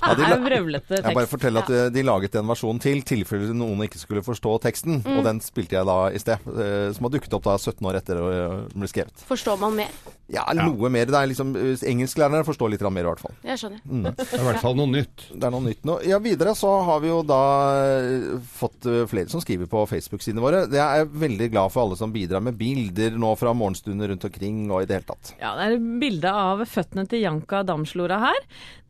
Ja, 0.00 0.14
de 0.18 0.26
er 0.26 0.42
vrøvlete 0.44 0.96
Jeg 1.00 1.04
bare 1.04 1.24
tekst. 1.24 1.32
forteller 1.34 1.64
at 1.66 1.70
eh, 1.74 1.88
de 1.94 2.04
laget 2.06 2.36
en 2.40 2.48
versjon 2.50 2.80
til, 2.82 3.02
tilfelle 3.06 3.54
noen 3.56 3.84
ikke 3.86 4.00
skulle 4.02 4.22
forstå 4.26 4.56
teksten. 4.64 5.00
Mm. 5.04 5.18
Og 5.18 5.24
den 5.26 5.40
spilte 5.44 5.76
jeg 5.78 5.88
da 5.88 5.98
i 6.14 6.20
sted. 6.22 6.46
eh, 6.54 6.92
Som 6.96 7.08
har 7.08 7.14
dukket 7.16 7.34
opp 7.38 7.46
da 7.48 7.56
17 7.58 7.86
år 7.90 8.00
etter 8.00 8.20
å 8.20 8.28
eh, 8.34 8.56
ble 8.74 8.90
skrevet. 8.90 9.24
Forstår 9.28 9.58
man 9.60 9.76
mer? 9.80 9.92
Ja, 10.30 10.44
noe 10.54 10.88
mer. 10.94 11.08
Det 11.10 11.18
er 11.18 11.26
liksom 11.32 11.54
Engelsklærerne 11.58 12.44
forstår 12.46 12.70
litt 12.76 12.84
mer, 12.86 13.02
i 13.02 13.08
hvert 13.10 13.22
fall. 13.22 13.34
Jeg 13.44 13.58
skjønner. 13.58 13.80
Det 14.14 14.26
er 14.30 14.42
i 14.44 14.46
hvert 14.46 14.60
fall 14.62 14.76
noe 14.78 14.86
nytt. 14.92 15.24
Det 15.34 15.48
er 15.48 15.54
noe 15.54 15.64
nytt 15.64 15.82
nå. 15.88 15.96
Ja, 16.06 16.20
videre 16.22 16.49
så 16.58 16.70
har 16.86 17.00
vi 17.02 17.08
jo 17.10 17.20
da 17.26 17.38
eh, 17.84 18.38
fått 18.56 18.86
eh, 18.90 19.04
flere 19.10 19.28
som 19.32 19.42
skriver 19.42 19.68
på 19.70 19.84
Facebook-sidene 19.90 20.42
våre. 20.44 20.62
Jeg 20.72 20.80
er 21.04 21.08
veldig 21.22 21.48
glad 21.52 21.72
for 21.74 21.84
alle 21.86 21.98
som 22.00 22.12
bidrar 22.14 22.42
med 22.44 22.58
bilder 22.60 23.16
nå 23.20 23.32
fra 23.40 23.52
morgenstunder 23.56 24.12
rundt 24.12 24.26
omkring 24.28 24.62
og 24.70 24.82
i 24.82 24.88
det 24.90 24.98
hele 25.00 25.08
tatt. 25.12 25.32
Ja, 25.40 25.54
det 25.58 25.68
er 25.70 25.80
bilde 26.02 26.34
av 26.44 26.64
føttene 26.70 27.06
til 27.10 27.24
Janka 27.24 27.62
Damslora 27.68 28.20
her. 28.26 28.38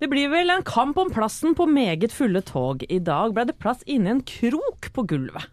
Det 0.00 0.08
blir 0.12 0.30
vel 0.32 0.50
en 0.54 0.62
kamp 0.66 0.98
om 1.02 1.10
plassen 1.12 1.56
på 1.58 1.68
meget 1.70 2.12
fulle 2.16 2.42
tog. 2.46 2.84
I 2.88 2.98
dag 3.04 3.34
ble 3.36 3.48
det 3.50 3.58
plass 3.60 3.82
inni 3.86 4.10
en 4.14 4.22
krok 4.26 4.92
på 4.96 5.06
gulvet. 5.10 5.48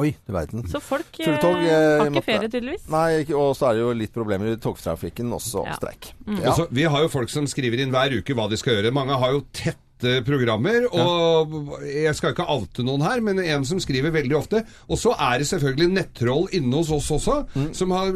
Oi, 0.00 0.14
du 0.24 0.32
verden. 0.32 0.62
Så 0.72 0.80
folk 0.80 1.18
eh, 1.20 1.34
tog, 1.42 1.58
eh, 1.60 1.98
har 2.00 2.06
ikke 2.06 2.14
måtte- 2.14 2.24
ferie, 2.24 2.48
tydeligvis. 2.48 2.86
Nei, 2.88 3.26
og 3.36 3.50
så 3.58 3.66
er 3.68 3.74
det 3.76 3.82
jo 3.82 3.90
litt 3.92 4.14
problemer 4.14 4.54
i 4.54 4.56
togtrafikken, 4.56 5.28
også 5.36 5.66
Ja. 5.68 5.74
streik. 5.76 6.14
Mm. 6.24 6.38
Ja. 6.40 6.54
Og 6.56 6.72
vi 6.72 6.86
har 6.88 7.02
jo 7.04 7.10
folk 7.12 7.28
som 7.28 7.44
skriver 7.44 7.82
inn 7.84 7.92
hver 7.92 8.14
uke 8.16 8.32
hva 8.32 8.48
de 8.48 8.56
skal 8.56 8.78
gjøre. 8.78 8.92
Mange 8.96 9.18
har 9.20 9.34
jo 9.36 9.42
tette 10.02 10.24
programmer, 10.26 10.84
og 10.90 11.78
jeg 11.86 12.14
skal 12.18 12.32
ikke 12.34 12.46
oute 12.50 12.82
noen 12.86 13.02
her, 13.06 13.20
men 13.24 13.38
en 13.42 13.64
som 13.68 13.78
skriver 13.82 14.10
veldig 14.14 14.34
ofte. 14.38 14.62
Og 14.90 14.98
så 14.98 15.12
er 15.14 15.38
det 15.42 15.46
selvfølgelig 15.50 15.90
nettroll 15.94 16.48
inne 16.58 16.80
hos 16.80 16.90
oss 16.90 17.10
også, 17.14 17.38
Mm. 17.54 17.68
som 17.76 17.90
har 17.94 18.10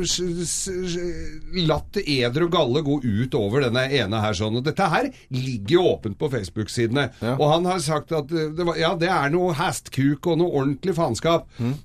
latt 1.67 1.99
eder 2.03 2.47
og 2.47 2.53
galle 2.55 2.83
gå 2.87 2.99
ut 3.05 3.35
over 3.39 3.67
denne 3.67 3.87
ene 3.93 4.21
her 4.23 4.37
sånn. 4.37 4.59
Og 4.61 4.65
dette 4.67 4.87
her 4.93 5.09
ligger 5.35 5.85
åpent 5.95 6.19
på 6.21 6.31
Facebook-sidene. 6.33 7.09
Og 7.37 7.47
han 7.53 7.69
har 7.71 7.83
sagt 7.85 8.13
at 8.17 8.33
eh, 8.33 8.51
det, 8.57 8.67
var, 8.67 8.79
ja, 8.81 8.95
det 8.99 9.11
er 9.13 9.31
noe 9.35 9.55
hastkuk 9.57 10.27
og 10.33 10.41
noe 10.43 10.53
ordentlig 10.63 10.97
faenskap. 10.97 11.47
Mm. 11.59 11.77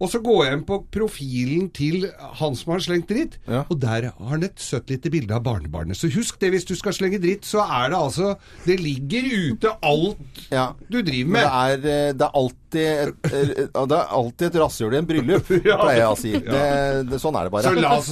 Og 0.00 0.08
så 0.08 0.20
går 0.24 0.38
jeg 0.46 0.56
inn 0.56 0.64
på 0.64 0.78
profilen 0.92 1.66
til 1.76 2.06
han 2.40 2.54
som 2.56 2.72
har 2.72 2.80
slengt 2.80 3.10
dritt, 3.10 3.34
og 3.68 3.74
der 3.82 4.06
har 4.08 4.30
han 4.30 4.46
et 4.46 4.60
søtt 4.60 4.88
lite 4.88 5.10
bilde 5.12 5.34
av 5.36 5.44
barnebarnet. 5.44 5.98
Så 5.98 6.08
husk 6.14 6.38
det, 6.40 6.52
hvis 6.54 6.64
du 6.64 6.72
skal 6.78 6.96
slenge 6.96 7.20
dritt, 7.20 7.44
så 7.44 7.60
er 7.66 7.90
det 7.92 7.98
altså 7.98 8.30
Det 8.64 8.78
ligger 8.80 9.28
ute 9.50 9.74
alt 9.84 10.46
du 10.88 11.02
driver 11.02 11.30
med. 11.36 11.44
det 11.44 11.52
er, 11.52 12.08
eh, 12.08 12.12
det 12.16 12.26
er 12.26 12.38
alltid 12.70 12.86
et, 12.86 13.72
det 13.74 13.96
er 13.96 14.12
alltid 14.14 14.46
et 14.46 14.58
rasshøl 14.60 14.94
i 14.94 14.98
en 14.98 15.06
bryllup, 15.06 15.46
pleier 15.64 15.98
jeg 15.98 16.08
å 16.08 16.16
si. 16.18 16.32
Det, 16.32 16.62
det, 17.10 17.18
sånn 17.20 17.36
er 17.36 17.48
det 17.48 17.52
bare. 17.54 17.64
Så 17.66 17.74
la 17.80 17.96
oss 17.98 18.10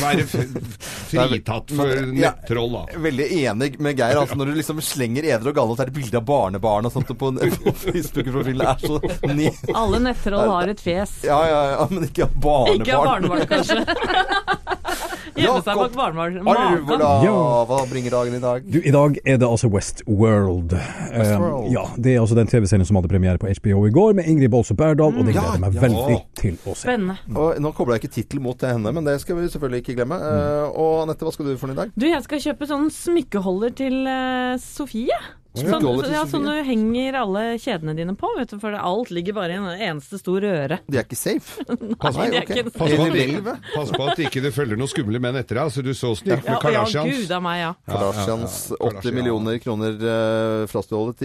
være 0.00 0.26
fritatt 1.10 1.74
for 1.74 2.06
nettroll, 2.12 2.76
da. 2.76 3.00
Veldig 3.06 3.28
enig 3.40 3.72
med 3.82 3.98
Geir. 3.98 4.20
Altså, 4.20 4.38
når 4.38 4.52
du 4.52 4.60
liksom 4.60 4.82
slenger 4.84 5.26
edre 5.26 5.52
og 5.52 5.58
gale, 5.58 5.74
og 5.74 5.78
så 5.78 5.86
er 5.86 5.92
det 5.92 5.98
bilde 5.98 6.20
av 6.20 6.26
barnebarn 6.28 6.88
og 6.88 6.94
sånt 6.94 7.12
på, 7.12 7.32
på 7.34 7.76
Facebook-profilen. 7.82 8.64
Er. 8.66 9.74
Alle 9.76 10.02
nettroll 10.06 10.54
har 10.54 10.74
et 10.74 10.82
fjes. 10.82 11.18
Ja, 11.26 11.40
ja, 11.50 11.62
ja, 11.74 11.88
men 11.90 12.08
ikke 12.08 12.28
av 12.28 12.38
barnebarn. 12.42 12.82
Ikke 12.82 13.00
av 13.00 13.10
barnebarn, 13.10 13.48
kanskje. 13.50 14.84
Gjemme 15.36 15.62
seg 15.64 15.78
bak 15.78 15.96
barnebarn. 15.96 16.38
Ja. 17.24 17.36
Hva 17.68 17.80
bringer 17.90 18.14
dagen 18.14 18.36
i 18.36 18.40
dag? 18.42 18.66
Du, 18.66 18.78
I 18.80 18.92
dag 18.94 19.18
er 19.24 19.40
det 19.40 19.48
altså 19.48 19.70
Westworld. 19.72 20.74
Westworld. 20.76 21.68
Eh, 21.68 21.72
ja, 21.74 21.84
Det 21.96 22.14
er 22.14 22.22
altså 22.22 22.38
den 22.38 22.50
TV-serien 22.50 22.86
som 22.88 22.98
hadde 23.00 23.10
premiere 23.12 23.40
på 23.42 23.50
HBO 23.50 23.84
i 23.88 23.92
går, 23.94 24.16
med 24.18 24.30
Ingrid 24.30 24.52
Bolse 24.52 24.76
Berdal, 24.78 25.12
og 25.12 25.22
det 25.28 25.36
gleder 25.36 25.56
jeg 25.58 25.64
meg 25.64 25.78
ja. 25.78 25.84
veldig 25.86 26.18
til 26.40 26.58
å 26.64 26.74
se. 26.74 26.86
Spennende. 26.86 27.18
Og 27.36 27.60
nå 27.62 27.72
kobler 27.76 27.98
jeg 27.98 28.06
ikke 28.06 28.14
tittel 28.20 28.44
mot 28.44 28.58
til 28.60 28.72
henne, 28.74 28.92
men 28.96 29.08
det 29.08 29.18
skal 29.22 29.38
vi 29.38 29.48
selvfølgelig 29.52 29.84
ikke 29.84 29.98
glemme. 30.00 30.20
Uh, 30.20 30.68
og 30.72 30.92
Anette, 31.06 31.26
hva 31.26 31.34
skal 31.34 31.50
du 31.50 31.56
for 31.60 31.70
noe 31.70 31.76
i 31.78 31.82
dag? 31.84 31.96
Du, 31.96 32.06
jeg 32.08 32.22
skal 32.26 32.44
kjøpe 32.48 32.70
sånn 32.70 32.88
smykkeholder 32.94 33.76
til 33.84 34.00
uh, 34.08 34.54
Sofie. 34.62 35.20
Sånn, 35.56 35.84
ja, 36.12 36.22
Sofie? 36.22 36.30
sånn 36.30 36.46
du 36.46 36.52
henger 36.68 37.16
alle 37.22 37.42
kjedene 37.62 37.94
dine 37.96 38.14
på, 38.18 38.28
vet 38.36 38.52
du, 38.52 38.58
for 38.60 38.76
alt 38.76 39.10
ligger 39.14 39.36
bare 39.36 39.54
i 39.54 39.58
en 39.60 39.68
eneste 39.72 40.18
stor 40.20 40.44
røre. 40.44 40.78
De 40.86 40.98
er 41.00 41.06
ikke 41.06 41.18
safe? 41.18 41.64
Pass, 42.02 42.16
Nei, 42.18 42.26
er 42.36 42.44
ikke 42.44 42.66
pass, 42.68 42.76
på 42.76 43.06
at, 43.06 43.62
pass 43.72 43.92
på 43.94 44.06
at 44.10 44.20
ikke 44.26 44.42
det 44.44 44.52
følger 44.54 44.78
noen 44.78 44.90
skumle 44.90 45.20
menn 45.22 45.38
etter 45.40 45.58
deg. 45.58 45.70
Altså, 45.70 45.84
du 45.84 45.92
så 45.96 46.12
Ja, 46.26 46.36
med 46.36 46.50
ja, 46.50 46.58
Kardashians. 46.62 47.22
gud 47.22 47.32
av 47.36 47.44
meg, 47.46 47.60
ja. 47.62 47.70
Kardashians 47.88 48.56
Ja, 48.70 48.76
ja, 48.76 48.90
ja. 48.92 49.02
80 49.02 49.16
millioner 49.16 49.58
kroner 49.62 49.96
uh, 50.02 50.66
frastjålet 50.70 51.24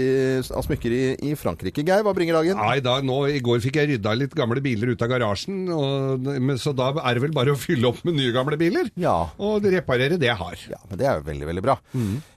av 0.55 0.65
smykker 0.65 0.95
i, 0.95 1.01
i 1.31 1.35
Frankrike. 1.39 1.83
Geir, 1.87 2.05
hva 2.05 2.13
bringer 2.15 2.39
dagen? 2.39 2.59
Nei, 2.61 2.79
da, 2.83 2.97
nå, 3.05 3.17
I 3.31 3.41
går 3.43 3.61
fikk 3.63 3.81
jeg 3.81 3.91
rydda 3.95 4.15
litt 4.17 4.35
gamle 4.37 4.63
biler 4.63 4.93
ut 4.93 5.03
av 5.05 5.11
garasjen, 5.11 5.63
og, 5.75 6.29
men, 6.31 6.59
så 6.61 6.73
da 6.77 6.91
er 7.01 7.17
det 7.17 7.25
vel 7.27 7.35
bare 7.35 7.55
å 7.55 7.59
fylle 7.59 7.89
opp 7.91 8.01
med 8.07 8.17
nye 8.19 8.31
gamle 8.35 8.59
biler. 8.61 8.91
Ja. 9.01 9.15
Og 9.41 9.65
reparere 9.71 10.19
det 10.21 10.29
jeg 10.29 10.39
har. 10.39 10.57
Ja, 10.71 10.79
men 10.89 11.01
Det 11.01 11.07
er 11.09 11.19
jo 11.19 11.27
veldig, 11.27 11.47
veldig 11.51 11.65
bra. 11.65 11.77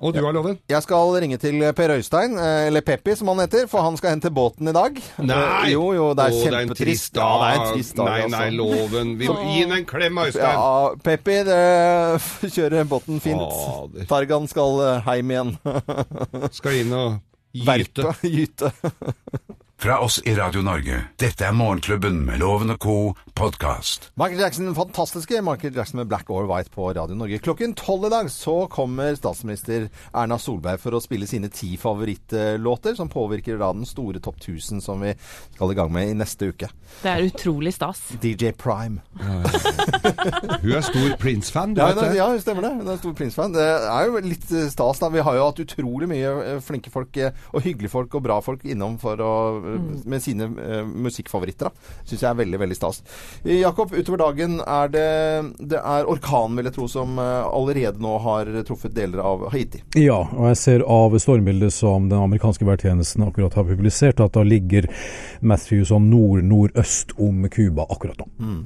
Og 0.00 0.14
du 0.16 0.22
har 0.24 0.35
loven? 0.37 0.59
Jeg 0.70 0.83
skal 0.87 1.14
ringe 1.22 1.38
til 1.42 1.61
Per 1.76 1.84
Øystein, 1.92 2.38
eh, 2.38 2.66
eller 2.68 2.81
Peppi 2.87 3.14
som 3.18 3.29
han 3.29 3.42
heter, 3.44 3.66
for 3.70 3.85
han 3.85 3.97
skal 3.97 4.14
hente 4.14 4.31
båten 4.35 4.68
i 4.70 4.73
dag. 4.73 4.97
Nei! 5.18 5.73
Jo, 5.73 5.90
jo, 5.97 6.07
det 6.16 6.25
er 6.25 6.37
Åh, 6.38 6.57
en 6.62 6.68
Det 6.73 6.79
trist 6.79 7.16
Ja, 7.20 7.29
det 7.42 7.49
er 7.51 7.61
en 7.61 7.75
trist 7.75 7.97
dag, 7.99 8.07
Nei, 8.09 8.20
altså. 8.23 8.38
nei, 8.38 8.51
loven. 8.57 9.12
Vi 9.20 9.29
må 9.29 9.37
gi 9.42 9.59
henne 9.62 9.79
en 9.83 9.87
klem, 9.88 10.18
Øystein. 10.25 10.57
Ja, 10.57 10.94
Peppi, 11.05 11.37
det 11.51 11.61
kjører 12.57 12.88
båten 12.88 13.20
fint. 13.25 13.44
Fader. 13.44 14.09
Targan 14.11 14.49
skal 14.51 14.81
eh, 14.88 15.12
hjem 15.14 15.35
igjen. 15.37 15.55
Skal 16.59 16.81
inn 16.81 16.92
og 16.97 17.20
Verpe, 17.66 18.14
gyte. 18.37 18.73
Fra 19.76 19.98
oss 20.00 20.22
i 20.24 20.32
Radio 20.34 20.62
Norge, 20.64 21.00
dette 21.20 21.44
er 21.44 21.52
Morgenklubben 21.52 22.22
med 22.24 22.38
Loven 22.40 22.70
og 22.72 22.78
co. 22.80 22.92
podkast. 23.34 24.06
Michael 24.16 24.40
Jackson, 24.44 24.68
fantastiske 24.76 25.40
Michael 25.42 25.74
Jackson 25.76 25.98
med 25.98 26.06
Black 26.08 26.28
or 26.30 26.46
White 26.48 26.70
på 26.72 26.87
Radio 26.94 27.16
Norge. 27.18 27.40
Klokken 27.42 27.74
tolv 27.76 28.06
i 28.06 28.10
dag 28.12 28.28
så 28.30 28.54
kommer 28.70 29.16
statsminister 29.18 29.88
Erna 30.14 30.38
Solberg 30.38 30.78
for 30.80 30.94
å 30.96 31.00
spille 31.02 31.26
sine 31.28 31.50
ti 31.52 31.72
favorittlåter, 31.76 32.94
som 32.96 33.10
påvirker 33.12 33.58
da 33.60 33.72
den 33.74 33.84
store 33.90 34.22
topp 34.24 34.38
1000 34.40 34.80
som 34.84 35.02
vi 35.04 35.10
skal 35.56 35.74
i 35.74 35.76
gang 35.76 35.90
med 35.92 36.12
i 36.12 36.16
neste 36.22 36.52
uke. 36.54 36.70
Det 37.02 37.10
er 37.10 37.26
utrolig 37.26 37.74
stas. 37.74 38.00
DJ 38.22 38.54
Prime. 38.56 39.02
Hun 39.18 40.70
er 40.78 40.87
stor 40.87 41.16
Prince-fan, 41.20 41.74
du 41.74 41.82
Ja, 41.82 41.90
vet 41.90 42.04
er- 42.04 42.08
det. 42.14 42.16
ja, 42.22 42.30
stemmer 42.46 42.62
det. 42.68 42.72
Hun 42.78 42.88
er 42.94 43.02
stor 43.02 43.12
Prince-fan. 43.18 43.52
Det 43.58 43.66
er 43.90 44.06
jo 44.06 44.22
litt 44.30 44.46
eh, 44.54 44.70
stas, 44.70 45.02
da. 45.02 45.10
Vi 45.10 45.26
har 45.26 45.34
jo 45.42 45.50
hatt 45.50 45.60
utrolig 45.66 46.08
mye 46.14 46.32
eh, 46.54 46.62
flinke 46.64 46.94
folk 46.94 47.18
eh, 47.18 47.34
og 47.52 47.66
hyggelige 47.66 47.90
folk 47.98 48.14
og 48.14 48.22
bra 48.30 48.38
folk 48.40 48.62
innom 48.64 48.96
for 49.02 49.18
å, 49.20 49.34
med 50.05 50.22
sine 50.22 50.48
eh, 50.61 50.83
musikkfavoritter. 50.85 51.72
Syns 52.05 52.22
jeg 52.22 52.31
er 52.31 52.38
veldig, 52.38 52.61
veldig 52.64 52.79
stas. 52.79 53.03
Eh, 53.42 53.61
Jakob, 53.61 53.92
utover 53.94 54.22
dagen 54.24 54.59
er 54.61 54.90
det, 54.92 55.07
det 55.59 55.81
er 55.81 56.11
orkanen, 56.11 56.59
vil 56.59 56.70
jeg 56.70 56.77
tro, 56.79 56.88
som 56.90 57.18
eh, 57.22 57.44
allerede 57.44 58.03
nå 58.03 58.16
har 58.24 58.50
truffet 58.68 58.94
deler 58.96 59.22
av 59.24 59.46
Haiti. 59.55 59.83
Ja, 60.00 60.20
og 60.33 60.50
jeg 60.53 60.61
ser 60.61 60.87
av 60.88 61.16
stormbildet 61.20 61.74
som 61.74 62.11
den 62.11 62.20
amerikanske 62.20 62.66
værtjenesten 62.68 63.27
akkurat 63.27 63.57
har 63.59 63.68
publisert, 63.68 64.22
at 64.24 64.37
da 64.37 64.44
ligger 64.46 64.88
Matthew 65.44 65.87
sånn 65.88 66.11
nord-nordøst 66.12 67.16
om 67.22 67.48
Cuba 67.53 67.88
akkurat 67.88 68.20
nå. 68.20 68.31
Mm. 68.38 68.61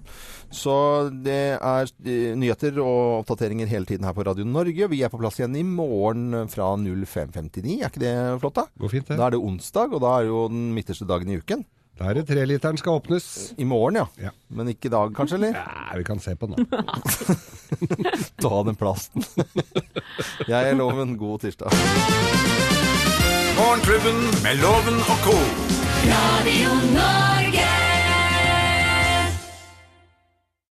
Så 0.50 0.74
det 1.12 1.40
er 1.60 1.90
eh, 2.08 2.34
nyheter 2.38 2.78
og 2.80 3.20
oppdateringer 3.22 3.68
hele 3.68 3.88
tiden 3.88 4.06
her 4.08 4.14
på 4.16 4.24
Radio 4.24 4.46
Norge. 4.48 4.88
Vi 4.88 5.02
er 5.04 5.12
på 5.12 5.20
plass 5.20 5.36
igjen 5.40 5.56
i 5.60 5.64
morgen 5.66 6.32
fra 6.48 6.70
05.59. 6.80 7.74
Er 7.82 7.90
ikke 7.90 8.02
det 8.02 8.14
flott, 8.40 8.56
da? 8.56 8.64
Går 8.80 8.94
fint, 8.94 9.10
det. 9.10 9.18
Da 9.20 9.26
er 9.28 9.36
det 9.36 9.42
onsdag, 9.44 9.92
og 9.92 10.00
da 10.04 10.14
er 10.20 10.30
jo 10.30 10.46
den 10.52 10.70
midterste 10.76 11.08
dagen 11.08 11.28
i 11.34 11.36
uken. 11.42 11.66
Da 11.98 12.12
er 12.12 12.20
det 12.20 12.28
treliteren 12.28 12.78
skal 12.78 13.00
åpnes. 13.00 13.24
I 13.58 13.66
morgen, 13.66 13.98
ja. 13.98 14.06
Ja. 14.28 14.30
Men 14.54 14.70
ikke 14.70 14.86
i 14.86 14.92
dag, 14.94 15.10
kanskje? 15.16 15.40
eller? 15.40 15.58
Nei, 15.90 15.98
vi 15.98 16.06
kan 16.06 16.22
se 16.22 16.36
på 16.38 16.46
den. 16.46 16.68
Ta 18.44 18.62
den 18.68 18.78
plasten. 18.78 19.26
Jeg 20.52 20.70
er 20.70 20.78
Loven. 20.78 21.16
God 21.18 21.42
tirsdag. 21.42 21.74
Morgenklubben 23.58 24.22
med 24.46 24.62
Loven 24.62 25.02
og 25.02 25.26
co. 25.26 25.36
Radio 26.06 26.78
Norge. 26.94 27.87